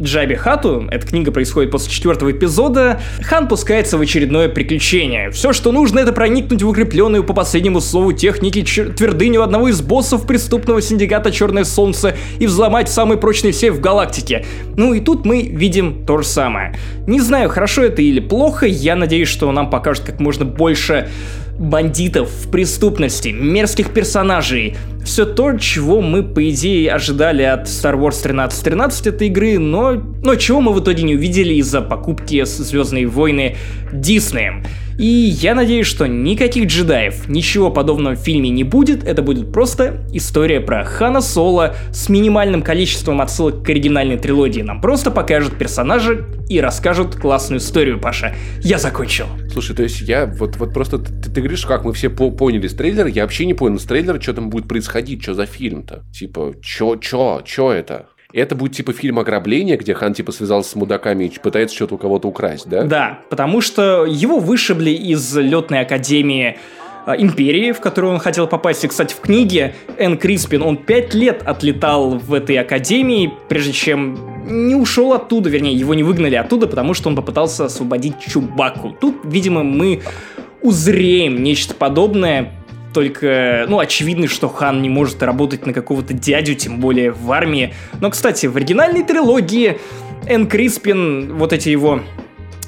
[0.00, 5.30] Джаббе Хатту, эта книга происходит после четвертого эпизода, Хан пускается в очередное приключение.
[5.30, 10.26] Все, что нужно, это проникнуть в укрепленную по последнему слову техники твердыню одного из боссов
[10.26, 14.44] преступного синдиката Черное Солнце и взломать самый прочный сейф в галактике.
[14.76, 16.74] Ну и тут мы видим то же самое.
[17.06, 21.10] Не знаю, хорошо это или плохо, я надеюсь, что нам покажут как можно больше
[21.62, 24.76] бандитов в преступности, мерзких персонажей.
[25.04, 30.36] Все то, чего мы, по идее, ожидали от Star Wars 1313 этой игры, но, но
[30.36, 33.56] чего мы в итоге не увидели из-за покупки Звездные войны
[33.92, 34.64] Диснеем.
[34.98, 40.04] И я надеюсь, что никаких джедаев, ничего подобного в фильме не будет, это будет просто
[40.12, 44.60] история про Хана Соло с минимальным количеством отсылок к оригинальной трилогии.
[44.60, 48.34] Нам просто покажут персонажа и расскажут классную историю, Паша.
[48.60, 49.26] Я закончил.
[49.50, 52.68] Слушай, то есть я вот, вот просто, ты, ты говоришь, как мы все по поняли
[52.68, 56.04] с трейлера, я вообще не понял с трейлера, что там будет происходить, что за фильм-то.
[56.12, 58.08] Типа, чё, чё, чё это?
[58.32, 61.98] это будет типа фильм ограбления, где Хан типа связался с мудаками и пытается что-то у
[61.98, 62.84] кого-то украсть, да?
[62.84, 66.58] Да, потому что его вышибли из летной академии
[67.04, 68.84] а, империи, в которую он хотел попасть.
[68.84, 74.18] И, кстати, в книге Энн Криспин, он пять лет отлетал в этой академии, прежде чем
[74.46, 78.96] не ушел оттуда, вернее, его не выгнали оттуда, потому что он попытался освободить Чубаку.
[79.00, 80.02] Тут, видимо, мы
[80.62, 82.52] узреем нечто подобное,
[82.92, 87.74] только, ну, очевидно, что Хан не может работать на какого-то дядю, тем более в армии.
[88.00, 89.78] Но, кстати, в оригинальной трилогии
[90.26, 92.00] Энн Криспин, вот эти его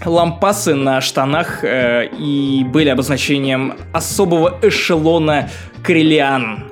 [0.05, 5.51] лампасы на штанах э, и были обозначением особого эшелона
[5.83, 6.65] Криллиан.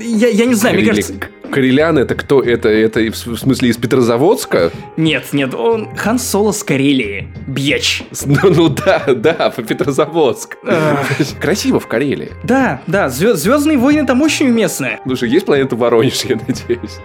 [0.00, 0.90] Я, я не знаю, Крилли...
[0.90, 1.39] мне кажется...
[1.50, 2.42] Карелян это кто?
[2.42, 4.70] Это, это в смысле из Петрозаводска?
[4.96, 7.28] Нет, нет, он Хан Соло с Карелии.
[7.46, 8.04] Бьяч.
[8.24, 10.56] Ну, ну да, да, по Петрозаводск.
[11.40, 12.32] Красиво в Карелии.
[12.44, 15.00] Да, да, Звездные войны там очень уместные.
[15.04, 16.98] Слушай, есть планета Воронеж, я надеюсь.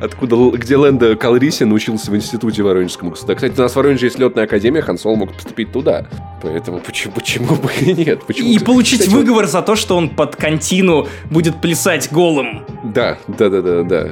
[0.00, 3.34] Откуда, где Лэнда Калрисин учился в институте Воронежском государства.
[3.34, 6.06] Кстати, у нас в Воронеже есть летная академия, Хан Соло мог поступить туда.
[6.42, 8.22] Поэтому почему, почему бы и нет?
[8.26, 8.48] Почему?
[8.48, 12.64] И получить Кстати, выговор за то, что он под контину будет плясать голым.
[12.82, 14.08] Да, да, да, да, да.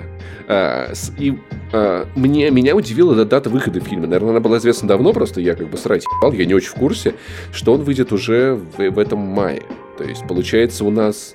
[0.48, 1.38] А, и
[1.72, 4.06] а, мне, меня удивила эта дата выхода фильма.
[4.06, 6.74] Наверное, она была известна давно, просто я как бы срать ебал, я не очень в
[6.74, 7.14] курсе,
[7.52, 9.62] что он выйдет уже в, в этом мае.
[9.96, 11.34] То есть, получается, у нас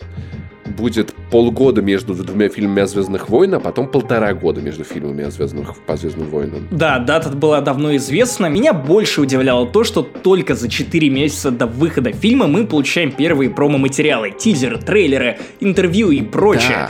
[0.65, 5.31] будет полгода между двумя фильмами о Звездных войнах, а потом полтора года между фильмами о
[5.31, 6.67] Звездных по Звездным войнам.
[6.71, 8.47] Да, дата была давно известна.
[8.47, 13.49] Меня больше удивляло то, что только за 4 месяца до выхода фильма мы получаем первые
[13.49, 16.89] промо-материалы, тизеры, трейлеры, интервью и прочее.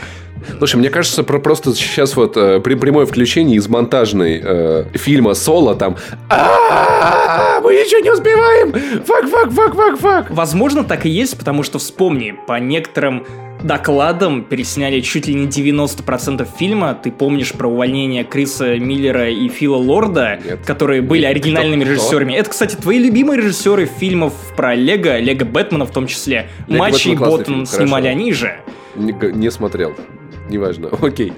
[0.58, 5.34] Слушай, мне кажется, про просто сейчас вот э, при прямое включение из монтажной э, фильма
[5.34, 5.96] Соло там
[6.30, 8.72] мы ничего не успеваем!
[9.04, 10.30] Fuck, fuck, fuck, fuck, fuck!
[10.30, 13.26] Возможно, так и есть, потому что вспомни, по некоторым
[13.62, 16.94] докладам пересняли чуть ли не 90% фильма.
[16.94, 20.60] Ты помнишь про увольнение Криса Миллера и Фила Лорда, Нет.
[20.64, 22.32] которые были Нет, оригинальными кто, режиссерами.
[22.32, 22.40] Кто?
[22.40, 26.48] Это, кстати, твои любимые режиссеры фильмов про Лего, Лего Бэтмена в том числе.
[26.66, 28.18] Лего, Мачо и Ботан снимали Хорошо.
[28.20, 28.60] они же.
[28.96, 29.94] Не, не смотрел
[30.48, 31.32] неважно, окей.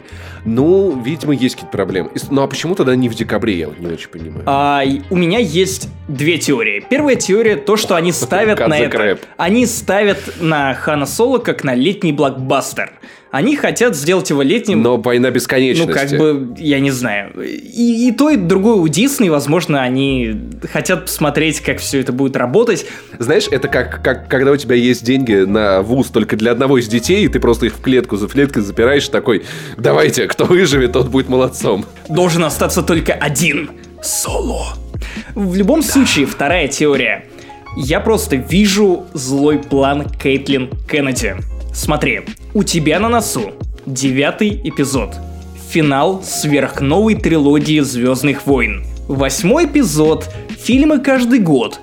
[0.44, 2.10] Ну, видимо, есть какие-то проблемы.
[2.30, 4.43] Ну, а почему тогда не в декабре, я вот не очень понимаю.
[4.47, 6.85] А, у меня есть две теории.
[6.89, 9.18] Первая теория, то, что они ставят на это...
[9.36, 12.93] Они ставят на Хана Соло как на летний блокбастер.
[13.30, 14.82] Они хотят сделать его летним.
[14.82, 15.90] Но война бесконечности.
[15.90, 17.32] Ну, как бы, я не знаю.
[17.42, 20.34] И, и то, и другое у Дисней, возможно, они
[20.72, 22.86] хотят посмотреть, как все это будет работать.
[23.18, 26.88] Знаешь, это как, как когда у тебя есть деньги на вуз только для одного из
[26.88, 29.44] детей, и ты просто их в клетку за клеткой запираешь, такой,
[29.76, 31.84] давайте, кто выживет, тот будет молодцом.
[32.09, 33.70] Должен остаться только один.
[34.02, 34.68] Соло.
[35.34, 35.86] В любом да.
[35.86, 37.26] случае, вторая теория.
[37.76, 41.36] Я просто вижу злой план Кейтлин Кеннеди.
[41.78, 42.22] Смотри,
[42.55, 43.52] у тебя на носу
[43.86, 45.14] девятый эпизод.
[45.70, 48.84] Финал сверхновой трилогии Звездных войн.
[49.06, 50.28] Восьмой эпизод.
[50.60, 51.78] Фильмы каждый год.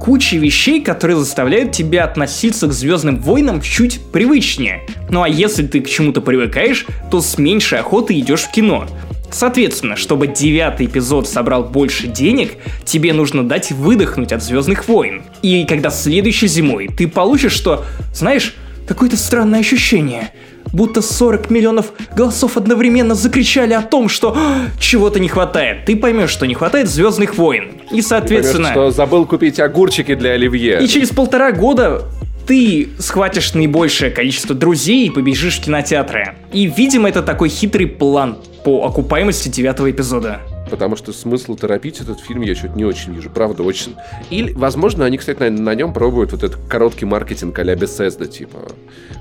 [0.00, 4.82] Куча вещей, которые заставляют тебя относиться к Звездным войнам чуть привычнее.
[5.10, 8.86] Ну а если ты к чему-то привыкаешь, то с меньшей охотой идешь в кино.
[9.32, 12.52] Соответственно, чтобы девятый эпизод собрал больше денег,
[12.84, 15.22] тебе нужно дать выдохнуть от Звездных войн.
[15.42, 18.54] И когда следующей зимой ты получишь, что, знаешь,
[18.90, 20.32] Какое-то странное ощущение.
[20.72, 25.84] Будто 40 миллионов голосов одновременно закричали о том, что «А, чего-то не хватает.
[25.84, 27.70] Ты поймешь, что не хватает Звездных войн.
[27.92, 28.70] И соответственно...
[28.70, 30.82] Поймешь, что забыл купить огурчики для оливье.
[30.82, 32.02] И через полтора года
[32.48, 36.34] ты схватишь наибольшее количество друзей и побежишь в кинотеатры.
[36.52, 40.40] И, видимо, это такой хитрый план по окупаемости девятого эпизода
[40.70, 43.30] потому что смысл торопить этот фильм я что-то не очень вижу.
[43.30, 43.96] Правда, очень...
[44.30, 48.58] Или, возможно, они, кстати, на, на нем пробуют вот этот короткий маркетинг а-ля Bethesda, типа.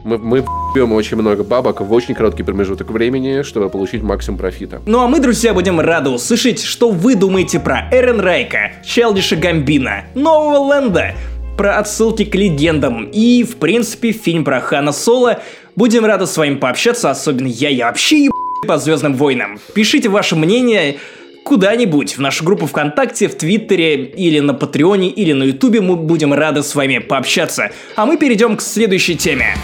[0.04, 4.82] Мы, мы бьем очень много бабок в очень короткий промежуток времени, чтобы получить максимум профита.
[4.86, 10.06] Ну а мы, друзья, будем рады услышать, что вы думаете про Эрен Райка, Челдиша Гамбина,
[10.16, 11.16] Нового Ленда,
[11.58, 15.42] про отсылки к легендам и, в принципе, фильм про Хана Соло.
[15.76, 18.32] Будем рады с вами пообщаться, особенно я, я вообще еб
[18.68, 19.60] по Звездным войнам.
[19.74, 20.98] Пишите ваше мнение,
[21.44, 26.34] куда-нибудь в нашу группу ВКонтакте, в Твиттере или на Патреоне или на Ютубе мы будем
[26.34, 27.72] рады с вами пообщаться.
[27.96, 29.56] А мы перейдем к следующей теме.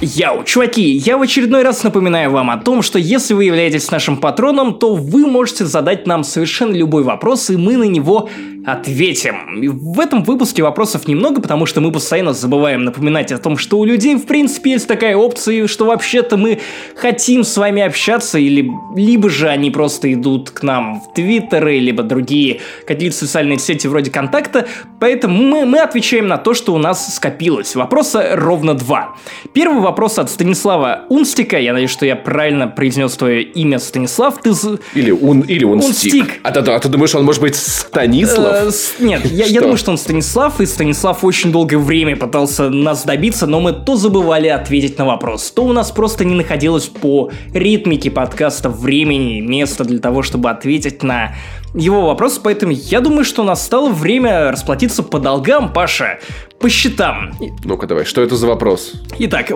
[0.00, 4.18] Яу, чуваки, я в очередной раз напоминаю вам о том, что если вы являетесь нашим
[4.18, 8.28] патроном, то вы можете задать нам совершенно любой вопрос, и мы на него
[8.64, 9.60] ответим.
[9.94, 13.84] В этом выпуске вопросов немного, потому что мы постоянно забываем напоминать о том, что у
[13.84, 16.60] людей в принципе есть такая опция, что вообще-то мы
[16.94, 22.02] хотим с вами общаться, или либо же они просто идут к нам в Твиттеры, либо
[22.02, 24.68] другие какие-то социальные сети вроде контакта,
[25.00, 27.74] поэтому мы, мы отвечаем на то, что у нас скопилось.
[27.74, 29.16] Вопроса ровно два.
[29.54, 34.50] Первый вопрос от Станислава Унстика, я надеюсь, что я правильно произнес твое имя, Станислав, ты...
[34.94, 36.14] Или, он, или Унстик.
[36.14, 36.40] Унстик.
[36.42, 38.54] А, ты, а ты думаешь, он может быть Станислав?
[38.54, 38.70] Э,
[39.00, 43.46] нет, я, я думаю, что он Станислав, и Станислав очень долгое время пытался нас добиться,
[43.46, 48.10] но мы то забывали ответить на вопрос, то у нас просто не находилось по ритмике
[48.10, 51.34] подкаста времени, места для того, чтобы ответить на
[51.74, 56.18] его вопрос, поэтому я думаю, что настало время расплатиться по долгам, Паша
[56.58, 57.30] по счетам.
[57.64, 58.92] Ну-ка давай, что это за вопрос?
[59.18, 59.52] Итак,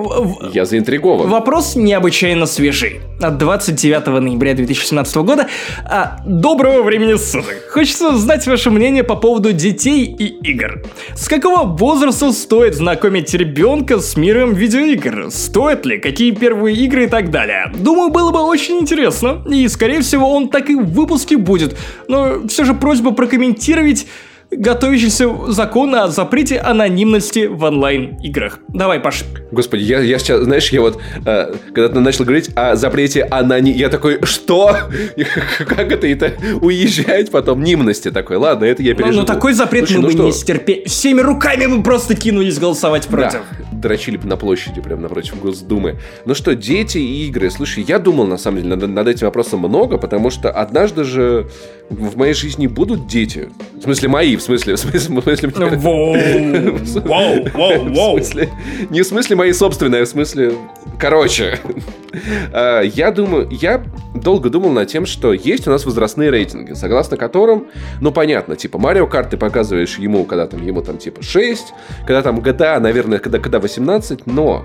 [0.53, 1.29] я заинтригован.
[1.29, 3.01] Вопрос необычайно свежий.
[3.21, 5.49] От 29 ноября 2017 года.
[5.85, 7.55] А, доброго времени суток.
[7.71, 10.83] Хочется знать ваше мнение по поводу детей и игр.
[11.15, 15.31] С какого возраста стоит знакомить ребенка с миром видеоигр?
[15.31, 15.99] Стоит ли?
[15.99, 17.73] Какие первые игры и так далее?
[17.75, 19.45] Думаю, было бы очень интересно.
[19.51, 21.77] И, скорее всего, он так и в выпуске будет.
[22.09, 24.07] Но все же просьба прокомментировать
[24.57, 28.59] готовящийся закон о запрете анонимности в онлайн-играх.
[28.69, 29.25] Давай, Паш.
[29.51, 33.81] Господи, я, я сейчас, знаешь, я вот, э, когда ты начал говорить о запрете анонимности,
[33.81, 34.77] я такой, что?
[35.59, 38.37] как это, это уезжать потом нимности такой?
[38.37, 39.15] Ладно, это я переживу.
[39.15, 40.25] Ну, ну такой запрет Слушай, мы ну бы что?
[40.25, 40.85] не стерпели.
[40.87, 43.41] Всеми руками мы просто кинулись голосовать против.
[43.59, 43.72] Да.
[43.83, 45.99] Дрочили бы на площади, прямо напротив Госдумы.
[46.25, 47.51] Ну что, дети и игры.
[47.51, 51.49] Слушай, я думал, на самом деле, над, над этим вопросом много, потому что однажды же
[51.91, 53.51] в моей жизни будут дети.
[53.75, 55.21] В смысле, мои, в смысле, в смысле...
[55.21, 56.17] В смысле воу,
[57.53, 58.19] воу, воу.
[58.91, 60.53] Не в смысле мои собственные, а в смысле...
[60.99, 61.59] Короче,
[62.53, 63.83] а, я думаю, я
[64.15, 67.69] долго думал над тем, что есть у нас возрастные рейтинги, согласно которым,
[68.01, 71.73] ну, понятно, типа, Марио Карт ты показываешь ему, когда там, ему там, типа, 6,
[72.07, 73.72] когда там GTA, наверное, когда, когда 18,
[74.27, 74.65] но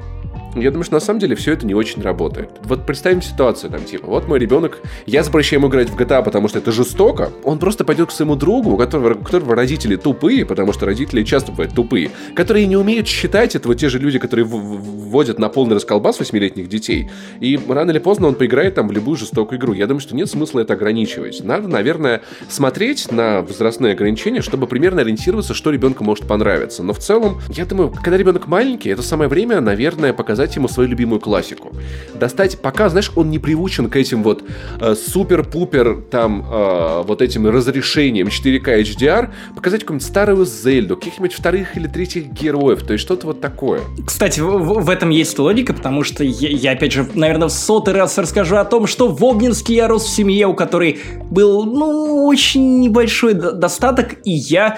[0.55, 2.49] я думаю, что на самом деле все это не очень работает.
[2.63, 6.47] Вот представим ситуацию, там, типа, вот мой ребенок, я запрещаю ему играть в GTA, потому
[6.47, 10.45] что это жестоко, он просто пойдет к своему другу, у которого, у которого родители тупые,
[10.45, 14.19] потому что родители часто бывают тупые, которые не умеют считать, это вот те же люди,
[14.19, 17.09] которые вводят на полный расколбас восьмилетних детей,
[17.39, 19.73] и рано или поздно он поиграет там в любую жестокую игру.
[19.73, 21.43] Я думаю, что нет смысла это ограничивать.
[21.43, 26.83] Надо, наверное, смотреть на возрастные ограничения, чтобы примерно ориентироваться, что ребенку может понравиться.
[26.83, 30.89] Но в целом, я думаю, когда ребенок маленький, это самое время, наверное, показать ему свою
[30.89, 31.73] любимую классику.
[32.13, 34.43] Достать, пока, знаешь, он не приучен к этим вот
[34.79, 41.77] э, супер-пупер там э, вот этим разрешениям 4К HDR, показать какую-нибудь старую Зельду, каких-нибудь вторых
[41.77, 43.81] или третьих героев, то есть что-то вот такое.
[44.05, 47.93] Кстати, в, в этом есть логика, потому что я, я, опять же, наверное, в сотый
[47.93, 50.99] раз расскажу о том, что в Обнинске я рос в семье, у которой
[51.29, 54.77] был, ну, очень небольшой достаток, и я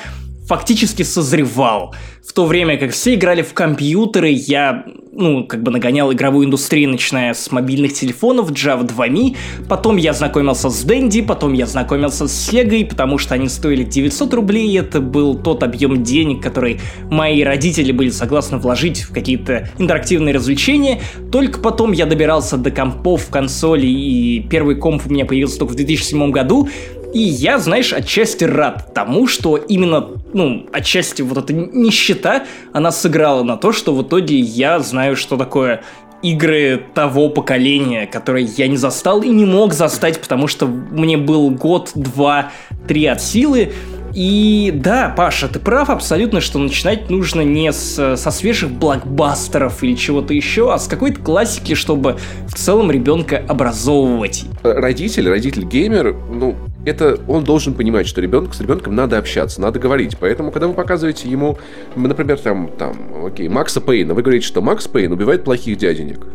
[0.49, 1.93] фактически созревал.
[2.27, 6.89] В то время как все играли в компьютеры, я, ну, как бы нагонял игровую индустрию,
[6.89, 12.49] начиная с мобильных телефонов, Java 2Me, потом я знакомился с Dendy, потом я знакомился с
[12.49, 16.81] Sega, потому что они стоили 900 рублей, это был тот объем денег, который
[17.11, 21.01] мои родители были согласны вложить в какие-то интерактивные развлечения,
[21.31, 25.75] только потом я добирался до компов, консолей, и первый комп у меня появился только в
[25.75, 26.69] 2007 году,
[27.13, 33.43] и я, знаешь, отчасти рад тому, что именно, ну, отчасти вот эта нищета, она сыграла
[33.43, 35.81] на то, что в итоге я знаю, что такое
[36.21, 41.49] игры того поколения, которые я не застал и не мог застать, потому что мне был
[41.49, 42.51] год, два,
[42.87, 43.71] три от силы,
[44.13, 49.93] и да, Паша, ты прав абсолютно, что начинать нужно не с, со свежих блокбастеров или
[49.93, 52.17] чего-то еще, а с какой-то классики, чтобы
[52.47, 54.45] в целом ребенка образовывать.
[54.63, 60.17] Родитель, родитель-геймер, ну, это он должен понимать, что ребенок с ребенком надо общаться, надо говорить.
[60.19, 61.57] Поэтому, когда вы показываете ему,
[61.95, 66.25] например, там, там, окей, Макса Пейна, вы говорите, что Макс Пейн убивает плохих дяденек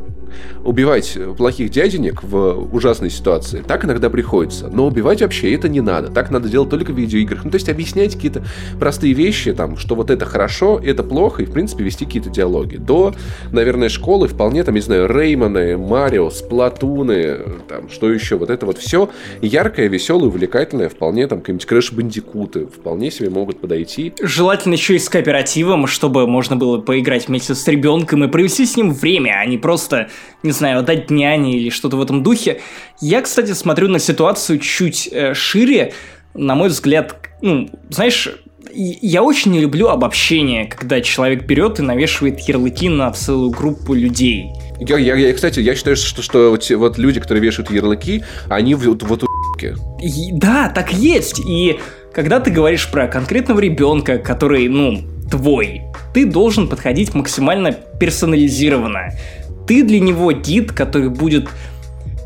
[0.64, 4.68] убивать плохих дяденек в ужасной ситуации, так иногда приходится.
[4.68, 6.08] Но убивать вообще это не надо.
[6.08, 7.44] Так надо делать только в видеоиграх.
[7.44, 8.44] Ну, то есть объяснять какие-то
[8.78, 12.76] простые вещи, там, что вот это хорошо, это плохо, и, в принципе, вести какие-то диалоги.
[12.76, 13.14] До,
[13.52, 17.38] наверное, школы вполне, там, не знаю, Реймоны, Марио, Сплатуны,
[17.68, 19.10] там, что еще, вот это вот все
[19.42, 24.12] яркое, веселое, увлекательное, вполне, там, какие-нибудь Крэш Бандикуты вполне себе могут подойти.
[24.20, 28.76] Желательно еще и с кооперативом, чтобы можно было поиграть вместе с ребенком и провести с
[28.76, 30.08] ним время, а не просто
[30.42, 32.60] не знаю, отдать няне или что-то в этом духе.
[33.00, 35.92] Я, кстати, смотрю на ситуацию чуть э, шире.
[36.34, 38.28] На мой взгляд, ну, знаешь,
[38.72, 44.50] я очень не люблю обобщение, когда человек берет и навешивает ярлыки на целую группу людей.
[44.80, 48.74] Я, я, я кстати, я считаю, что, что вот, вот люди, которые вешают ярлыки, они
[48.74, 49.26] вот, вот у
[50.32, 51.38] Да, так есть.
[51.38, 51.78] И
[52.12, 55.82] когда ты говоришь про конкретного ребенка, который, ну, твой,
[56.12, 59.12] ты должен подходить максимально персонализированно
[59.66, 61.48] ты для него гид, который будет,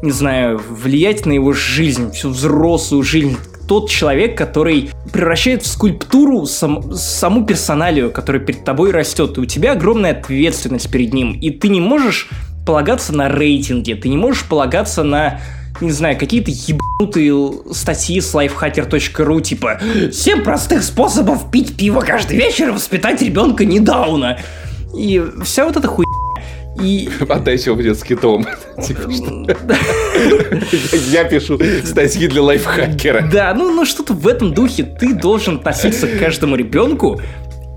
[0.02, 3.36] не знаю, влиять на его жизнь, всю взрослую жизнь,
[3.69, 9.36] тот человек, который превращает в скульптуру сам, саму персоналию, которая перед тобой растет.
[9.36, 11.32] И у тебя огромная ответственность перед ним.
[11.32, 12.28] И ты не можешь
[12.66, 15.40] полагаться на рейтинги, ты не можешь полагаться на
[15.81, 19.81] не знаю, какие-то ебанутые статьи с lifehacker.ru, типа
[20.12, 24.40] «Семь простых способов пить пиво каждый вечер и воспитать ребенка недауна».
[24.97, 26.27] И вся вот эта хуйня
[26.80, 27.09] и...
[27.28, 28.46] Отдайте его в детский дом.
[28.84, 29.10] Типа,
[31.10, 33.28] я пишу статьи для лайфхакера.
[33.30, 34.84] Да, ну, ну что-то в этом духе.
[34.84, 37.20] Ты должен относиться к каждому ребенку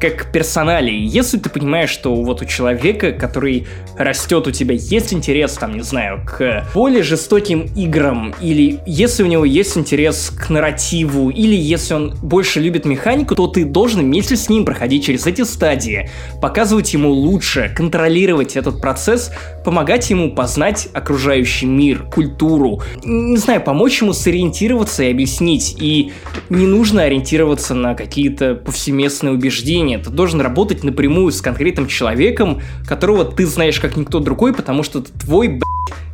[0.01, 1.05] как персоналии.
[1.07, 5.83] Если ты понимаешь, что вот у человека, который растет, у тебя есть интерес, там, не
[5.83, 11.93] знаю, к более жестоким играм, или если у него есть интерес к нарративу, или если
[11.93, 16.09] он больше любит механику, то ты должен вместе с ним проходить через эти стадии,
[16.41, 19.31] показывать ему лучше, контролировать этот процесс,
[19.63, 25.75] помогать ему познать окружающий мир, культуру, не знаю, помочь ему сориентироваться и объяснить.
[25.79, 26.11] И
[26.49, 29.99] не нужно ориентироваться на какие-то повсеместные убеждения.
[29.99, 34.99] Ты должен работать напрямую с конкретным человеком, которого ты знаешь как никто другой, потому что
[34.99, 35.63] это твой, блядь,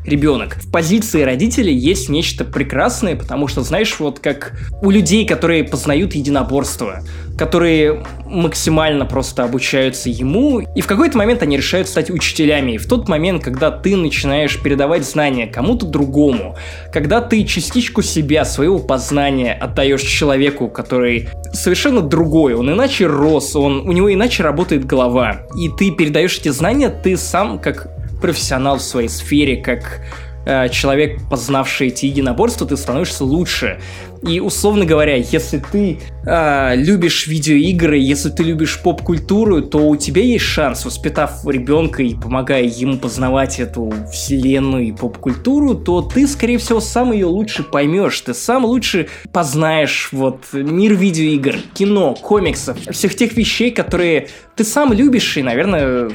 [0.07, 0.57] ребенок.
[0.61, 6.15] В позиции родителей есть нечто прекрасное, потому что, знаешь, вот как у людей, которые познают
[6.15, 7.03] единоборство,
[7.37, 12.73] которые максимально просто обучаются ему, и в какой-то момент они решают стать учителями.
[12.73, 16.55] И в тот момент, когда ты начинаешь передавать знания кому-то другому,
[16.91, 23.87] когда ты частичку себя, своего познания отдаешь человеку, который совершенно другой, он иначе рос, он,
[23.87, 27.89] у него иначе работает голова, и ты передаешь эти знания, ты сам как
[28.21, 30.01] профессионал в своей сфере, как
[30.45, 33.79] э, человек, познавший эти единоборства, ты становишься лучше.
[34.23, 40.21] И, условно говоря, если ты э, любишь видеоигры, если ты любишь поп-культуру, то у тебя
[40.21, 46.57] есть шанс, воспитав ребенка и помогая ему познавать эту вселенную и поп-культуру, то ты, скорее
[46.57, 53.15] всего, сам ее лучше поймешь, ты сам лучше познаешь вот мир видеоигр, кино, комиксов, всех
[53.15, 56.09] тех вещей, которые ты сам любишь и, наверное,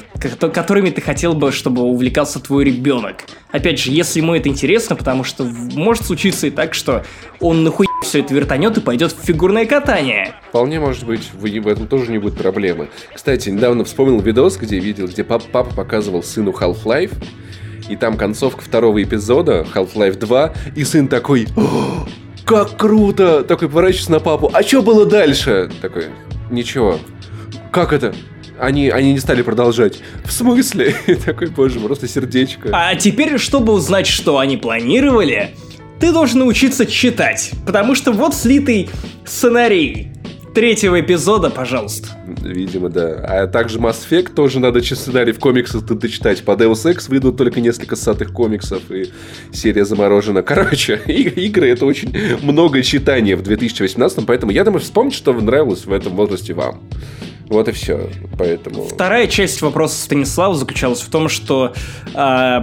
[0.52, 3.24] которыми ты хотел бы, чтобы увлекался твой ребенок.
[3.52, 7.05] Опять же, если ему это интересно, потому что может случиться и так, что
[7.39, 10.35] он нахуй все это вертанет и пойдет в фигурное катание.
[10.48, 12.89] Вполне может быть, в, в этом тоже не будет проблемы.
[13.14, 17.14] Кстати, недавно вспомнил видос, где видел, где пап, папа показывал сыну Half-Life,
[17.89, 21.47] и там концовка второго эпизода, Half-Life 2, и сын такой,
[22.44, 23.44] как круто!
[23.44, 25.70] Такой поворачивается на папу, а что было дальше?
[25.81, 26.06] Такой,
[26.51, 26.98] ничего.
[27.70, 28.12] Как это?
[28.62, 29.98] Они, они не стали продолжать.
[30.24, 30.94] В смысле?
[31.24, 32.70] Такой, боже, просто сердечко.
[32.72, 35.51] А теперь, чтобы узнать, что они планировали,
[35.98, 38.89] ты должен научиться читать, потому что вот слитый
[39.24, 40.12] сценарий
[40.55, 42.09] третьего эпизода, пожалуйста.
[42.43, 43.14] Видимо, да.
[43.26, 46.44] А также Mass Effect тоже надо сценарий в комиксах дочитать.
[46.44, 49.10] По Deus Ex выйдут только несколько сатых комиксов, и
[49.52, 50.43] серия заморожена.
[50.43, 55.93] Короче, игры это очень много читания в 2018, поэтому я думаю, вспомните, что нравилось в
[55.93, 56.80] этом возрасте вам.
[57.53, 58.09] Вот и все.
[58.39, 58.85] Поэтому...
[58.85, 61.74] Вторая часть вопроса Станислава заключалась в том, что
[62.15, 62.61] э,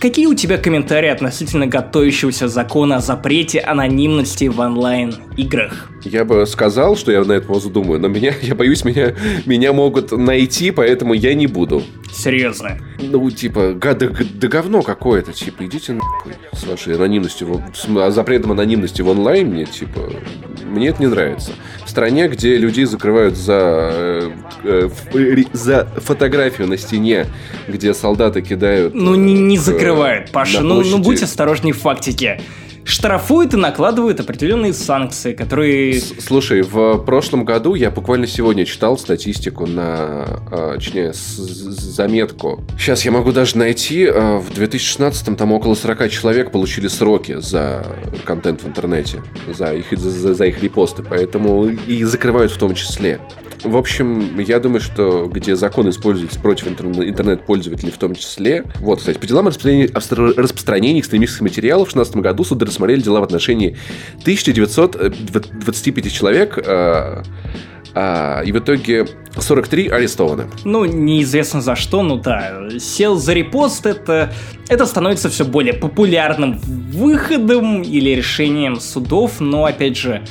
[0.00, 5.90] Какие у тебя комментарии относительно готовящегося закона о запрете анонимности в онлайн-играх?
[6.04, 9.14] Я бы сказал, что я на это думаю, но меня, я боюсь, меня,
[9.46, 11.82] меня могут найти, поэтому я не буду.
[12.12, 12.78] Серьезно?
[12.98, 18.52] Ну, типа, да, да, говно какое-то, типа, идите нахуй с вашей анонимностью, с а запретом
[18.52, 20.10] анонимности в онлайне, типа,
[20.64, 21.52] мне это не нравится.
[21.84, 24.30] В стране, где людей закрывают за, э,
[25.14, 27.26] э, за фотографию на стене,
[27.68, 28.94] где солдаты кидают...
[28.94, 32.40] Ну, не, не э, закрывают, Паша, ну, ну будь осторожней в фактике
[32.84, 36.00] штрафуют и накладывают определенные санкции, которые...
[36.00, 42.62] Слушай, в прошлом году я буквально сегодня читал статистику на, а, точнее, заметку.
[42.78, 44.06] Сейчас я могу даже найти.
[44.06, 47.86] А, в 2016 там около 40 человек получили сроки за
[48.24, 53.20] контент в интернете, за их, за, за их репосты, поэтому и закрывают в том числе.
[53.64, 58.64] В общем, я думаю, что где закон используется против интернет-пользователей в том числе.
[58.80, 63.24] Вот, кстати, по делам распространения, распространения экстремистских материалов в 2016 году суды рассмотрели дела в
[63.24, 63.76] отношении
[64.22, 67.22] 1925 человек, а,
[67.94, 69.06] а, и в итоге
[69.36, 70.44] 43 арестованы.
[70.64, 72.68] Ну, неизвестно за что, ну да.
[72.78, 74.32] Сел за репост, это,
[74.68, 80.22] это становится все более популярным выходом или решением судов, но, опять же,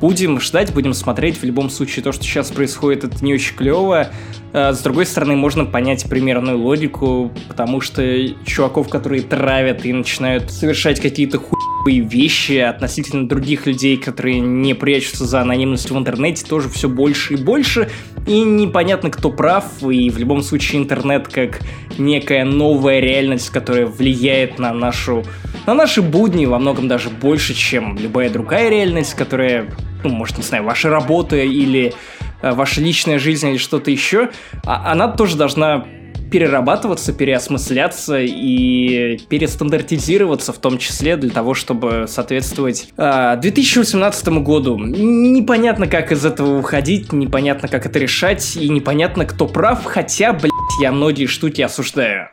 [0.00, 1.38] будем ждать, будем смотреть.
[1.38, 4.08] В любом случае, то, что сейчас происходит, это не очень клево.
[4.52, 8.02] А, с другой стороны, можно понять примерную логику, потому что
[8.44, 15.26] чуваков, которые травят и начинают совершать какие-то хуевые вещи относительно других людей, которые не прячутся
[15.26, 17.90] за анонимностью в интернете, тоже все больше и больше.
[18.26, 21.60] И непонятно, кто прав, и в любом случае интернет как
[21.98, 25.24] некая новая реальность, которая влияет на нашу
[25.66, 29.68] на наши будни во многом даже больше, чем любая другая реальность, которая
[30.02, 31.94] ну, может, не знаю, ваша работа или
[32.42, 34.30] э, ваша личная жизнь или что-то еще,
[34.64, 35.86] а, она тоже должна
[36.32, 44.78] перерабатываться, переосмысляться и перестандартизироваться в том числе для того, чтобы соответствовать э, 2018 году.
[44.78, 50.50] Непонятно, как из этого уходить, непонятно, как это решать, и непонятно, кто прав, хотя, блядь,
[50.80, 52.30] я многие штуки осуждаю.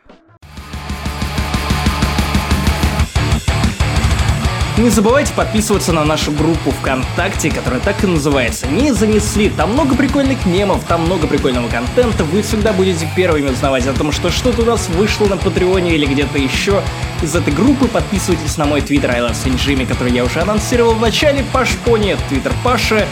[4.80, 9.50] Не забывайте подписываться на нашу группу ВКонтакте, которая так и называется «Не занесли».
[9.50, 12.24] Там много прикольных мемов, там много прикольного контента.
[12.24, 16.06] Вы всегда будете первыми узнавать о том, что что-то у нас вышло на Патреоне или
[16.06, 16.82] где-то еще.
[17.22, 21.44] Из этой группы подписывайтесь на мой твиттер I love который я уже анонсировал в начале.
[21.52, 23.06] Паш Пони, твиттер Паша.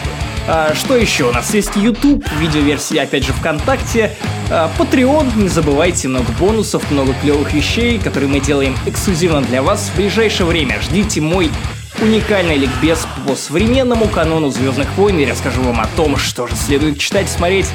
[0.50, 1.28] А, что еще?
[1.28, 4.12] У нас есть YouTube, видеоверсии, опять же, ВКонтакте,
[4.50, 9.90] а, Patreon, не забывайте, много бонусов, много клевых вещей, которые мы делаем эксклюзивно для вас
[9.90, 10.80] в ближайшее время.
[10.80, 11.50] Ждите мой
[12.00, 16.98] уникальный ликбез по современному канону Звездных войн и расскажу вам о том, что же следует
[16.98, 17.66] читать, смотреть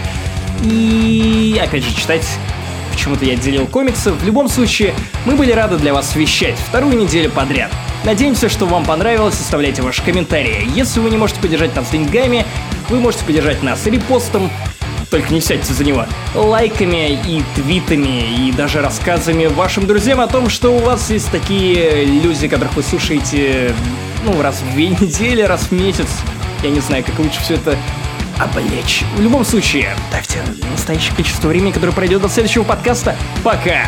[0.64, 2.26] и, опять же, читать
[2.94, 4.11] Почему-то я отделил комиксы.
[4.11, 4.94] В любом случае,
[5.26, 7.72] мы были рады для вас вещать вторую неделю подряд.
[8.06, 10.68] Надеемся, что вам понравилось, оставляйте ваши комментарии.
[10.76, 12.45] Если вы не можете поддержать нас деньгами,
[12.90, 14.52] Вы можете поддержать нас репостом,
[15.10, 16.06] только не сядьте за него,
[16.36, 22.03] лайками и твитами, и даже рассказами вашим друзьям о том, что у вас есть такие
[22.03, 23.74] люди, которых вы слушаете,
[24.26, 26.07] ну, раз в две недели, раз в месяц.
[26.61, 27.78] Я не знаю, как лучше все это
[28.39, 29.03] облечь.
[29.15, 30.39] В любом случае, ставьте
[30.72, 33.15] настоящее количество времени, которое пройдет до следующего подкаста.
[33.43, 33.88] Пока!